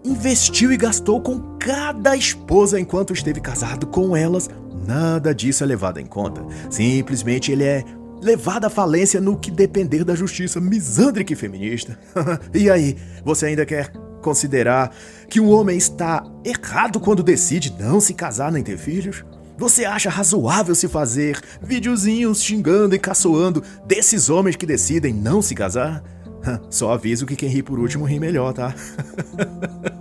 investiu 0.05 0.72
e 0.72 0.76
gastou 0.76 1.20
com 1.20 1.57
cada 1.61 2.16
esposa 2.16 2.80
enquanto 2.80 3.12
esteve 3.12 3.40
casado 3.40 3.86
com 3.86 4.16
elas, 4.16 4.51
nada 4.84 5.32
disso 5.32 5.62
é 5.62 5.68
levado 5.68 6.01
em 6.01 6.07
conta. 6.07 6.45
Simplesmente 6.68 7.53
ele 7.53 7.62
é 7.62 7.84
levada 8.25 8.68
à 8.68 8.70
falência 8.70 9.20
no 9.20 9.39
que 9.39 9.51
depender 9.51 10.03
da 10.03 10.14
justiça 10.14 10.59
misândrica 10.61 11.35
e 11.35 11.37
feminista. 11.37 11.99
e 12.55 12.70
aí, 12.70 12.97
você 13.22 13.47
ainda 13.47 13.66
quer 13.66 13.93
considerar 14.22 14.91
que 15.29 15.39
um 15.39 15.51
homem 15.51 15.77
está 15.77 16.25
errado 16.43 16.99
quando 16.99 17.22
decide 17.22 17.75
não 17.79 18.01
se 18.01 18.14
casar 18.14 18.51
nem 18.51 18.62
ter 18.62 18.79
filhos? 18.79 19.22
Você 19.59 19.85
acha 19.85 20.09
razoável 20.09 20.75
se 20.75 20.89
fazer 20.89 21.39
videozinhos 21.62 22.43
xingando 22.43 22.95
e 22.95 22.99
caçoando 22.99 23.62
desses 23.87 24.31
homens 24.31 24.57
que 24.57 24.66
decidem 24.66 25.12
não 25.12 25.43
se 25.43 25.55
casar? 25.55 26.03
Só 26.70 26.93
aviso 26.93 27.27
que 27.27 27.37
quem 27.37 27.49
ri 27.49 27.62
por 27.62 27.79
último 27.79 28.07
ri 28.07 28.18
melhor, 28.18 28.55
tá? 28.55 28.75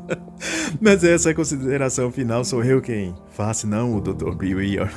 Mas 0.79 1.03
essa 1.03 1.29
é 1.29 1.33
consideração 1.33 2.11
final 2.11 2.43
sou 2.43 2.63
eu 2.63 2.81
quem 2.81 3.13
faço, 3.31 3.67
não 3.67 3.95
o 3.95 4.01
Dr. 4.01 4.35
Bill 4.35 4.57
Weir. 4.57 4.91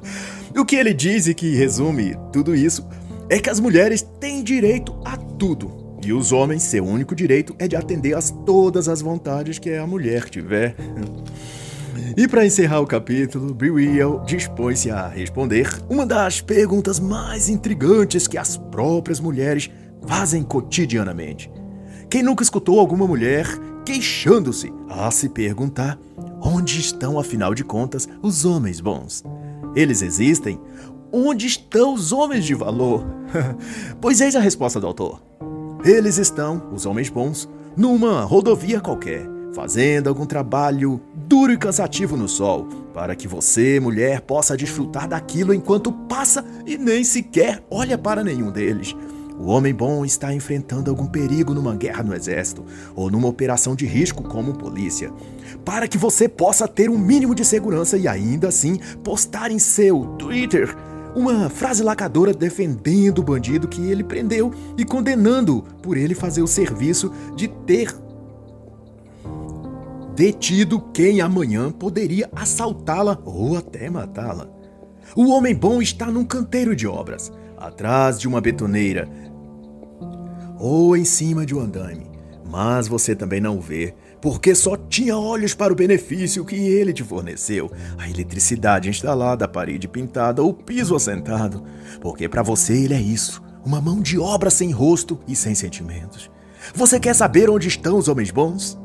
o 0.56 0.64
que 0.64 0.76
ele 0.76 0.92
diz 0.94 1.26
e 1.26 1.34
que 1.34 1.54
resume 1.54 2.16
tudo 2.32 2.54
isso 2.54 2.86
é 3.28 3.38
que 3.38 3.50
as 3.50 3.60
mulheres 3.60 4.02
têm 4.20 4.42
direito 4.42 4.98
a 5.04 5.16
tudo. 5.16 5.98
E 6.04 6.12
os 6.12 6.32
homens, 6.32 6.62
seu 6.62 6.84
único 6.84 7.14
direito 7.14 7.54
é 7.58 7.66
de 7.66 7.76
atender 7.76 8.16
a 8.16 8.22
todas 8.22 8.88
as 8.88 9.02
vontades 9.02 9.58
que 9.58 9.74
a 9.74 9.86
mulher 9.86 10.28
tiver. 10.30 10.74
E 12.16 12.26
para 12.26 12.46
encerrar 12.46 12.80
o 12.80 12.86
capítulo, 12.86 13.52
Brill 13.52 14.20
dispõe-se 14.24 14.90
a 14.90 15.08
responder 15.08 15.68
uma 15.88 16.06
das 16.06 16.40
perguntas 16.40 16.98
mais 16.98 17.48
intrigantes 17.48 18.26
que 18.26 18.38
as 18.38 18.56
próprias 18.56 19.20
mulheres 19.20 19.68
fazem 20.06 20.42
cotidianamente. 20.42 21.50
Quem 22.08 22.22
nunca 22.22 22.42
escutou 22.42 22.80
alguma 22.80 23.06
mulher 23.06 23.46
queixando-se 23.88 24.70
a 24.86 25.10
se 25.10 25.30
perguntar 25.30 25.98
onde 26.42 26.78
estão, 26.78 27.18
afinal 27.18 27.54
de 27.54 27.64
contas, 27.64 28.06
os 28.20 28.44
homens 28.44 28.80
bons? 28.80 29.24
Eles 29.74 30.02
existem? 30.02 30.60
Onde 31.10 31.46
estão 31.46 31.94
os 31.94 32.12
homens 32.12 32.44
de 32.44 32.52
valor? 32.52 33.06
pois 33.98 34.20
eis 34.20 34.36
a 34.36 34.40
resposta 34.40 34.78
do 34.78 34.86
autor. 34.86 35.22
Eles 35.82 36.18
estão, 36.18 36.68
os 36.70 36.84
homens 36.84 37.08
bons, 37.08 37.48
numa 37.74 38.24
rodovia 38.24 38.78
qualquer, 38.78 39.26
fazendo 39.54 40.10
algum 40.10 40.26
trabalho 40.26 41.00
duro 41.14 41.50
e 41.50 41.56
cansativo 41.56 42.14
no 42.14 42.28
sol, 42.28 42.68
para 42.92 43.16
que 43.16 43.26
você, 43.26 43.80
mulher, 43.80 44.20
possa 44.20 44.54
desfrutar 44.54 45.08
daquilo 45.08 45.54
enquanto 45.54 45.90
passa 45.90 46.44
e 46.66 46.76
nem 46.76 47.02
sequer 47.02 47.64
olha 47.70 47.96
para 47.96 48.22
nenhum 48.22 48.50
deles. 48.50 48.94
O 49.38 49.46
homem 49.46 49.72
bom 49.72 50.04
está 50.04 50.34
enfrentando 50.34 50.90
algum 50.90 51.06
perigo 51.06 51.54
numa 51.54 51.74
guerra 51.74 52.02
no 52.02 52.14
exército 52.14 52.64
ou 52.94 53.10
numa 53.10 53.28
operação 53.28 53.74
de 53.74 53.86
risco 53.86 54.22
como 54.22 54.52
polícia, 54.52 55.12
para 55.64 55.86
que 55.86 55.96
você 55.96 56.28
possa 56.28 56.66
ter 56.66 56.90
um 56.90 56.98
mínimo 56.98 57.34
de 57.34 57.44
segurança 57.44 57.96
e 57.96 58.08
ainda 58.08 58.48
assim 58.48 58.78
postar 59.02 59.50
em 59.50 59.58
seu 59.58 60.04
Twitter 60.18 60.76
uma 61.14 61.48
frase 61.48 61.82
lacadora 61.82 62.32
defendendo 62.32 63.18
o 63.18 63.22
bandido 63.22 63.68
que 63.68 63.80
ele 63.90 64.04
prendeu 64.04 64.52
e 64.76 64.84
condenando 64.84 65.64
por 65.82 65.96
ele 65.96 66.14
fazer 66.14 66.42
o 66.42 66.46
serviço 66.46 67.12
de 67.34 67.48
ter 67.48 67.94
detido 70.14 70.80
quem 70.92 71.20
amanhã 71.20 71.70
poderia 71.70 72.28
assaltá-la 72.34 73.18
ou 73.24 73.56
até 73.56 73.88
matá-la. 73.88 74.48
O 75.14 75.28
homem 75.28 75.54
bom 75.54 75.80
está 75.80 76.06
num 76.06 76.24
canteiro 76.24 76.74
de 76.74 76.86
obras, 76.86 77.32
atrás 77.56 78.18
de 78.18 78.28
uma 78.28 78.40
betoneira, 78.40 79.08
ou 80.58 80.96
em 80.96 81.04
cima 81.04 81.46
de 81.46 81.54
um 81.54 81.60
andaime. 81.60 82.06
Mas 82.44 82.88
você 82.88 83.14
também 83.14 83.40
não 83.40 83.60
vê, 83.60 83.94
porque 84.20 84.54
só 84.54 84.76
tinha 84.76 85.16
olhos 85.16 85.54
para 85.54 85.72
o 85.72 85.76
benefício 85.76 86.44
que 86.44 86.56
ele 86.56 86.92
te 86.92 87.04
forneceu: 87.04 87.70
a 87.98 88.08
eletricidade 88.08 88.88
instalada, 88.88 89.44
a 89.44 89.48
parede 89.48 89.86
pintada, 89.86 90.42
o 90.42 90.52
piso 90.52 90.96
assentado. 90.96 91.62
Porque 92.00 92.28
para 92.28 92.42
você 92.42 92.72
ele 92.72 92.94
é 92.94 93.00
isso: 93.00 93.42
uma 93.64 93.80
mão 93.80 94.00
de 94.00 94.18
obra 94.18 94.50
sem 94.50 94.70
rosto 94.70 95.20
e 95.28 95.36
sem 95.36 95.54
sentimentos. 95.54 96.30
Você 96.74 96.98
quer 96.98 97.14
saber 97.14 97.48
onde 97.50 97.68
estão 97.68 97.98
os 97.98 98.08
homens 98.08 98.30
bons? 98.30 98.78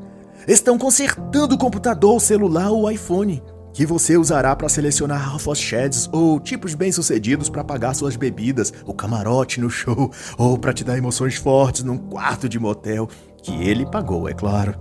Estão 0.48 0.78
consertando 0.78 1.56
o 1.56 1.58
computador, 1.58 2.18
o 2.18 2.20
celular 2.20 2.70
ou 2.70 2.84
o 2.84 2.92
iPhone 2.92 3.42
que 3.74 3.86
você 3.86 4.16
usará 4.16 4.56
para 4.56 4.70
selecionar 4.70 5.28
alphas 5.28 5.58
sheds 5.58 6.08
ou 6.12 6.40
tipos 6.40 6.76
bem-sucedidos 6.76 7.50
para 7.50 7.64
pagar 7.64 7.96
suas 7.96 8.16
bebidas, 8.16 8.72
o 8.86 8.94
camarote 8.94 9.60
no 9.60 9.70
show 9.70 10.12
ou 10.38 10.58
para 10.58 10.72
te 10.72 10.84
dar 10.84 10.98
emoções 10.98 11.36
fortes 11.36 11.84
num 11.84 11.98
quarto 11.98 12.48
de 12.48 12.60
motel 12.60 13.10
que 13.42 13.52
ele 13.52 13.86
pagou, 13.86 14.30
é 14.30 14.34
claro. 14.34 14.76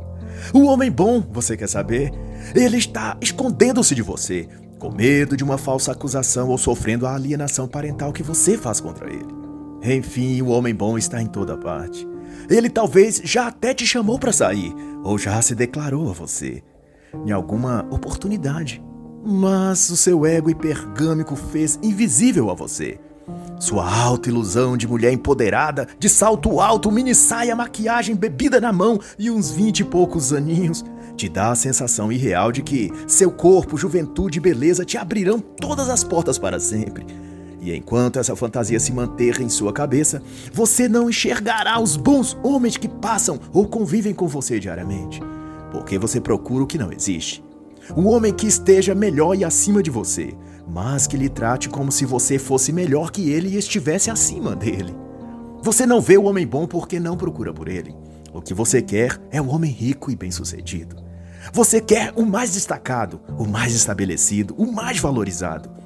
O 0.52 0.66
homem 0.66 0.90
bom, 0.90 1.20
você 1.32 1.56
quer 1.56 1.68
saber? 1.68 2.12
Ele 2.54 2.76
está 2.76 3.16
escondendo-se 3.20 3.94
de 3.94 4.02
você, 4.02 4.48
com 4.78 4.90
medo 4.90 5.36
de 5.36 5.44
uma 5.44 5.56
falsa 5.56 5.92
acusação 5.92 6.48
ou 6.48 6.58
sofrendo 6.58 7.06
a 7.06 7.14
alienação 7.14 7.66
parental 7.66 8.12
que 8.12 8.22
você 8.22 8.58
faz 8.58 8.80
contra 8.80 9.10
ele. 9.10 9.42
Enfim, 9.82 10.40
o 10.42 10.48
homem 10.48 10.74
bom 10.74 10.98
está 10.98 11.20
em 11.20 11.26
toda 11.26 11.56
parte. 11.56 12.06
Ele 12.48 12.68
talvez 12.68 13.20
já 13.24 13.48
até 13.48 13.74
te 13.74 13.86
chamou 13.86 14.18
para 14.18 14.32
sair, 14.32 14.74
ou 15.02 15.18
já 15.18 15.40
se 15.42 15.54
declarou 15.54 16.10
a 16.10 16.12
você 16.12 16.62
em 17.26 17.30
alguma 17.30 17.86
oportunidade. 17.90 18.82
Mas 19.24 19.88
o 19.90 19.96
seu 19.96 20.26
ego 20.26 20.50
hipergâmico 20.50 21.36
fez 21.36 21.78
invisível 21.82 22.50
a 22.50 22.54
você. 22.54 22.98
Sua 23.60 23.88
alta 23.88 24.28
ilusão 24.28 24.76
de 24.76 24.88
mulher 24.88 25.12
empoderada, 25.12 25.86
de 25.96 26.08
salto 26.08 26.60
alto, 26.60 26.90
mini 26.90 27.14
saia, 27.14 27.54
maquiagem, 27.54 28.16
bebida 28.16 28.60
na 28.60 28.72
mão 28.72 28.98
e 29.16 29.30
uns 29.30 29.52
vinte 29.52 29.80
e 29.80 29.84
poucos 29.84 30.32
aninhos, 30.32 30.84
te 31.16 31.28
dá 31.28 31.52
a 31.52 31.54
sensação 31.54 32.10
irreal 32.10 32.50
de 32.50 32.62
que 32.62 32.90
seu 33.06 33.30
corpo, 33.30 33.76
juventude 33.76 34.38
e 34.38 34.40
beleza 34.40 34.84
te 34.84 34.98
abrirão 34.98 35.38
todas 35.38 35.88
as 35.88 36.02
portas 36.02 36.38
para 36.38 36.58
sempre. 36.58 37.06
E 37.60 37.72
enquanto 37.72 38.18
essa 38.18 38.34
fantasia 38.34 38.80
se 38.80 38.92
manter 38.92 39.40
em 39.40 39.48
sua 39.48 39.72
cabeça, 39.72 40.20
você 40.52 40.88
não 40.88 41.08
enxergará 41.08 41.78
os 41.80 41.96
bons 41.96 42.36
homens 42.42 42.76
que 42.76 42.88
passam 42.88 43.38
ou 43.52 43.68
convivem 43.68 44.12
com 44.12 44.26
você 44.26 44.58
diariamente 44.58 45.22
porque 45.72 45.98
você 45.98 46.20
procura 46.20 46.62
o 46.62 46.66
que 46.66 46.78
não 46.78 46.92
existe. 46.92 47.42
Um 47.96 48.06
homem 48.06 48.32
que 48.32 48.46
esteja 48.46 48.94
melhor 48.94 49.34
e 49.34 49.44
acima 49.44 49.82
de 49.82 49.90
você, 49.90 50.36
mas 50.68 51.06
que 51.06 51.16
lhe 51.16 51.28
trate 51.28 51.68
como 51.68 51.90
se 51.90 52.04
você 52.04 52.38
fosse 52.38 52.72
melhor 52.72 53.10
que 53.10 53.30
ele 53.30 53.48
e 53.48 53.56
estivesse 53.56 54.10
acima 54.10 54.54
dele. 54.54 54.94
Você 55.62 55.86
não 55.86 56.00
vê 56.00 56.18
o 56.18 56.24
homem 56.24 56.46
bom 56.46 56.66
porque 56.66 57.00
não 57.00 57.16
procura 57.16 57.52
por 57.52 57.68
ele. 57.68 57.96
O 58.32 58.40
que 58.40 58.54
você 58.54 58.82
quer 58.82 59.18
é 59.30 59.40
o 59.40 59.48
homem 59.48 59.70
rico 59.70 60.10
e 60.10 60.16
bem-sucedido. 60.16 60.96
Você 61.52 61.80
quer 61.80 62.12
o 62.14 62.24
mais 62.24 62.52
destacado, 62.52 63.20
o 63.38 63.44
mais 63.46 63.74
estabelecido, 63.74 64.54
o 64.56 64.70
mais 64.70 65.00
valorizado 65.00 65.81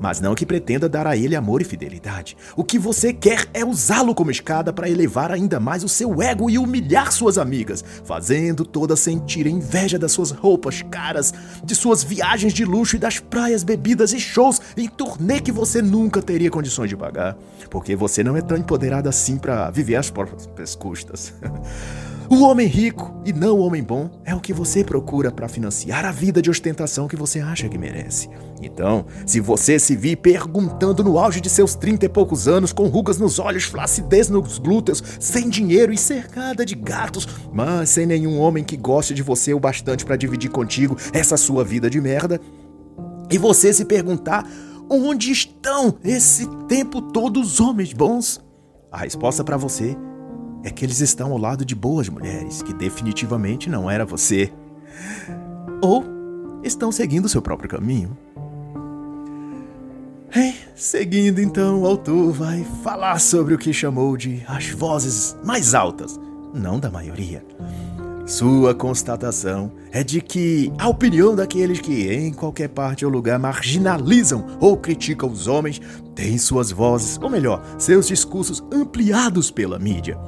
mas 0.00 0.20
não 0.20 0.34
que 0.34 0.46
pretenda 0.46 0.88
dar 0.88 1.06
a 1.06 1.16
ele 1.16 1.36
amor 1.36 1.60
e 1.60 1.64
fidelidade. 1.64 2.36
O 2.56 2.64
que 2.64 2.78
você 2.78 3.12
quer 3.12 3.46
é 3.52 3.64
usá-lo 3.64 4.14
como 4.14 4.30
escada 4.30 4.72
para 4.72 4.88
elevar 4.88 5.30
ainda 5.30 5.58
mais 5.58 5.84
o 5.84 5.88
seu 5.88 6.22
ego 6.22 6.50
e 6.50 6.58
humilhar 6.58 7.12
suas 7.12 7.38
amigas, 7.38 7.84
fazendo 8.04 8.64
todas 8.64 9.00
sentir 9.00 9.46
inveja 9.46 9.98
das 9.98 10.12
suas 10.12 10.30
roupas 10.30 10.82
caras, 10.82 11.32
de 11.64 11.74
suas 11.74 12.02
viagens 12.02 12.52
de 12.52 12.64
luxo 12.64 12.96
e 12.96 12.98
das 12.98 13.18
praias, 13.18 13.62
bebidas 13.62 14.12
e 14.12 14.20
shows 14.20 14.60
em 14.76 14.88
turnê 14.88 15.40
que 15.40 15.52
você 15.52 15.80
nunca 15.80 16.22
teria 16.22 16.50
condições 16.50 16.88
de 16.88 16.96
pagar, 16.96 17.36
porque 17.70 17.94
você 17.94 18.22
não 18.22 18.36
é 18.36 18.40
tão 18.40 18.56
empoderada 18.56 19.08
assim 19.08 19.38
para 19.38 19.70
viver 19.70 19.96
às 19.96 20.10
próprias 20.10 20.74
custas. 20.74 21.32
O 22.28 22.42
homem 22.42 22.66
rico 22.66 23.22
e 23.24 23.32
não 23.32 23.56
o 23.56 23.60
homem 23.60 23.84
bom 23.84 24.10
é 24.24 24.34
o 24.34 24.40
que 24.40 24.52
você 24.52 24.82
procura 24.82 25.30
para 25.30 25.48
financiar 25.48 26.04
a 26.04 26.10
vida 26.10 26.42
de 26.42 26.50
ostentação 26.50 27.06
que 27.06 27.14
você 27.14 27.38
acha 27.38 27.68
que 27.68 27.78
merece. 27.78 28.28
Então, 28.60 29.06
se 29.24 29.38
você 29.38 29.78
se 29.78 29.94
vir 29.94 30.16
perguntando 30.16 31.04
no 31.04 31.20
auge 31.20 31.40
de 31.40 31.48
seus 31.48 31.76
trinta 31.76 32.06
e 32.06 32.08
poucos 32.08 32.48
anos, 32.48 32.72
com 32.72 32.88
rugas 32.88 33.18
nos 33.18 33.38
olhos, 33.38 33.62
flacidez 33.62 34.28
nos 34.28 34.58
glúteos, 34.58 35.02
sem 35.20 35.48
dinheiro 35.48 35.92
e 35.92 35.98
cercada 35.98 36.66
de 36.66 36.74
gatos, 36.74 37.28
mas 37.52 37.90
sem 37.90 38.06
nenhum 38.06 38.40
homem 38.40 38.64
que 38.64 38.76
goste 38.76 39.14
de 39.14 39.22
você 39.22 39.54
o 39.54 39.60
bastante 39.60 40.04
para 40.04 40.16
dividir 40.16 40.50
contigo 40.50 40.96
essa 41.12 41.36
sua 41.36 41.62
vida 41.62 41.88
de 41.88 42.00
merda, 42.00 42.40
e 43.30 43.38
você 43.38 43.72
se 43.72 43.84
perguntar 43.84 44.44
onde 44.90 45.30
estão 45.30 45.94
esse 46.02 46.46
tempo 46.66 47.00
todo 47.00 47.40
os 47.40 47.60
homens 47.60 47.92
bons, 47.92 48.40
a 48.90 48.98
resposta 48.98 49.44
para 49.44 49.56
você 49.56 49.90
é 49.90 50.15
que 50.70 50.84
eles 50.84 51.00
estão 51.00 51.32
ao 51.32 51.38
lado 51.38 51.64
de 51.64 51.74
boas 51.74 52.08
mulheres, 52.08 52.62
que 52.62 52.74
definitivamente 52.74 53.70
não 53.70 53.90
era 53.90 54.04
você. 54.04 54.52
Ou 55.80 56.04
estão 56.64 56.90
seguindo 56.90 57.28
seu 57.28 57.40
próprio 57.40 57.68
caminho. 57.68 58.16
É, 60.34 60.52
seguindo 60.74 61.40
então, 61.40 61.82
o 61.82 61.86
autor 61.86 62.32
vai 62.32 62.66
falar 62.82 63.20
sobre 63.20 63.54
o 63.54 63.58
que 63.58 63.72
chamou 63.72 64.16
de 64.16 64.42
as 64.46 64.68
vozes 64.70 65.36
mais 65.44 65.74
altas, 65.74 66.18
não 66.52 66.80
da 66.80 66.90
maioria. 66.90 67.44
Sua 68.26 68.74
constatação 68.74 69.70
é 69.92 70.02
de 70.02 70.20
que 70.20 70.72
a 70.78 70.88
opinião 70.88 71.36
daqueles 71.36 71.80
que, 71.80 72.12
em 72.12 72.32
qualquer 72.32 72.68
parte 72.68 73.06
ou 73.06 73.10
lugar, 73.10 73.38
marginalizam 73.38 74.58
ou 74.60 74.76
criticam 74.76 75.30
os 75.30 75.46
homens 75.46 75.80
tem 76.12 76.36
suas 76.36 76.72
vozes, 76.72 77.18
ou 77.22 77.30
melhor, 77.30 77.62
seus 77.78 78.08
discursos 78.08 78.64
ampliados 78.72 79.50
pela 79.52 79.78
mídia 79.78 80.18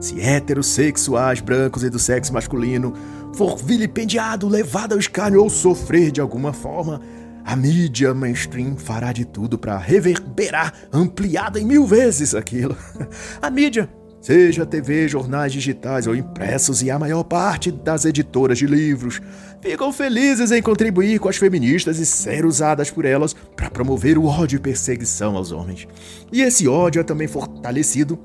se 0.00 0.20
heterossexuais 0.20 1.40
brancos 1.40 1.82
e 1.82 1.90
do 1.90 1.98
sexo 1.98 2.32
masculino 2.32 2.92
for 3.34 3.56
vilipendiado, 3.56 4.48
levado 4.48 4.92
ao 4.92 4.98
escárnio 4.98 5.42
ou 5.42 5.50
sofrer 5.50 6.10
de 6.10 6.20
alguma 6.20 6.52
forma, 6.52 7.00
a 7.44 7.54
mídia 7.54 8.12
mainstream 8.12 8.76
fará 8.76 9.12
de 9.12 9.24
tudo 9.24 9.56
para 9.56 9.78
reverberar 9.78 10.72
ampliada 10.92 11.60
em 11.60 11.64
mil 11.64 11.86
vezes 11.86 12.34
aquilo. 12.34 12.76
A 13.40 13.48
mídia 13.48 13.88
seja 14.20 14.66
TV, 14.66 15.06
jornais 15.06 15.52
digitais 15.52 16.08
ou 16.08 16.16
impressos 16.16 16.82
e 16.82 16.90
a 16.90 16.98
maior 16.98 17.22
parte 17.22 17.70
das 17.70 18.04
editoras 18.04 18.58
de 18.58 18.66
livros, 18.66 19.20
ficam 19.60 19.92
felizes 19.92 20.50
em 20.50 20.60
contribuir 20.60 21.20
com 21.20 21.28
as 21.28 21.36
feministas 21.36 22.00
e 22.00 22.04
ser 22.06 22.44
usadas 22.44 22.90
por 22.90 23.04
elas 23.04 23.36
para 23.54 23.70
promover 23.70 24.18
o 24.18 24.24
ódio 24.24 24.56
e 24.56 24.60
perseguição 24.60 25.36
aos 25.36 25.52
homens. 25.52 25.86
E 26.32 26.42
esse 26.42 26.66
ódio 26.66 26.98
é 26.98 27.04
também 27.04 27.28
fortalecido 27.28 28.18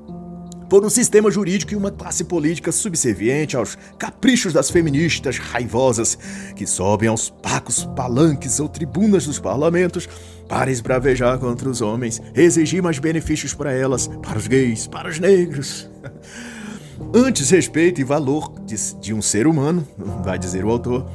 por 0.71 0.85
um 0.85 0.89
sistema 0.89 1.29
jurídico 1.29 1.73
e 1.73 1.75
uma 1.75 1.91
classe 1.91 2.23
política 2.23 2.71
subserviente 2.71 3.57
aos 3.57 3.77
caprichos 3.99 4.53
das 4.53 4.71
feministas 4.71 5.37
raivosas 5.37 6.17
que 6.55 6.65
sobem 6.65 7.09
aos 7.09 7.29
pacos 7.29 7.83
palanques 7.93 8.57
ou 8.57 8.69
tribunas 8.69 9.25
dos 9.25 9.37
parlamentos 9.37 10.07
para 10.47 10.71
esbravejar 10.71 11.37
contra 11.39 11.69
os 11.69 11.81
homens, 11.81 12.21
exigir 12.33 12.81
mais 12.81 12.99
benefícios 12.99 13.53
para 13.53 13.73
elas, 13.73 14.07
para 14.07 14.37
os 14.37 14.47
gays, 14.47 14.87
para 14.87 15.09
os 15.09 15.19
negros. 15.19 15.89
Antes, 17.13 17.49
respeito 17.49 17.99
e 17.99 18.05
valor 18.05 18.53
de, 18.65 18.77
de 19.01 19.13
um 19.13 19.21
ser 19.21 19.47
humano, 19.47 19.85
vai 20.23 20.39
dizer 20.39 20.63
o 20.63 20.69
autor, 20.69 21.05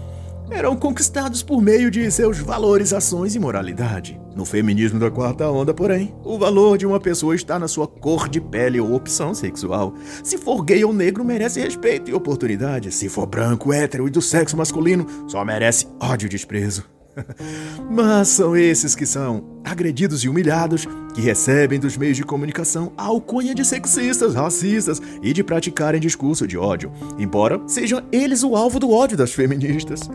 eram 0.51 0.76
conquistados 0.76 1.42
por 1.42 1.61
meio 1.61 1.90
de 1.90 2.11
seus 2.11 2.38
valores, 2.38 2.92
ações 2.92 3.34
e 3.34 3.38
moralidade. 3.38 4.20
No 4.34 4.44
feminismo 4.44 4.99
da 4.99 5.11
quarta 5.11 5.49
onda, 5.51 5.72
porém, 5.72 6.14
o 6.24 6.38
valor 6.38 6.76
de 6.76 6.86
uma 6.86 7.01
pessoa 7.01 7.34
está 7.34 7.59
na 7.59 7.68
sua 7.68 7.86
cor 7.86 8.28
de 8.28 8.40
pele 8.40 8.80
ou 8.80 8.94
opção 8.94 9.34
sexual. 9.34 9.94
Se 10.22 10.36
for 10.36 10.62
gay 10.62 10.84
ou 10.84 10.92
negro, 10.92 11.24
merece 11.24 11.61
respeito 11.61 12.11
e 12.11 12.14
oportunidade. 12.14 12.92
Se 12.92 13.09
for 13.09 13.26
branco, 13.26 13.72
hétero 13.72 14.07
e 14.07 14.11
do 14.11 14.20
sexo 14.20 14.57
masculino, 14.57 15.07
só 15.26 15.44
merece 15.44 15.86
ódio 16.01 16.26
e 16.26 16.30
desprezo. 16.30 16.95
Mas 17.90 18.28
são 18.28 18.56
esses 18.56 18.94
que 18.94 19.06
são 19.06 19.60
agredidos 19.64 20.22
e 20.22 20.28
humilhados 20.28 20.86
que 21.14 21.20
recebem 21.20 21.80
dos 21.80 21.96
meios 21.96 22.16
de 22.16 22.22
comunicação 22.22 22.92
a 22.96 23.04
alcunha 23.04 23.54
de 23.54 23.64
sexistas, 23.64 24.34
racistas 24.34 25.00
e 25.22 25.32
de 25.32 25.42
praticarem 25.42 26.00
discurso 26.00 26.46
de 26.46 26.58
ódio, 26.58 26.92
embora 27.18 27.60
sejam 27.66 28.02
eles 28.12 28.42
o 28.42 28.54
alvo 28.54 28.78
do 28.78 28.90
ódio 28.90 29.16
das 29.16 29.32
feministas. 29.32 30.10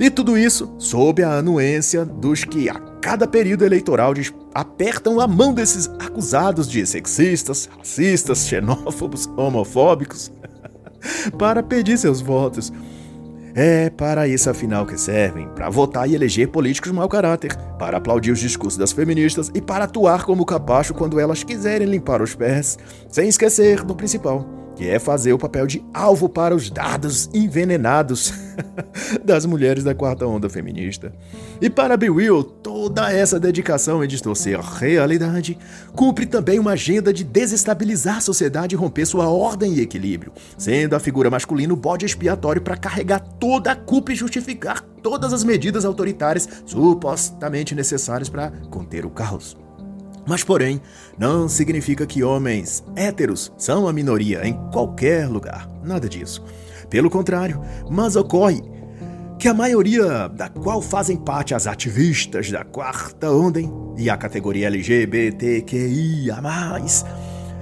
E 0.00 0.10
tudo 0.10 0.38
isso 0.38 0.74
sob 0.78 1.22
a 1.22 1.38
anuência 1.38 2.04
dos 2.04 2.44
que 2.44 2.68
a 2.68 2.74
cada 3.00 3.26
período 3.26 3.64
eleitoral 3.64 4.12
apertam 4.54 5.20
a 5.20 5.26
mão 5.26 5.52
desses 5.52 5.88
acusados 5.98 6.68
de 6.68 6.84
sexistas, 6.86 7.68
racistas, 7.76 8.46
xenófobos, 8.46 9.28
homofóbicos 9.36 10.32
para 11.38 11.62
pedir 11.62 11.98
seus 11.98 12.20
votos 12.20 12.72
é 13.54 13.90
para 13.90 14.26
isso 14.26 14.50
afinal 14.50 14.86
que 14.86 14.98
servem, 14.98 15.48
para 15.48 15.70
votar 15.70 16.08
e 16.08 16.14
eleger 16.14 16.48
políticos 16.48 16.92
mau 16.92 17.08
caráter, 17.08 17.54
para 17.78 17.98
aplaudir 17.98 18.30
os 18.30 18.40
discursos 18.40 18.78
das 18.78 18.92
feministas 18.92 19.50
e 19.54 19.60
para 19.60 19.84
atuar 19.84 20.24
como 20.24 20.44
capacho 20.44 20.94
quando 20.94 21.20
elas 21.20 21.42
quiserem 21.42 21.88
limpar 21.88 22.22
os 22.22 22.34
pés, 22.34 22.78
sem 23.08 23.28
esquecer 23.28 23.84
do 23.84 23.94
principal, 23.94 24.57
que 24.78 24.88
é 24.88 25.00
fazer 25.00 25.32
o 25.32 25.38
papel 25.38 25.66
de 25.66 25.84
alvo 25.92 26.28
para 26.28 26.54
os 26.54 26.70
dados 26.70 27.28
envenenados 27.34 28.32
das 29.24 29.44
mulheres 29.44 29.82
da 29.82 29.92
quarta 29.92 30.24
onda 30.24 30.48
feminista. 30.48 31.12
E 31.60 31.68
para 31.68 31.96
Bill 31.96 32.14
Will, 32.14 32.44
toda 32.44 33.12
essa 33.12 33.40
dedicação 33.40 34.04
em 34.04 34.06
distorcer 34.06 34.56
a 34.56 34.62
realidade 34.62 35.58
cumpre 35.96 36.26
também 36.26 36.60
uma 36.60 36.72
agenda 36.72 37.12
de 37.12 37.24
desestabilizar 37.24 38.18
a 38.18 38.20
sociedade 38.20 38.76
e 38.76 38.78
romper 38.78 39.04
sua 39.04 39.28
ordem 39.28 39.74
e 39.74 39.80
equilíbrio, 39.80 40.32
sendo 40.56 40.94
a 40.94 41.00
figura 41.00 41.28
masculina 41.28 41.74
o 41.74 41.76
bode 41.76 42.06
expiatório 42.06 42.62
para 42.62 42.76
carregar 42.76 43.18
toda 43.18 43.72
a 43.72 43.76
culpa 43.76 44.12
e 44.12 44.14
justificar 44.14 44.80
todas 45.02 45.32
as 45.32 45.42
medidas 45.42 45.84
autoritárias 45.84 46.48
supostamente 46.64 47.74
necessárias 47.74 48.28
para 48.28 48.52
conter 48.70 49.04
o 49.04 49.10
caos. 49.10 49.56
Mas, 50.28 50.44
porém, 50.44 50.80
não 51.18 51.48
significa 51.48 52.06
que 52.06 52.22
homens 52.22 52.84
héteros 52.94 53.50
são 53.56 53.88
a 53.88 53.92
minoria 53.94 54.46
em 54.46 54.52
qualquer 54.70 55.26
lugar. 55.26 55.66
Nada 55.82 56.06
disso. 56.06 56.44
Pelo 56.90 57.08
contrário, 57.08 57.62
mas 57.90 58.14
ocorre 58.14 58.62
que 59.38 59.48
a 59.48 59.54
maioria 59.54 60.28
da 60.28 60.50
qual 60.50 60.82
fazem 60.82 61.16
parte 61.16 61.54
as 61.54 61.66
ativistas 61.66 62.50
da 62.50 62.62
quarta 62.62 63.30
onda 63.30 63.58
e 63.96 64.10
a 64.10 64.18
categoria 64.18 64.66
LGBTQIA+, 64.66 66.42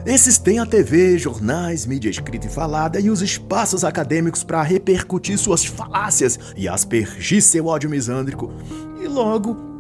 esses 0.04 0.38
têm 0.38 0.58
a 0.58 0.66
TV, 0.66 1.18
jornais, 1.18 1.86
mídia 1.86 2.10
escrita 2.10 2.48
e 2.48 2.50
falada 2.50 2.98
e 2.98 3.10
os 3.10 3.22
espaços 3.22 3.84
acadêmicos 3.84 4.42
para 4.42 4.62
repercutir 4.62 5.38
suas 5.38 5.64
falácias 5.64 6.38
e 6.56 6.68
aspergir 6.68 7.42
seu 7.42 7.66
ódio 7.66 7.90
misândrico. 7.90 8.52
E 9.00 9.06
logo 9.06 9.75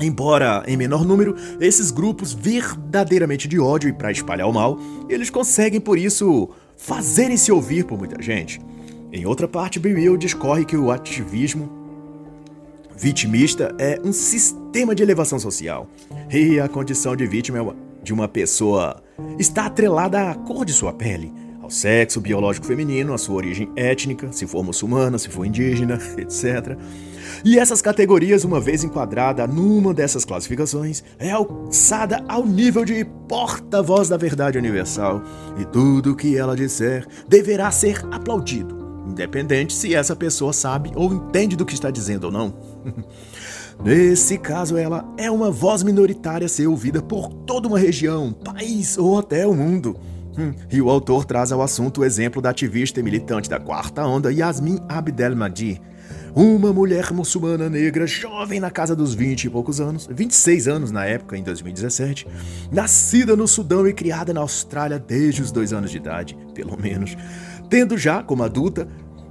Embora 0.00 0.62
em 0.66 0.76
menor 0.76 1.04
número, 1.04 1.34
esses 1.60 1.90
grupos 1.90 2.32
verdadeiramente 2.32 3.48
de 3.48 3.58
ódio 3.58 3.88
e 3.88 3.92
para 3.92 4.12
espalhar 4.12 4.48
o 4.48 4.52
mal, 4.52 4.78
eles 5.08 5.28
conseguem 5.28 5.80
por 5.80 5.98
isso 5.98 6.50
fazerem-se 6.76 7.50
ouvir 7.50 7.84
por 7.84 7.98
muita 7.98 8.22
gente. 8.22 8.60
Em 9.12 9.26
outra 9.26 9.48
parte, 9.48 9.80
Bill 9.80 10.16
discorre 10.16 10.64
que 10.64 10.76
o 10.76 10.90
ativismo 10.90 11.70
vitimista 12.96 13.74
é 13.78 14.00
um 14.04 14.12
sistema 14.12 14.94
de 14.94 15.02
elevação 15.02 15.38
social 15.38 15.88
e 16.30 16.60
a 16.60 16.68
condição 16.68 17.16
de 17.16 17.26
vítima 17.26 17.74
de 18.02 18.12
uma 18.12 18.28
pessoa 18.28 19.02
está 19.38 19.66
atrelada 19.66 20.30
à 20.30 20.34
cor 20.34 20.64
de 20.64 20.72
sua 20.72 20.92
pele, 20.92 21.32
ao 21.60 21.70
sexo 21.70 22.20
biológico 22.20 22.66
feminino, 22.66 23.12
à 23.12 23.18
sua 23.18 23.36
origem 23.36 23.70
étnica, 23.76 24.32
se 24.32 24.46
for 24.46 24.64
muçulmana, 24.64 25.18
se 25.18 25.28
for 25.28 25.44
indígena, 25.44 25.98
etc. 26.18 26.76
E 27.44 27.58
essas 27.58 27.80
categorias, 27.80 28.44
uma 28.44 28.60
vez 28.60 28.84
enquadrada 28.84 29.46
numa 29.46 29.94
dessas 29.94 30.24
classificações, 30.24 31.02
é 31.18 31.30
alçada 31.30 32.24
ao 32.28 32.44
nível 32.44 32.84
de 32.84 33.04
porta-voz 33.28 34.08
da 34.08 34.16
verdade 34.16 34.58
universal, 34.58 35.22
e 35.58 35.64
tudo 35.64 36.12
o 36.12 36.16
que 36.16 36.36
ela 36.36 36.56
disser 36.56 37.06
deverá 37.28 37.70
ser 37.70 38.04
aplaudido, 38.10 38.76
independente 39.06 39.72
se 39.72 39.94
essa 39.94 40.16
pessoa 40.16 40.52
sabe 40.52 40.92
ou 40.94 41.12
entende 41.12 41.56
do 41.56 41.66
que 41.66 41.74
está 41.74 41.90
dizendo 41.90 42.24
ou 42.24 42.32
não. 42.32 42.54
Nesse 43.82 44.36
caso, 44.38 44.76
ela 44.76 45.04
é 45.16 45.30
uma 45.30 45.52
voz 45.52 45.84
minoritária 45.84 46.46
a 46.46 46.48
ser 46.48 46.66
ouvida 46.66 47.00
por 47.00 47.28
toda 47.28 47.68
uma 47.68 47.78
região, 47.78 48.32
país 48.32 48.98
ou 48.98 49.18
até 49.18 49.46
o 49.46 49.54
mundo. 49.54 49.96
Hum, 50.36 50.52
e 50.70 50.80
o 50.80 50.90
autor 50.90 51.24
traz 51.24 51.52
ao 51.52 51.62
assunto 51.62 52.00
o 52.00 52.04
exemplo 52.04 52.42
da 52.42 52.50
ativista 52.50 52.98
e 52.98 53.02
militante 53.02 53.48
da 53.48 53.60
quarta 53.60 54.04
onda 54.04 54.32
Yasmin 54.32 54.80
Abdelmadi, 54.88 55.80
uma 56.38 56.72
mulher 56.72 57.12
muçulmana 57.12 57.68
negra, 57.68 58.06
jovem 58.06 58.60
na 58.60 58.70
casa 58.70 58.94
dos 58.94 59.12
20 59.12 59.44
e 59.46 59.50
poucos 59.50 59.80
anos, 59.80 60.08
26 60.08 60.68
anos 60.68 60.92
na 60.92 61.04
época, 61.04 61.36
em 61.36 61.42
2017, 61.42 62.28
nascida 62.70 63.34
no 63.34 63.48
Sudão 63.48 63.88
e 63.88 63.92
criada 63.92 64.32
na 64.32 64.40
Austrália 64.40 65.00
desde 65.00 65.42
os 65.42 65.50
dois 65.50 65.72
anos 65.72 65.90
de 65.90 65.96
idade, 65.96 66.38
pelo 66.54 66.80
menos, 66.80 67.16
tendo 67.68 67.98
já, 67.98 68.22
como 68.22 68.44
adulta, 68.44 68.86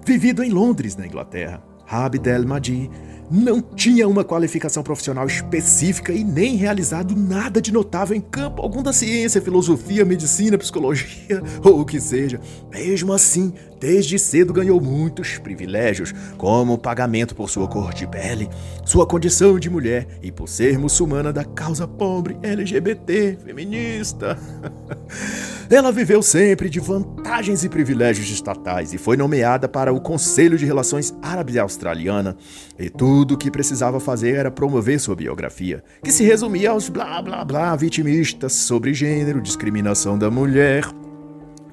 vivido 0.06 0.44
em 0.44 0.50
Londres, 0.50 0.98
na 0.98 1.08
Inglaterra. 1.08 1.64
Abd 1.90 2.30
el-Mahdi 2.30 2.92
não 3.30 3.62
tinha 3.62 4.08
uma 4.08 4.24
qualificação 4.24 4.82
profissional 4.82 5.28
específica 5.28 6.14
e 6.14 6.24
nem 6.24 6.56
realizado 6.56 7.16
nada 7.16 7.62
de 7.62 7.74
notável 7.74 8.16
em 8.16 8.22
campo 8.22 8.62
algum 8.62 8.82
da 8.82 8.94
ciência, 8.94 9.42
filosofia, 9.42 10.06
medicina, 10.06 10.58
psicologia 10.58 11.44
ou 11.64 11.82
o 11.82 11.86
que 11.86 12.00
seja. 12.00 12.40
Mesmo 12.72 13.12
assim, 13.12 13.54
desde 13.80 14.18
cedo 14.18 14.54
ganhou 14.54 14.80
muitos 14.80 15.38
privilégios, 15.38 16.14
como 16.38 16.78
pagamento 16.78 17.36
por 17.36 17.50
sua 17.50 17.68
cor 17.68 17.94
de 17.94 18.08
pele, 18.08 18.50
sua 18.86 19.06
condição 19.06 19.60
de 19.60 19.70
mulher 19.70 20.08
e 20.22 20.32
por 20.32 20.48
ser 20.48 20.80
muçulmana 20.80 21.34
da 21.34 21.44
causa 21.44 21.88
pobre, 21.88 22.38
LGBT, 22.42 23.40
feminista. 23.44 24.38
Ela 25.70 25.92
viveu 25.92 26.22
sempre 26.22 26.70
de 26.70 26.80
vantagens 26.80 27.66
e 27.66 27.70
privilégios 27.70 28.30
estatais 28.30 28.94
e 28.94 28.98
foi 28.98 29.18
nomeada 29.18 29.68
para 29.68 29.92
o 29.92 30.00
Conselho 30.00 30.58
de 30.58 30.66
Relações 30.66 31.14
Árabe-Australiana. 31.22 32.38
E 32.80 32.90
tudo 32.90 33.17
o 33.22 33.38
que 33.38 33.52
precisava 33.52 34.00
fazer 34.00 34.36
era 34.36 34.52
promover 34.52 35.00
sua 35.00 35.16
biografia, 35.16 35.84
que 36.04 36.12
se 36.12 36.24
resumia 36.24 36.72
aos 36.72 36.90
blá 36.90 37.22
blá 37.22 37.44
blá 37.44 37.76
vitimistas 37.76 38.54
sobre 38.54 38.94
gênero, 38.94 39.42
discriminação 39.42 40.18
da 40.18 40.30
mulher, 40.30 40.84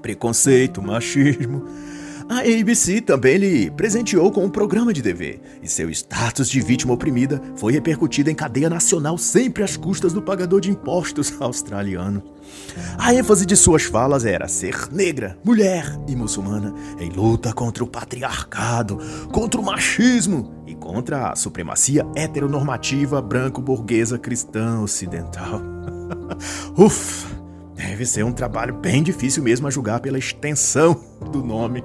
preconceito, 0.01 0.83
machismo. 0.83 1.65
A 2.29 2.39
ABC 2.39 3.03
também 3.03 3.37
lhe 3.37 3.71
presenteou 3.71 4.33
com 4.33 4.45
um 4.45 4.49
programa 4.49 4.95
de 4.95 5.03
TV, 5.03 5.41
e 5.63 5.69
seu 5.69 5.91
status 5.91 6.49
de 6.49 6.59
vítima 6.61 6.95
oprimida 6.95 7.41
foi 7.57 7.75
repercutido 7.75 8.31
em 8.31 8.35
cadeia 8.35 8.71
nacional 8.71 9.19
sempre 9.19 9.63
às 9.63 9.77
custas 9.77 10.13
do 10.15 10.23
pagador 10.23 10.61
de 10.61 10.71
impostos 10.71 11.35
australiano. 11.41 12.23
A 12.99 13.15
ênfase 13.15 13.45
de 13.45 13.55
suas 13.55 13.83
falas 13.83 14.25
era 14.25 14.49
ser 14.49 14.89
negra, 14.91 15.39
mulher 15.45 15.99
e 16.09 16.17
muçulmana 16.17 16.75
em 16.99 17.11
luta 17.11 17.53
contra 17.53 17.85
o 17.85 17.87
patriarcado, 17.87 18.99
contra 19.31 19.61
o 19.61 19.65
machismo 19.65 20.51
e 20.67 20.75
contra 20.75 21.31
a 21.31 21.37
supremacia 21.37 22.07
heteronormativa 22.17 23.21
branco-burguesa 23.21 24.19
cristã 24.19 24.81
ocidental. 24.81 25.61
Ufa! 26.77 27.35
Deve 27.75 28.07
ser 28.07 28.25
um 28.25 28.33
trabalho 28.33 28.75
bem 28.75 29.03
difícil 29.03 29.43
mesmo 29.43 29.67
a 29.67 29.71
julgar 29.71 30.01
pela 30.01 30.19
extensão 30.19 30.99
do 31.31 31.43
nome. 31.43 31.83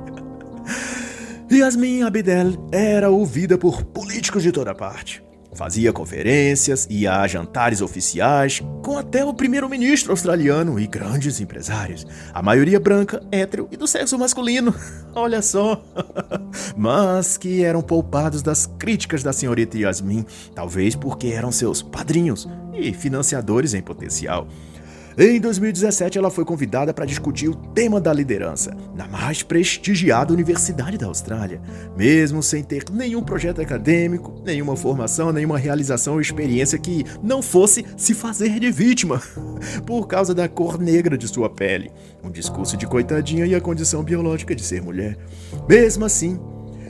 Yasmin 1.51 2.03
Abdel 2.03 2.67
era 2.71 3.09
ouvida 3.09 3.57
por 3.57 3.83
políticos 3.83 4.43
de 4.43 4.51
toda 4.51 4.75
parte. 4.75 5.23
Fazia 5.53 5.91
conferências, 5.91 6.87
ia 6.89 7.21
a 7.21 7.27
jantares 7.27 7.81
oficiais, 7.81 8.61
com 8.83 8.97
até 8.97 9.25
o 9.25 9.33
primeiro-ministro 9.33 10.11
australiano 10.11 10.79
e 10.79 10.85
grandes 10.85 11.41
empresários, 11.41 12.05
a 12.31 12.41
maioria 12.41 12.79
branca, 12.79 13.21
hétero 13.31 13.67
e 13.71 13.75
do 13.75 13.87
sexo 13.87 14.17
masculino. 14.17 14.73
Olha 15.15 15.41
só! 15.41 15.83
Mas 16.77 17.35
que 17.35 17.63
eram 17.63 17.81
poupados 17.81 18.43
das 18.43 18.67
críticas 18.77 19.23
da 19.23 19.33
senhorita 19.33 19.77
Yasmin, 19.77 20.23
talvez 20.53 20.95
porque 20.95 21.27
eram 21.27 21.51
seus 21.51 21.81
padrinhos 21.81 22.47
e 22.73 22.93
financiadores 22.93 23.73
em 23.73 23.81
potencial. 23.81 24.47
Em 25.17 25.39
2017, 25.39 26.17
ela 26.17 26.29
foi 26.29 26.45
convidada 26.45 26.93
para 26.93 27.05
discutir 27.05 27.49
o 27.49 27.55
tema 27.55 27.99
da 27.99 28.13
liderança 28.13 28.75
na 28.95 29.07
mais 29.07 29.43
prestigiada 29.43 30.33
universidade 30.33 30.97
da 30.97 31.07
Austrália, 31.07 31.61
mesmo 31.97 32.41
sem 32.41 32.63
ter 32.63 32.85
nenhum 32.91 33.23
projeto 33.23 33.61
acadêmico, 33.61 34.41
nenhuma 34.45 34.75
formação, 34.75 35.31
nenhuma 35.31 35.57
realização 35.57 36.13
ou 36.13 36.21
experiência 36.21 36.77
que 36.77 37.05
não 37.21 37.41
fosse 37.41 37.85
se 37.97 38.13
fazer 38.13 38.59
de 38.59 38.71
vítima 38.71 39.21
por 39.85 40.07
causa 40.07 40.33
da 40.33 40.47
cor 40.47 40.79
negra 40.79 41.17
de 41.17 41.27
sua 41.27 41.49
pele, 41.49 41.91
um 42.23 42.31
discurso 42.31 42.77
de 42.77 42.87
coitadinha 42.87 43.45
e 43.45 43.55
a 43.55 43.61
condição 43.61 44.03
biológica 44.03 44.55
de 44.55 44.63
ser 44.63 44.81
mulher. 44.81 45.17
Mesmo 45.67 46.05
assim, 46.05 46.39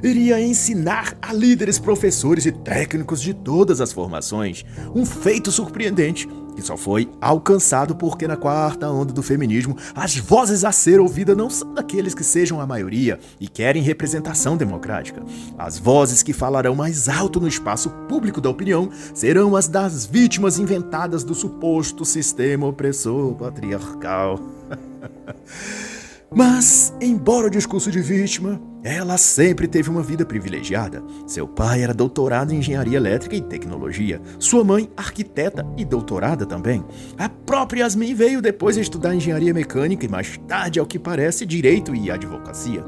iria 0.04 0.40
ensinar 0.40 1.18
a 1.22 1.34
líderes, 1.34 1.80
professores 1.80 2.46
e 2.46 2.52
técnicos 2.52 3.22
de 3.22 3.34
todas 3.34 3.82
as 3.82 3.92
formações, 3.92 4.64
um 4.94 5.06
feito 5.06 5.52
surpreendente 5.52 6.28
que 6.60 6.66
só 6.66 6.76
foi 6.76 7.10
alcançado 7.22 7.96
porque 7.96 8.28
na 8.28 8.36
quarta 8.36 8.90
onda 8.90 9.14
do 9.14 9.24
feminismo 9.24 9.78
as 9.96 10.18
vozes 10.18 10.66
a 10.66 10.72
ser 10.72 11.00
ouvidas 11.00 11.38
não 11.38 11.50
são 11.50 11.74
daqueles 11.74 12.14
que 12.14 12.24
sejam 12.24 12.60
a 12.60 12.68
maioria 12.68 13.20
e 13.40 13.48
querem 13.48 13.82
representação 13.82 14.58
democrática. 14.58 15.24
As 15.58 15.80
vozes 15.80 16.22
que 16.22 16.34
falarão 16.34 16.76
mais 16.76 17.08
alto 17.08 17.40
no 17.40 17.48
espaço 17.48 17.90
público 18.08 18.42
da 18.42 18.50
opinião 18.50 18.90
serão 19.14 19.56
as 19.56 19.68
das 19.68 20.06
vítimas 20.06 20.60
inventadas 20.60 21.24
do 21.24 21.34
suposto 21.34 22.04
sistema 22.04 22.68
opressor 22.68 23.36
patriarcal. 23.36 24.40
Mas, 26.32 26.94
embora 27.02 27.48
o 27.48 27.50
discurso 27.50 27.90
de 27.90 28.00
vítima, 28.02 28.62
ela 28.84 29.18
sempre 29.18 29.68
teve 29.68 29.90
uma 29.90 30.04
vida 30.04 30.24
privilegiada. 30.24 31.04
Seu 31.26 31.48
pai 31.48 31.82
era 31.82 31.94
doutorado 31.94 32.54
em 32.54 32.60
engenharia 32.60 32.98
elétrica 32.98 33.36
e 33.36 33.42
tecnologia, 33.42 34.22
sua 34.38 34.64
mãe, 34.64 34.90
arquiteta 34.96 35.66
e 35.76 35.84
doutorada 35.84 36.46
também. 36.46 36.86
A 37.18 37.28
própria 37.28 37.82
Yasmin 37.82 38.14
veio 38.14 38.44
depois 38.44 38.78
estudar 38.78 39.16
engenharia 39.16 39.54
mecânica 39.54 40.06
e 40.06 40.10
mais 40.10 40.38
tarde, 40.48 40.80
ao 40.80 40.86
que 40.86 41.00
parece, 41.00 41.48
direito 41.48 41.96
e 41.96 42.12
advocacia. 42.12 42.86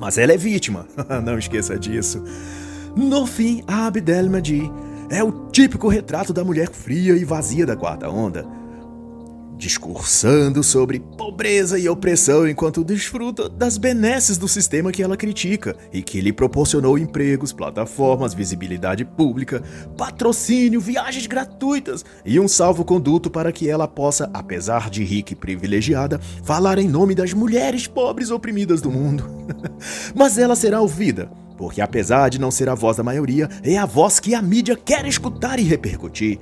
Mas 0.00 0.16
ela 0.16 0.32
é 0.32 0.36
vítima, 0.36 0.86
não 1.22 1.38
esqueça 1.38 1.78
disso. 1.78 2.24
No 2.96 3.26
fim, 3.26 3.62
a 3.66 3.86
Abdelmadi 3.86 4.72
é 5.10 5.22
o 5.22 5.50
típico 5.50 5.86
retrato 5.86 6.32
da 6.32 6.42
mulher 6.42 6.70
fria 6.70 7.14
e 7.14 7.24
vazia 7.24 7.66
da 7.66 7.76
quarta 7.76 8.08
onda 8.08 8.63
discursando 9.64 10.62
sobre 10.62 11.00
pobreza 11.00 11.78
e 11.78 11.88
opressão 11.88 12.46
enquanto 12.46 12.84
desfruta 12.84 13.48
das 13.48 13.78
benesses 13.78 14.36
do 14.36 14.46
sistema 14.46 14.92
que 14.92 15.02
ela 15.02 15.16
critica 15.16 15.74
e 15.90 16.02
que 16.02 16.20
lhe 16.20 16.34
proporcionou 16.34 16.98
empregos, 16.98 17.50
plataformas, 17.50 18.34
visibilidade 18.34 19.06
pública, 19.06 19.62
patrocínio, 19.96 20.82
viagens 20.82 21.26
gratuitas 21.26 22.04
e 22.26 22.38
um 22.38 22.46
salvo-conduto 22.46 23.30
para 23.30 23.50
que 23.50 23.66
ela 23.66 23.88
possa, 23.88 24.28
apesar 24.34 24.90
de 24.90 25.02
rica 25.02 25.32
e 25.32 25.36
privilegiada, 25.36 26.20
falar 26.42 26.78
em 26.78 26.86
nome 26.86 27.14
das 27.14 27.32
mulheres 27.32 27.86
pobres 27.86 28.30
oprimidas 28.30 28.82
do 28.82 28.90
mundo. 28.90 29.24
Mas 30.14 30.36
ela 30.36 30.54
será 30.54 30.82
ouvida 30.82 31.30
porque 31.56 31.80
apesar 31.80 32.28
de 32.30 32.40
não 32.40 32.50
ser 32.50 32.68
a 32.68 32.74
voz 32.74 32.96
da 32.96 33.04
maioria, 33.04 33.48
é 33.62 33.78
a 33.78 33.86
voz 33.86 34.18
que 34.18 34.34
a 34.34 34.42
mídia 34.42 34.76
quer 34.76 35.06
escutar 35.06 35.58
e 35.60 35.62
repercutir 35.62 36.40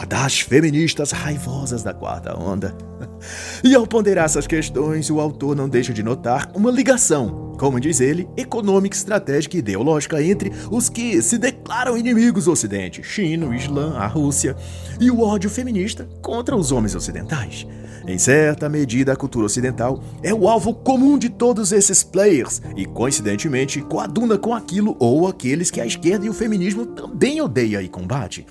a 0.00 0.06
das 0.06 0.40
feministas 0.40 1.10
raivosas 1.10 1.82
da 1.82 1.92
quarta 1.92 2.34
onda. 2.34 2.74
E 3.62 3.74
ao 3.74 3.86
ponderar 3.86 4.24
essas 4.24 4.46
questões, 4.46 5.10
o 5.10 5.20
autor 5.20 5.54
não 5.54 5.68
deixa 5.68 5.92
de 5.92 6.02
notar 6.02 6.50
uma 6.54 6.70
ligação, 6.70 7.54
como 7.58 7.78
diz 7.78 8.00
ele, 8.00 8.26
econômica, 8.34 8.96
estratégica 8.96 9.56
e 9.56 9.58
ideológica 9.58 10.22
entre 10.22 10.50
os 10.70 10.88
que 10.88 11.20
se 11.20 11.36
declaram 11.36 11.98
inimigos 11.98 12.46
do 12.46 12.52
Ocidente, 12.52 13.02
China, 13.02 13.46
o 13.46 13.54
Islã, 13.54 13.98
a 13.98 14.06
Rússia, 14.06 14.56
e 14.98 15.10
o 15.10 15.20
ódio 15.20 15.50
feminista 15.50 16.08
contra 16.22 16.56
os 16.56 16.72
homens 16.72 16.94
ocidentais. 16.94 17.66
Em 18.06 18.18
certa 18.18 18.70
medida, 18.70 19.12
a 19.12 19.16
cultura 19.16 19.44
ocidental 19.44 20.02
é 20.22 20.32
o 20.32 20.48
alvo 20.48 20.72
comum 20.72 21.18
de 21.18 21.28
todos 21.28 21.72
esses 21.72 22.02
players 22.02 22.62
e, 22.74 22.86
coincidentemente, 22.86 23.82
coaduna 23.82 24.38
com 24.38 24.54
aquilo 24.54 24.96
ou 24.98 25.28
aqueles 25.28 25.70
que 25.70 25.80
a 25.80 25.86
esquerda 25.86 26.24
e 26.24 26.30
o 26.30 26.34
feminismo 26.34 26.86
também 26.86 27.42
odeia 27.42 27.82
e 27.82 27.88
combate. 27.88 28.46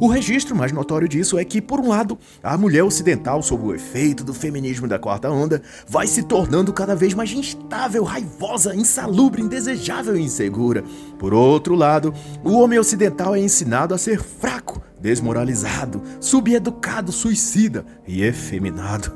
O 0.00 0.08
registro 0.08 0.54
mais 0.54 0.72
notório 0.72 1.08
disso 1.08 1.38
é 1.38 1.44
que, 1.44 1.60
por 1.60 1.80
um 1.80 1.88
lado, 1.88 2.18
a 2.42 2.56
mulher 2.56 2.82
ocidental, 2.82 3.42
sob 3.42 3.64
o 3.64 3.74
efeito 3.74 4.24
do 4.24 4.34
feminismo 4.34 4.86
da 4.86 4.98
quarta 4.98 5.30
onda, 5.30 5.62
vai 5.88 6.06
se 6.06 6.22
tornando 6.22 6.72
cada 6.72 6.94
vez 6.94 7.14
mais 7.14 7.30
instável, 7.32 8.04
raivosa, 8.04 8.74
insalubre, 8.74 9.42
indesejável 9.42 10.16
e 10.16 10.22
insegura. 10.22 10.84
Por 11.18 11.34
outro 11.34 11.74
lado, 11.74 12.12
o 12.44 12.52
homem 12.52 12.78
ocidental 12.78 13.34
é 13.34 13.40
ensinado 13.40 13.94
a 13.94 13.98
ser 13.98 14.22
fraco, 14.22 14.82
desmoralizado, 15.00 16.02
subeducado, 16.20 17.12
suicida 17.12 17.84
e 18.06 18.22
efeminado. 18.22 19.12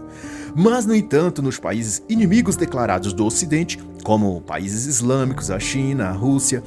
Mas, 0.54 0.84
no 0.84 0.94
entanto, 0.94 1.40
nos 1.40 1.58
países 1.58 2.02
inimigos 2.08 2.56
declarados 2.56 3.14
do 3.14 3.24
Ocidente, 3.24 3.78
como 4.04 4.42
países 4.42 4.84
islâmicos, 4.84 5.50
a 5.50 5.58
China, 5.58 6.08
a 6.08 6.12
Rússia, 6.12 6.62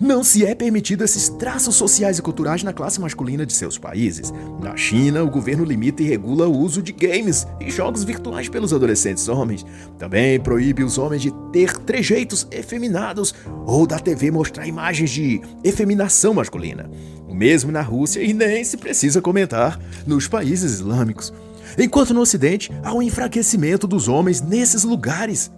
não 0.00 0.22
se 0.22 0.44
é 0.44 0.54
permitido 0.54 1.04
esses 1.04 1.28
traços 1.28 1.74
sociais 1.74 2.18
e 2.18 2.22
culturais 2.22 2.62
na 2.62 2.72
classe 2.72 3.00
masculina 3.00 3.46
de 3.46 3.52
seus 3.52 3.78
países. 3.78 4.32
Na 4.60 4.76
China, 4.76 5.22
o 5.22 5.30
governo 5.30 5.64
limita 5.64 6.02
e 6.02 6.06
regula 6.06 6.46
o 6.46 6.58
uso 6.58 6.82
de 6.82 6.92
games 6.92 7.46
e 7.60 7.70
jogos 7.70 8.04
virtuais 8.04 8.48
pelos 8.48 8.72
adolescentes 8.72 9.28
homens. 9.28 9.64
Também 9.98 10.38
proíbe 10.40 10.84
os 10.84 10.98
homens 10.98 11.22
de 11.22 11.32
ter 11.52 11.76
trejeitos 11.78 12.46
efeminados 12.50 13.34
ou 13.66 13.86
da 13.86 13.98
TV 13.98 14.30
mostrar 14.30 14.66
imagens 14.66 15.10
de 15.10 15.40
efeminação 15.64 16.34
masculina. 16.34 16.90
O 17.26 17.34
mesmo 17.34 17.72
na 17.72 17.82
Rússia 17.82 18.22
e 18.22 18.32
nem 18.32 18.64
se 18.64 18.76
precisa 18.76 19.20
comentar 19.20 19.80
nos 20.06 20.28
países 20.28 20.72
islâmicos. 20.72 21.32
Enquanto 21.78 22.14
no 22.14 22.20
Ocidente 22.20 22.70
há 22.82 22.94
um 22.94 23.02
enfraquecimento 23.02 23.86
dos 23.86 24.08
homens 24.08 24.40
nesses 24.40 24.84
lugares 24.84 25.50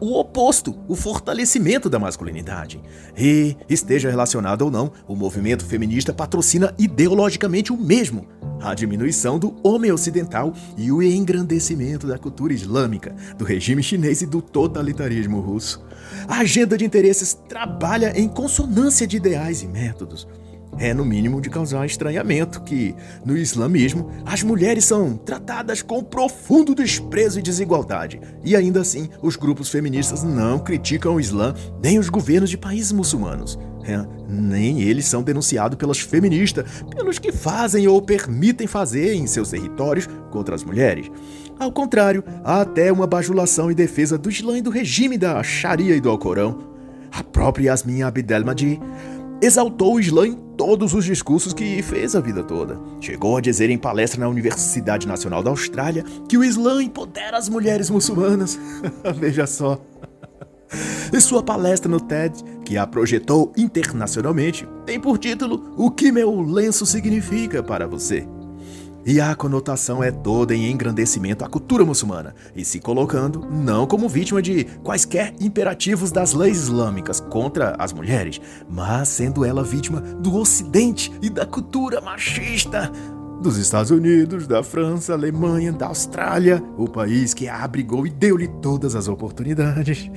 o 0.00 0.18
oposto, 0.18 0.74
o 0.88 0.94
fortalecimento 0.94 1.88
da 1.88 1.98
masculinidade. 1.98 2.80
E, 3.16 3.56
esteja 3.68 4.10
relacionado 4.10 4.62
ou 4.62 4.70
não, 4.70 4.92
o 5.06 5.14
movimento 5.14 5.64
feminista 5.64 6.12
patrocina 6.12 6.74
ideologicamente 6.78 7.72
o 7.72 7.76
mesmo: 7.76 8.26
a 8.60 8.74
diminuição 8.74 9.38
do 9.38 9.54
homem 9.62 9.92
ocidental 9.92 10.52
e 10.76 10.90
o 10.90 11.02
engrandecimento 11.02 12.06
da 12.06 12.18
cultura 12.18 12.52
islâmica, 12.52 13.14
do 13.36 13.44
regime 13.44 13.82
chinês 13.82 14.22
e 14.22 14.26
do 14.26 14.40
totalitarismo 14.40 15.40
russo. 15.40 15.84
A 16.26 16.38
agenda 16.38 16.76
de 16.76 16.84
interesses 16.84 17.34
trabalha 17.48 18.12
em 18.18 18.28
consonância 18.28 19.06
de 19.06 19.16
ideais 19.16 19.62
e 19.62 19.66
métodos 19.66 20.26
é 20.78 20.94
no 20.94 21.04
mínimo 21.04 21.40
de 21.40 21.50
causar 21.50 21.84
estranhamento 21.86 22.62
que, 22.62 22.94
no 23.24 23.36
islamismo, 23.36 24.10
as 24.24 24.42
mulheres 24.42 24.84
são 24.84 25.16
tratadas 25.16 25.82
com 25.82 26.02
profundo 26.02 26.74
desprezo 26.74 27.38
e 27.38 27.42
desigualdade. 27.42 28.20
E 28.44 28.54
ainda 28.54 28.80
assim, 28.80 29.08
os 29.20 29.36
grupos 29.36 29.70
feministas 29.70 30.22
não 30.22 30.58
criticam 30.58 31.14
o 31.14 31.20
Islã 31.20 31.54
nem 31.82 31.98
os 31.98 32.08
governos 32.08 32.50
de 32.50 32.56
países 32.56 32.92
muçulmanos. 32.92 33.58
É, 33.84 34.04
nem 34.28 34.82
eles 34.82 35.06
são 35.06 35.22
denunciados 35.22 35.78
pelas 35.78 35.98
feministas, 35.98 36.84
pelos 36.94 37.18
que 37.18 37.32
fazem 37.32 37.88
ou 37.88 38.02
permitem 38.02 38.66
fazer 38.66 39.14
em 39.14 39.26
seus 39.26 39.50
territórios 39.50 40.06
contra 40.30 40.54
as 40.54 40.62
mulheres. 40.62 41.10
Ao 41.58 41.72
contrário, 41.72 42.22
há 42.44 42.60
até 42.60 42.92
uma 42.92 43.06
bajulação 43.06 43.70
em 43.70 43.74
defesa 43.74 44.18
do 44.18 44.30
Islã 44.30 44.58
e 44.58 44.62
do 44.62 44.70
regime 44.70 45.16
da 45.16 45.42
Sharia 45.42 45.96
e 45.96 46.00
do 46.00 46.10
Alcorão. 46.10 46.68
A 47.10 47.24
própria 47.24 47.68
Yasmin 47.68 48.02
Abdelmadi 48.02 48.78
exaltou 49.40 49.94
o 49.94 50.00
Islã 50.00 50.26
em 50.26 50.34
todos 50.56 50.94
os 50.94 51.04
discursos 51.04 51.52
que 51.52 51.82
fez 51.82 52.16
a 52.16 52.20
vida 52.20 52.42
toda. 52.42 52.78
Chegou 53.00 53.36
a 53.36 53.40
dizer 53.40 53.70
em 53.70 53.78
palestra 53.78 54.20
na 54.20 54.28
Universidade 54.28 55.06
Nacional 55.06 55.42
da 55.42 55.50
Austrália 55.50 56.04
que 56.28 56.36
o 56.36 56.44
Islã 56.44 56.82
empodera 56.82 57.36
as 57.36 57.48
mulheres 57.48 57.90
muçulmanas. 57.90 58.58
Veja 59.16 59.46
só. 59.46 59.80
E 61.12 61.20
sua 61.20 61.42
palestra 61.42 61.90
no 61.90 62.00
TED, 62.00 62.44
que 62.64 62.76
a 62.76 62.86
projetou 62.86 63.52
internacionalmente, 63.56 64.68
tem 64.84 65.00
por 65.00 65.16
título 65.16 65.72
O 65.76 65.90
que 65.90 66.12
meu 66.12 66.42
lenço 66.42 66.84
significa 66.84 67.62
para 67.62 67.86
você. 67.86 68.26
E 69.10 69.22
a 69.22 69.34
conotação 69.34 70.04
é 70.04 70.10
toda 70.10 70.54
em 70.54 70.70
engrandecimento 70.70 71.42
à 71.42 71.48
cultura 71.48 71.82
muçulmana 71.82 72.34
e 72.54 72.62
se 72.62 72.78
colocando 72.78 73.48
não 73.50 73.86
como 73.86 74.06
vítima 74.06 74.42
de 74.42 74.64
quaisquer 74.84 75.32
imperativos 75.40 76.12
das 76.12 76.34
leis 76.34 76.58
islâmicas 76.58 77.18
contra 77.18 77.74
as 77.78 77.90
mulheres, 77.90 78.38
mas 78.68 79.08
sendo 79.08 79.46
ela 79.46 79.64
vítima 79.64 80.02
do 80.02 80.36
Ocidente 80.36 81.10
e 81.22 81.30
da 81.30 81.46
cultura 81.46 82.02
machista 82.02 82.92
dos 83.40 83.56
Estados 83.56 83.90
Unidos, 83.90 84.46
da 84.46 84.62
França, 84.62 85.14
Alemanha, 85.14 85.72
da 85.72 85.86
Austrália, 85.86 86.62
o 86.76 86.86
país 86.86 87.32
que 87.32 87.48
a 87.48 87.64
abrigou 87.64 88.06
e 88.06 88.10
deu-lhe 88.10 88.48
todas 88.60 88.94
as 88.94 89.08
oportunidades. 89.08 90.10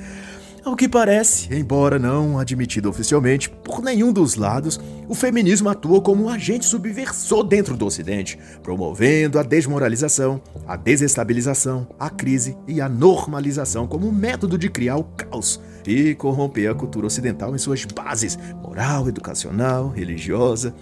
Ao 0.64 0.76
que 0.76 0.88
parece, 0.88 1.52
embora 1.52 1.98
não 1.98 2.38
admitido 2.38 2.88
oficialmente 2.88 3.50
por 3.50 3.82
nenhum 3.82 4.14
dos 4.14 4.36
lados, 4.36 4.80
o 5.08 5.16
feminismo 5.16 5.68
atua 5.68 6.00
como 6.00 6.26
um 6.26 6.30
agente 6.30 6.66
subversor 6.68 7.44
dentro 7.44 7.76
do 7.76 7.84
Ocidente, 7.84 8.38
promovendo 8.62 9.40
a 9.40 9.44
desmoralização, 9.44 10.40
a 10.68 10.76
desestabilização, 10.76 11.88
a 12.00 12.12
crise 12.12 12.56
e 12.68 12.80
a 12.80 12.88
normalização 12.88 13.88
como 13.88 14.08
um 14.08 14.12
método 14.12 14.56
de 14.56 14.70
criar 14.70 14.98
o 14.98 15.04
caos 15.04 15.60
e 15.86 16.14
corromper 16.14 16.70
a 16.70 16.76
cultura 16.76 17.08
ocidental 17.08 17.56
em 17.56 17.58
suas 17.58 17.84
bases 17.84 18.38
moral, 18.62 19.10
educacional, 19.10 19.90
religiosa. 19.90 20.76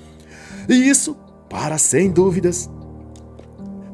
E 0.67 0.73
isso, 0.73 1.15
para 1.49 1.77
sem 1.77 2.11
dúvidas, 2.11 2.69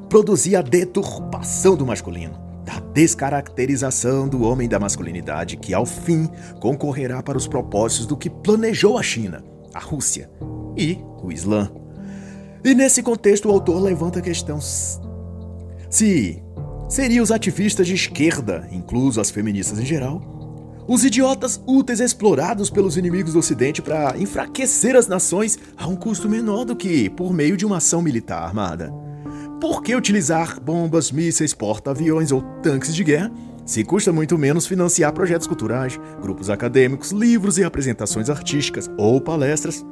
produzir 0.09 0.55
a 0.55 0.63
deturpação 0.63 1.75
do 1.75 1.85
masculino 1.85 2.44
da 2.65 2.79
descaracterização 2.79 4.27
do 4.27 4.43
homem 4.43 4.67
da 4.67 4.79
masculinidade, 4.79 5.55
que 5.55 5.73
ao 5.73 5.85
fim 5.85 6.27
concorrerá 6.59 7.21
para 7.21 7.37
os 7.37 7.47
propósitos 7.47 8.07
do 8.07 8.17
que 8.17 8.29
planejou 8.29 8.97
a 8.97 9.03
China, 9.03 9.43
a 9.73 9.79
Rússia 9.79 10.29
e 10.75 10.97
o 11.21 11.31
Islã. 11.31 11.71
E 12.63 12.73
nesse 12.73 13.03
contexto, 13.03 13.47
o 13.47 13.51
autor 13.51 13.79
levanta 13.79 14.19
a 14.19 14.21
questão 14.21 14.59
se 15.95 16.43
seriam 16.89 17.23
os 17.23 17.31
ativistas 17.31 17.87
de 17.87 17.93
esquerda, 17.93 18.67
incluso 18.71 19.21
as 19.21 19.29
feministas 19.29 19.79
em 19.79 19.85
geral, 19.85 20.83
os 20.87 21.05
idiotas 21.05 21.61
úteis 21.65 21.99
explorados 21.99 22.69
pelos 22.69 22.97
inimigos 22.97 23.33
do 23.33 23.39
Ocidente 23.39 23.81
para 23.81 24.17
enfraquecer 24.17 24.95
as 24.95 25.07
nações 25.07 25.57
a 25.77 25.87
um 25.87 25.95
custo 25.95 26.27
menor 26.27 26.65
do 26.65 26.75
que 26.75 27.09
por 27.09 27.33
meio 27.33 27.55
de 27.55 27.65
uma 27.65 27.77
ação 27.77 28.01
militar 28.01 28.43
armada. 28.43 29.04
Por 29.59 29.81
que 29.81 29.95
utilizar 29.95 30.59
bombas, 30.59 31.11
mísseis, 31.11 31.53
porta-aviões 31.53 32.31
ou 32.31 32.41
tanques 32.61 32.93
de 32.93 33.03
guerra 33.03 33.31
se 33.65 33.83
custa 33.83 34.11
muito 34.11 34.37
menos 34.37 34.67
financiar 34.67 35.11
projetos 35.13 35.47
culturais, 35.47 35.99
grupos 36.21 36.49
acadêmicos, 36.49 37.11
livros 37.11 37.57
e 37.57 37.63
apresentações 37.63 38.29
artísticas 38.29 38.89
ou 38.97 39.19
palestras 39.19 39.83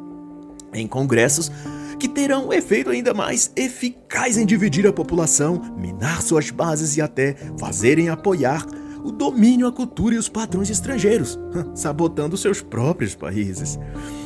em 0.73 0.87
congressos 0.87 1.51
que 1.99 2.07
terão 2.07 2.47
um 2.47 2.53
efeito 2.53 2.89
ainda 2.89 3.13
mais 3.13 3.51
eficaz 3.55 4.37
em 4.37 4.45
dividir 4.45 4.85
a 4.85 4.93
população, 4.93 5.61
minar 5.77 6.21
suas 6.21 6.49
bases 6.49 6.97
e 6.97 7.01
até 7.01 7.35
fazerem 7.57 8.09
apoiar 8.09 8.65
o 9.03 9.11
domínio, 9.11 9.67
a 9.67 9.71
cultura 9.71 10.15
e 10.15 10.17
os 10.17 10.29
padrões 10.29 10.69
estrangeiros, 10.69 11.39
sabotando 11.75 12.37
seus 12.37 12.61
próprios 12.61 13.15
países. 13.15 13.79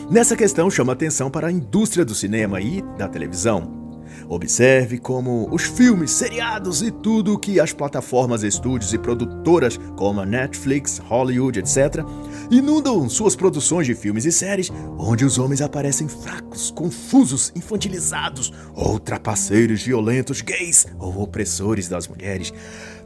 Nessa 0.09 0.35
questão, 0.35 0.69
chama 0.69 0.93
atenção 0.93 1.29
para 1.29 1.47
a 1.47 1.51
indústria 1.51 2.05
do 2.05 2.15
cinema 2.15 2.61
e 2.61 2.81
da 2.97 3.07
televisão. 3.07 3.86
Observe 4.29 4.97
como 4.97 5.47
os 5.51 5.63
filmes, 5.63 6.11
seriados 6.11 6.81
e 6.81 6.91
tudo 6.91 7.39
que 7.39 7.59
as 7.59 7.71
plataformas, 7.71 8.43
estúdios 8.43 8.93
e 8.93 8.97
produtoras 8.97 9.79
como 9.95 10.19
a 10.19 10.25
Netflix, 10.25 10.97
Hollywood, 10.97 11.59
etc., 11.59 12.03
inundam 12.51 13.07
suas 13.07 13.35
produções 13.35 13.87
de 13.87 13.95
filmes 13.95 14.25
e 14.25 14.31
séries 14.31 14.69
onde 14.97 15.23
os 15.23 15.37
homens 15.37 15.61
aparecem 15.61 16.09
fracos, 16.09 16.71
confusos, 16.71 17.53
infantilizados, 17.55 18.51
ou 18.75 18.99
trapaceiros 18.99 19.81
violentos, 19.81 20.41
gays 20.41 20.85
ou 20.99 21.21
opressores 21.21 21.87
das 21.87 22.07
mulheres. 22.07 22.53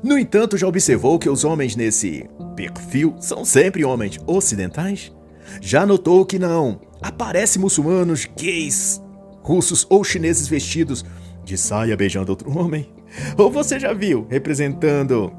No 0.02 0.18
entanto, 0.18 0.58
já 0.58 0.68
observou 0.68 1.20
que 1.20 1.30
os 1.30 1.44
homens 1.44 1.76
nesse 1.76 2.28
perfil 2.56 3.16
são 3.20 3.46
sempre 3.46 3.86
homens 3.86 4.18
ocidentais? 4.26 5.12
Já 5.62 5.86
notou 5.86 6.26
que 6.26 6.40
não 6.40 6.82
aparecem 7.02 7.62
muçulmanos, 7.62 8.28
gays, 8.38 9.02
russos 9.42 9.86
ou 9.90 10.04
chineses 10.04 10.48
vestidos 10.48 11.06
de 11.44 11.58
saia 11.58 11.98
beijando 11.98 12.32
outro 12.32 12.58
homem? 12.58 12.90
Ou 13.38 13.52
você 13.52 13.80
já 13.80 13.94
viu 13.94 14.26
representando, 14.30 15.32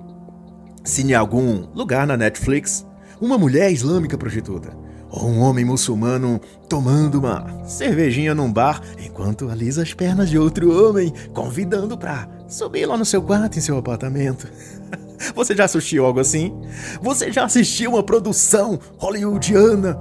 se 0.85 1.03
em 1.03 1.15
algum 1.15 1.67
lugar 1.75 2.07
na 2.07 2.17
Netflix, 2.17 2.87
uma 3.21 3.39
mulher 3.39 3.71
islâmica 3.73 4.19
prostituta? 4.19 4.77
Ou 5.11 5.29
um 5.29 5.41
homem 5.41 5.65
muçulmano 5.65 6.41
tomando 6.69 7.19
uma 7.19 7.65
cervejinha 7.67 8.35
num 8.35 8.51
bar 8.51 8.81
enquanto 8.99 9.51
alisa 9.51 9.83
as 9.83 9.93
pernas 9.93 10.31
de 10.31 10.39
outro 10.39 10.89
homem, 10.89 11.13
convidando 11.35 11.99
pra 11.99 12.27
subir 12.49 12.87
lá 12.87 12.97
no 12.97 13.05
seu 13.05 13.23
quarto, 13.23 13.59
em 13.59 13.61
seu 13.61 13.77
apartamento? 13.77 14.49
Você 15.35 15.55
já 15.55 15.65
assistiu 15.65 16.05
algo 16.05 16.19
assim? 16.19 16.53
Você 17.01 17.31
já 17.31 17.45
assistiu 17.45 17.93
uma 17.93 18.03
produção 18.03 18.79
hollywoodiana 18.99 19.99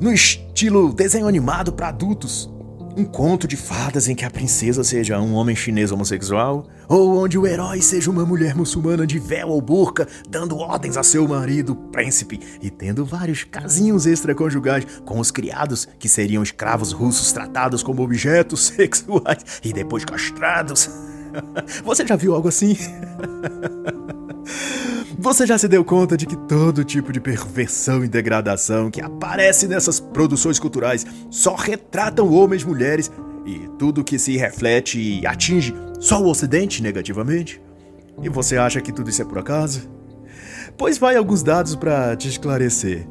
no 0.00 0.12
estilo 0.12 0.92
desenho 0.92 1.26
animado 1.26 1.72
para 1.72 1.88
adultos? 1.88 2.48
Um 2.96 3.04
conto 3.04 3.46
de 3.46 3.56
fadas 3.56 4.08
em 4.08 4.14
que 4.14 4.24
a 4.24 4.30
princesa 4.30 4.82
seja 4.82 5.20
um 5.20 5.34
homem 5.34 5.54
chinês 5.54 5.92
homossexual, 5.92 6.66
ou 6.88 7.16
onde 7.22 7.38
o 7.38 7.46
herói 7.46 7.80
seja 7.80 8.10
uma 8.10 8.24
mulher 8.24 8.56
muçulmana 8.56 9.06
de 9.06 9.18
véu 9.18 9.48
ou 9.48 9.60
burca, 9.60 10.08
dando 10.28 10.56
ordens 10.56 10.96
a 10.96 11.02
seu 11.02 11.26
marido, 11.28 11.76
príncipe, 11.76 12.40
e 12.60 12.70
tendo 12.70 13.04
vários 13.04 13.44
casinhos 13.44 14.06
extraconjugais 14.06 14.84
com 15.04 15.20
os 15.20 15.30
criados, 15.30 15.86
que 15.98 16.08
seriam 16.08 16.42
escravos 16.42 16.90
russos 16.92 17.30
tratados 17.32 17.82
como 17.82 18.02
objetos 18.02 18.66
sexuais 18.74 19.60
e 19.62 19.72
depois 19.72 20.04
castrados. 20.04 20.90
Você 21.84 22.06
já 22.06 22.16
viu 22.16 22.34
algo 22.34 22.48
assim? 22.48 22.76
Você 25.20 25.44
já 25.44 25.58
se 25.58 25.66
deu 25.66 25.84
conta 25.84 26.16
de 26.16 26.24
que 26.24 26.36
todo 26.36 26.84
tipo 26.84 27.12
de 27.12 27.20
perversão 27.20 28.04
e 28.04 28.08
degradação 28.08 28.88
que 28.88 29.00
aparece 29.00 29.66
nessas 29.66 29.98
produções 29.98 30.60
culturais 30.60 31.04
só 31.28 31.56
retratam 31.56 32.32
homens, 32.32 32.62
mulheres 32.62 33.10
e 33.44 33.68
tudo 33.76 34.04
que 34.04 34.16
se 34.16 34.36
reflete 34.36 35.00
e 35.00 35.26
atinge 35.26 35.74
só 35.98 36.22
o 36.22 36.28
Ocidente 36.28 36.80
negativamente? 36.80 37.60
E 38.22 38.28
você 38.28 38.56
acha 38.56 38.80
que 38.80 38.92
tudo 38.92 39.10
isso 39.10 39.20
é 39.20 39.24
por 39.24 39.38
acaso? 39.38 39.90
Pois 40.76 40.98
vai 40.98 41.16
alguns 41.16 41.42
dados 41.42 41.74
para 41.74 42.14
te 42.14 42.28
esclarecer. 42.28 43.04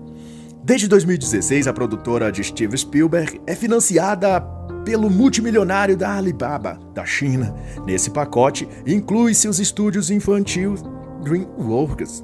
Desde 0.63 0.87
2016, 0.87 1.67
a 1.67 1.73
produtora 1.73 2.31
de 2.31 2.41
Steve 2.41 2.77
Spielberg 2.77 3.41
é 3.45 3.53
financiada 3.53 4.39
pelo 4.85 5.09
multimilionário 5.09 5.97
da 5.97 6.15
Alibaba, 6.15 6.79
da 6.93 7.05
China. 7.05 7.53
Nesse 7.85 8.11
pacote 8.11 8.65
inclui 8.85 9.33
seus 9.33 9.59
estúdios 9.59 10.09
infantis 10.09 10.81
DreamWorks. 11.24 12.24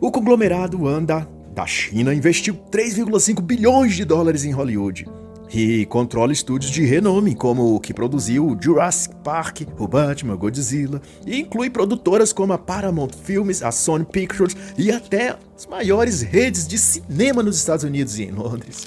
O 0.00 0.10
conglomerado 0.10 0.86
anda 0.86 1.28
da 1.54 1.66
China 1.66 2.14
investiu 2.14 2.54
3,5 2.70 3.40
bilhões 3.40 3.94
de 3.94 4.04
dólares 4.04 4.44
em 4.44 4.52
Hollywood 4.52 5.06
e 5.52 5.86
controla 5.86 6.32
estúdios 6.32 6.70
de 6.70 6.84
renome 6.84 7.34
como 7.34 7.74
o 7.74 7.80
que 7.80 7.94
produziu 7.94 8.56
Jurassic 8.60 9.14
Park, 9.24 9.62
o 9.78 9.88
Batman, 9.88 10.36
Godzilla, 10.36 11.00
e 11.26 11.40
inclui 11.40 11.70
produtoras 11.70 12.32
como 12.32 12.52
a 12.52 12.58
Paramount 12.58 13.10
Films, 13.24 13.62
a 13.62 13.72
Sony 13.72 14.04
Pictures 14.04 14.56
e 14.76 14.90
até 14.90 15.36
as 15.56 15.66
maiores 15.66 16.20
redes 16.22 16.66
de 16.66 16.78
cinema 16.78 17.42
nos 17.42 17.56
Estados 17.56 17.84
Unidos 17.84 18.18
e 18.18 18.24
em 18.24 18.30
Londres. 18.30 18.86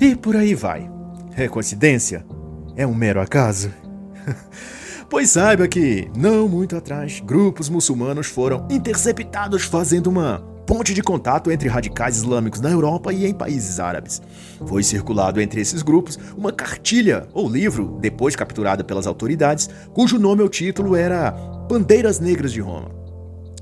E 0.00 0.14
por 0.14 0.36
aí 0.36 0.54
vai. 0.54 0.90
É 1.36 1.48
coincidência? 1.48 2.24
É 2.76 2.86
um 2.86 2.94
mero 2.94 3.20
acaso? 3.20 3.72
Pois 5.10 5.30
saiba 5.30 5.66
que, 5.66 6.08
não 6.16 6.48
muito 6.48 6.76
atrás, 6.76 7.18
grupos 7.18 7.68
muçulmanos 7.68 8.28
foram 8.28 8.68
interceptados 8.70 9.64
fazendo 9.64 10.06
uma 10.06 10.38
ponte 10.64 10.94
de 10.94 11.02
contato 11.02 11.50
entre 11.50 11.68
radicais 11.68 12.18
islâmicos 12.18 12.60
na 12.60 12.70
Europa 12.70 13.12
e 13.12 13.26
em 13.26 13.34
países 13.34 13.80
árabes. 13.80 14.22
Foi 14.64 14.84
circulado 14.84 15.40
entre 15.40 15.60
esses 15.60 15.82
grupos 15.82 16.16
uma 16.36 16.52
cartilha 16.52 17.26
ou 17.34 17.50
livro, 17.50 17.98
depois 18.00 18.36
capturada 18.36 18.84
pelas 18.84 19.04
autoridades, 19.04 19.68
cujo 19.92 20.16
nome 20.16 20.42
ou 20.42 20.48
título 20.48 20.94
era 20.94 21.32
Bandeiras 21.68 22.20
Negras 22.20 22.52
de 22.52 22.60
Roma. 22.60 22.99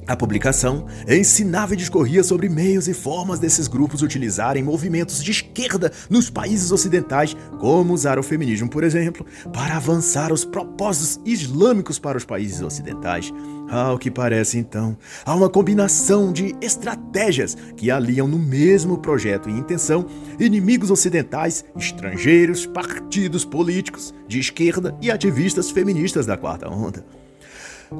A 0.09 0.16
publicação 0.16 0.86
ensinava 1.06 1.74
e 1.74 1.76
discorria 1.76 2.24
sobre 2.24 2.48
meios 2.48 2.88
e 2.88 2.94
formas 2.94 3.38
desses 3.38 3.68
grupos 3.68 4.00
utilizarem 4.00 4.62
movimentos 4.62 5.22
de 5.22 5.30
esquerda 5.30 5.92
nos 6.09 6.30
países 6.30 6.72
ocidentais, 6.72 7.36
como 7.59 7.92
usar 7.92 8.18
o 8.18 8.22
feminismo, 8.22 8.70
por 8.70 8.82
exemplo, 8.82 9.26
para 9.52 9.76
avançar 9.76 10.32
os 10.32 10.46
propósitos 10.46 11.20
islâmicos 11.26 11.98
para 11.98 12.16
os 12.16 12.24
países 12.24 12.62
ocidentais. 12.62 13.30
Ao 13.68 13.98
que 13.98 14.11
parece, 14.11 14.56
então, 14.56 14.96
há 15.26 15.34
uma 15.34 15.50
combinação 15.50 16.32
de 16.32 16.56
estratégias 16.59 17.54
que 17.76 17.90
aliam 17.90 18.26
no 18.26 18.38
mesmo 18.38 18.96
projeto 18.96 19.50
e 19.50 19.52
intenção 19.52 20.06
inimigos 20.40 20.90
ocidentais, 20.90 21.66
estrangeiros, 21.76 22.64
partidos 22.64 23.44
políticos 23.44 24.14
de 24.26 24.40
esquerda 24.40 24.96
e 25.02 25.11
ativistas 25.11 25.70
feministas 25.70 26.24
da 26.24 26.34
quarta 26.34 26.66
onda. 26.66 27.04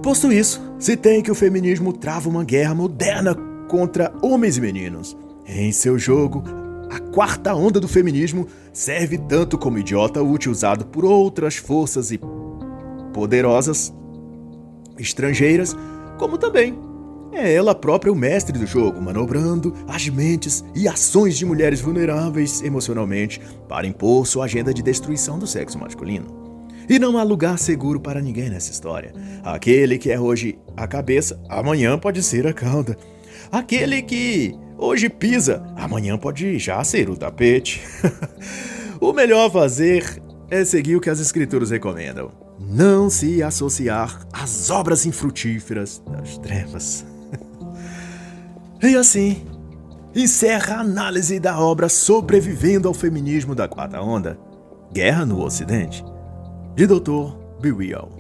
Posto 0.03 0.31
isso, 0.31 0.61
se 0.79 0.97
tem 0.97 1.23
que 1.23 1.31
o 1.31 1.35
feminismo 1.35 1.93
trava 1.93 2.29
uma 2.29 2.45
guerra 2.45 2.75
moderna 2.75 3.35
contra 3.69 4.13
homens 4.23 4.57
e 4.57 4.61
meninos. 4.61 5.17
Em 5.47 5.73
seu 5.73 5.99
jogo, 5.99 6.45
a 6.91 6.99
quarta 6.99 7.55
onda 7.55 7.81
do 7.81 7.89
feminismo 7.89 8.47
serve 8.73 9.17
tanto 9.17 9.57
como 9.57 9.79
idiota 9.79 10.23
útil 10.23 10.53
usado 10.53 10.87
por 10.87 11.05
outras 11.05 11.57
forças 11.57 12.11
e 12.11 12.21
poderosas 13.13 13.93
estrangeiras, 14.99 15.75
como 16.19 16.37
também 16.37 16.79
é 17.33 17.53
ela 17.53 17.75
própria 17.75 18.13
o 18.13 18.17
mestre 18.17 18.59
do 18.59 18.67
jogo, 18.67 19.01
manobrando 19.01 19.75
as 19.87 20.09
mentes 20.09 20.65
e 20.75 20.89
ações 20.89 21.37
de 21.37 21.47
mulheres 21.47 21.81
vulneráveis 21.81 22.63
emocionalmente 22.63 23.41
para 23.69 23.87
impor 23.87 24.27
sua 24.27 24.47
agenda 24.47 24.73
de 24.73 24.83
destruição 24.83 25.39
do 25.39 25.47
sexo 25.47 25.79
masculino. 25.79 26.48
E 26.89 26.99
não 26.99 27.19
há 27.19 27.23
lugar 27.23 27.59
seguro 27.59 28.01
para 28.01 28.21
ninguém 28.21 28.49
nessa 28.49 28.71
história. 28.71 29.13
Aquele 29.45 29.99
que 29.99 30.11
é 30.11 30.19
hoje 30.19 30.59
a 30.77 30.87
cabeça, 30.87 31.39
amanhã 31.49 31.99
pode 31.99 32.23
ser 32.23 32.47
a 32.47 32.53
cauda. 32.53 32.97
Aquele 33.53 34.01
que 34.03 34.55
hoje 34.77 35.09
pisa, 35.09 35.63
amanhã 35.77 36.17
pode 36.17 36.59
já 36.59 36.83
ser 36.83 37.11
o 37.11 37.17
tapete. 37.17 37.83
o 39.01 39.13
melhor 39.13 39.51
fazer 39.51 40.23
é 40.51 40.65
seguir 40.65 40.97
o 40.97 41.01
que 41.01 41.11
as 41.11 41.21
escrituras 41.21 41.71
recomendam. 41.71 42.31
Não 42.59 43.11
se 43.11 43.43
associar 43.43 44.27
às 44.33 44.71
obras 44.71 45.05
infrutíferas 45.05 46.03
das 46.11 46.39
trevas. 46.39 47.05
e 48.83 48.97
assim, 48.97 49.45
encerra 50.15 50.77
a 50.77 50.81
análise 50.81 51.39
da 51.39 51.61
obra 51.61 51.89
Sobrevivendo 51.89 52.89
ao 52.89 52.95
Feminismo 52.95 53.55
da 53.55 53.69
Quarta 53.69 54.01
Onda, 54.01 54.39
Guerra 54.93 55.27
no 55.27 55.43
Ocidente, 55.45 56.03
de 56.79 56.87
Dr. 56.87 57.35
Be 57.61 57.73
Real. 57.73 58.18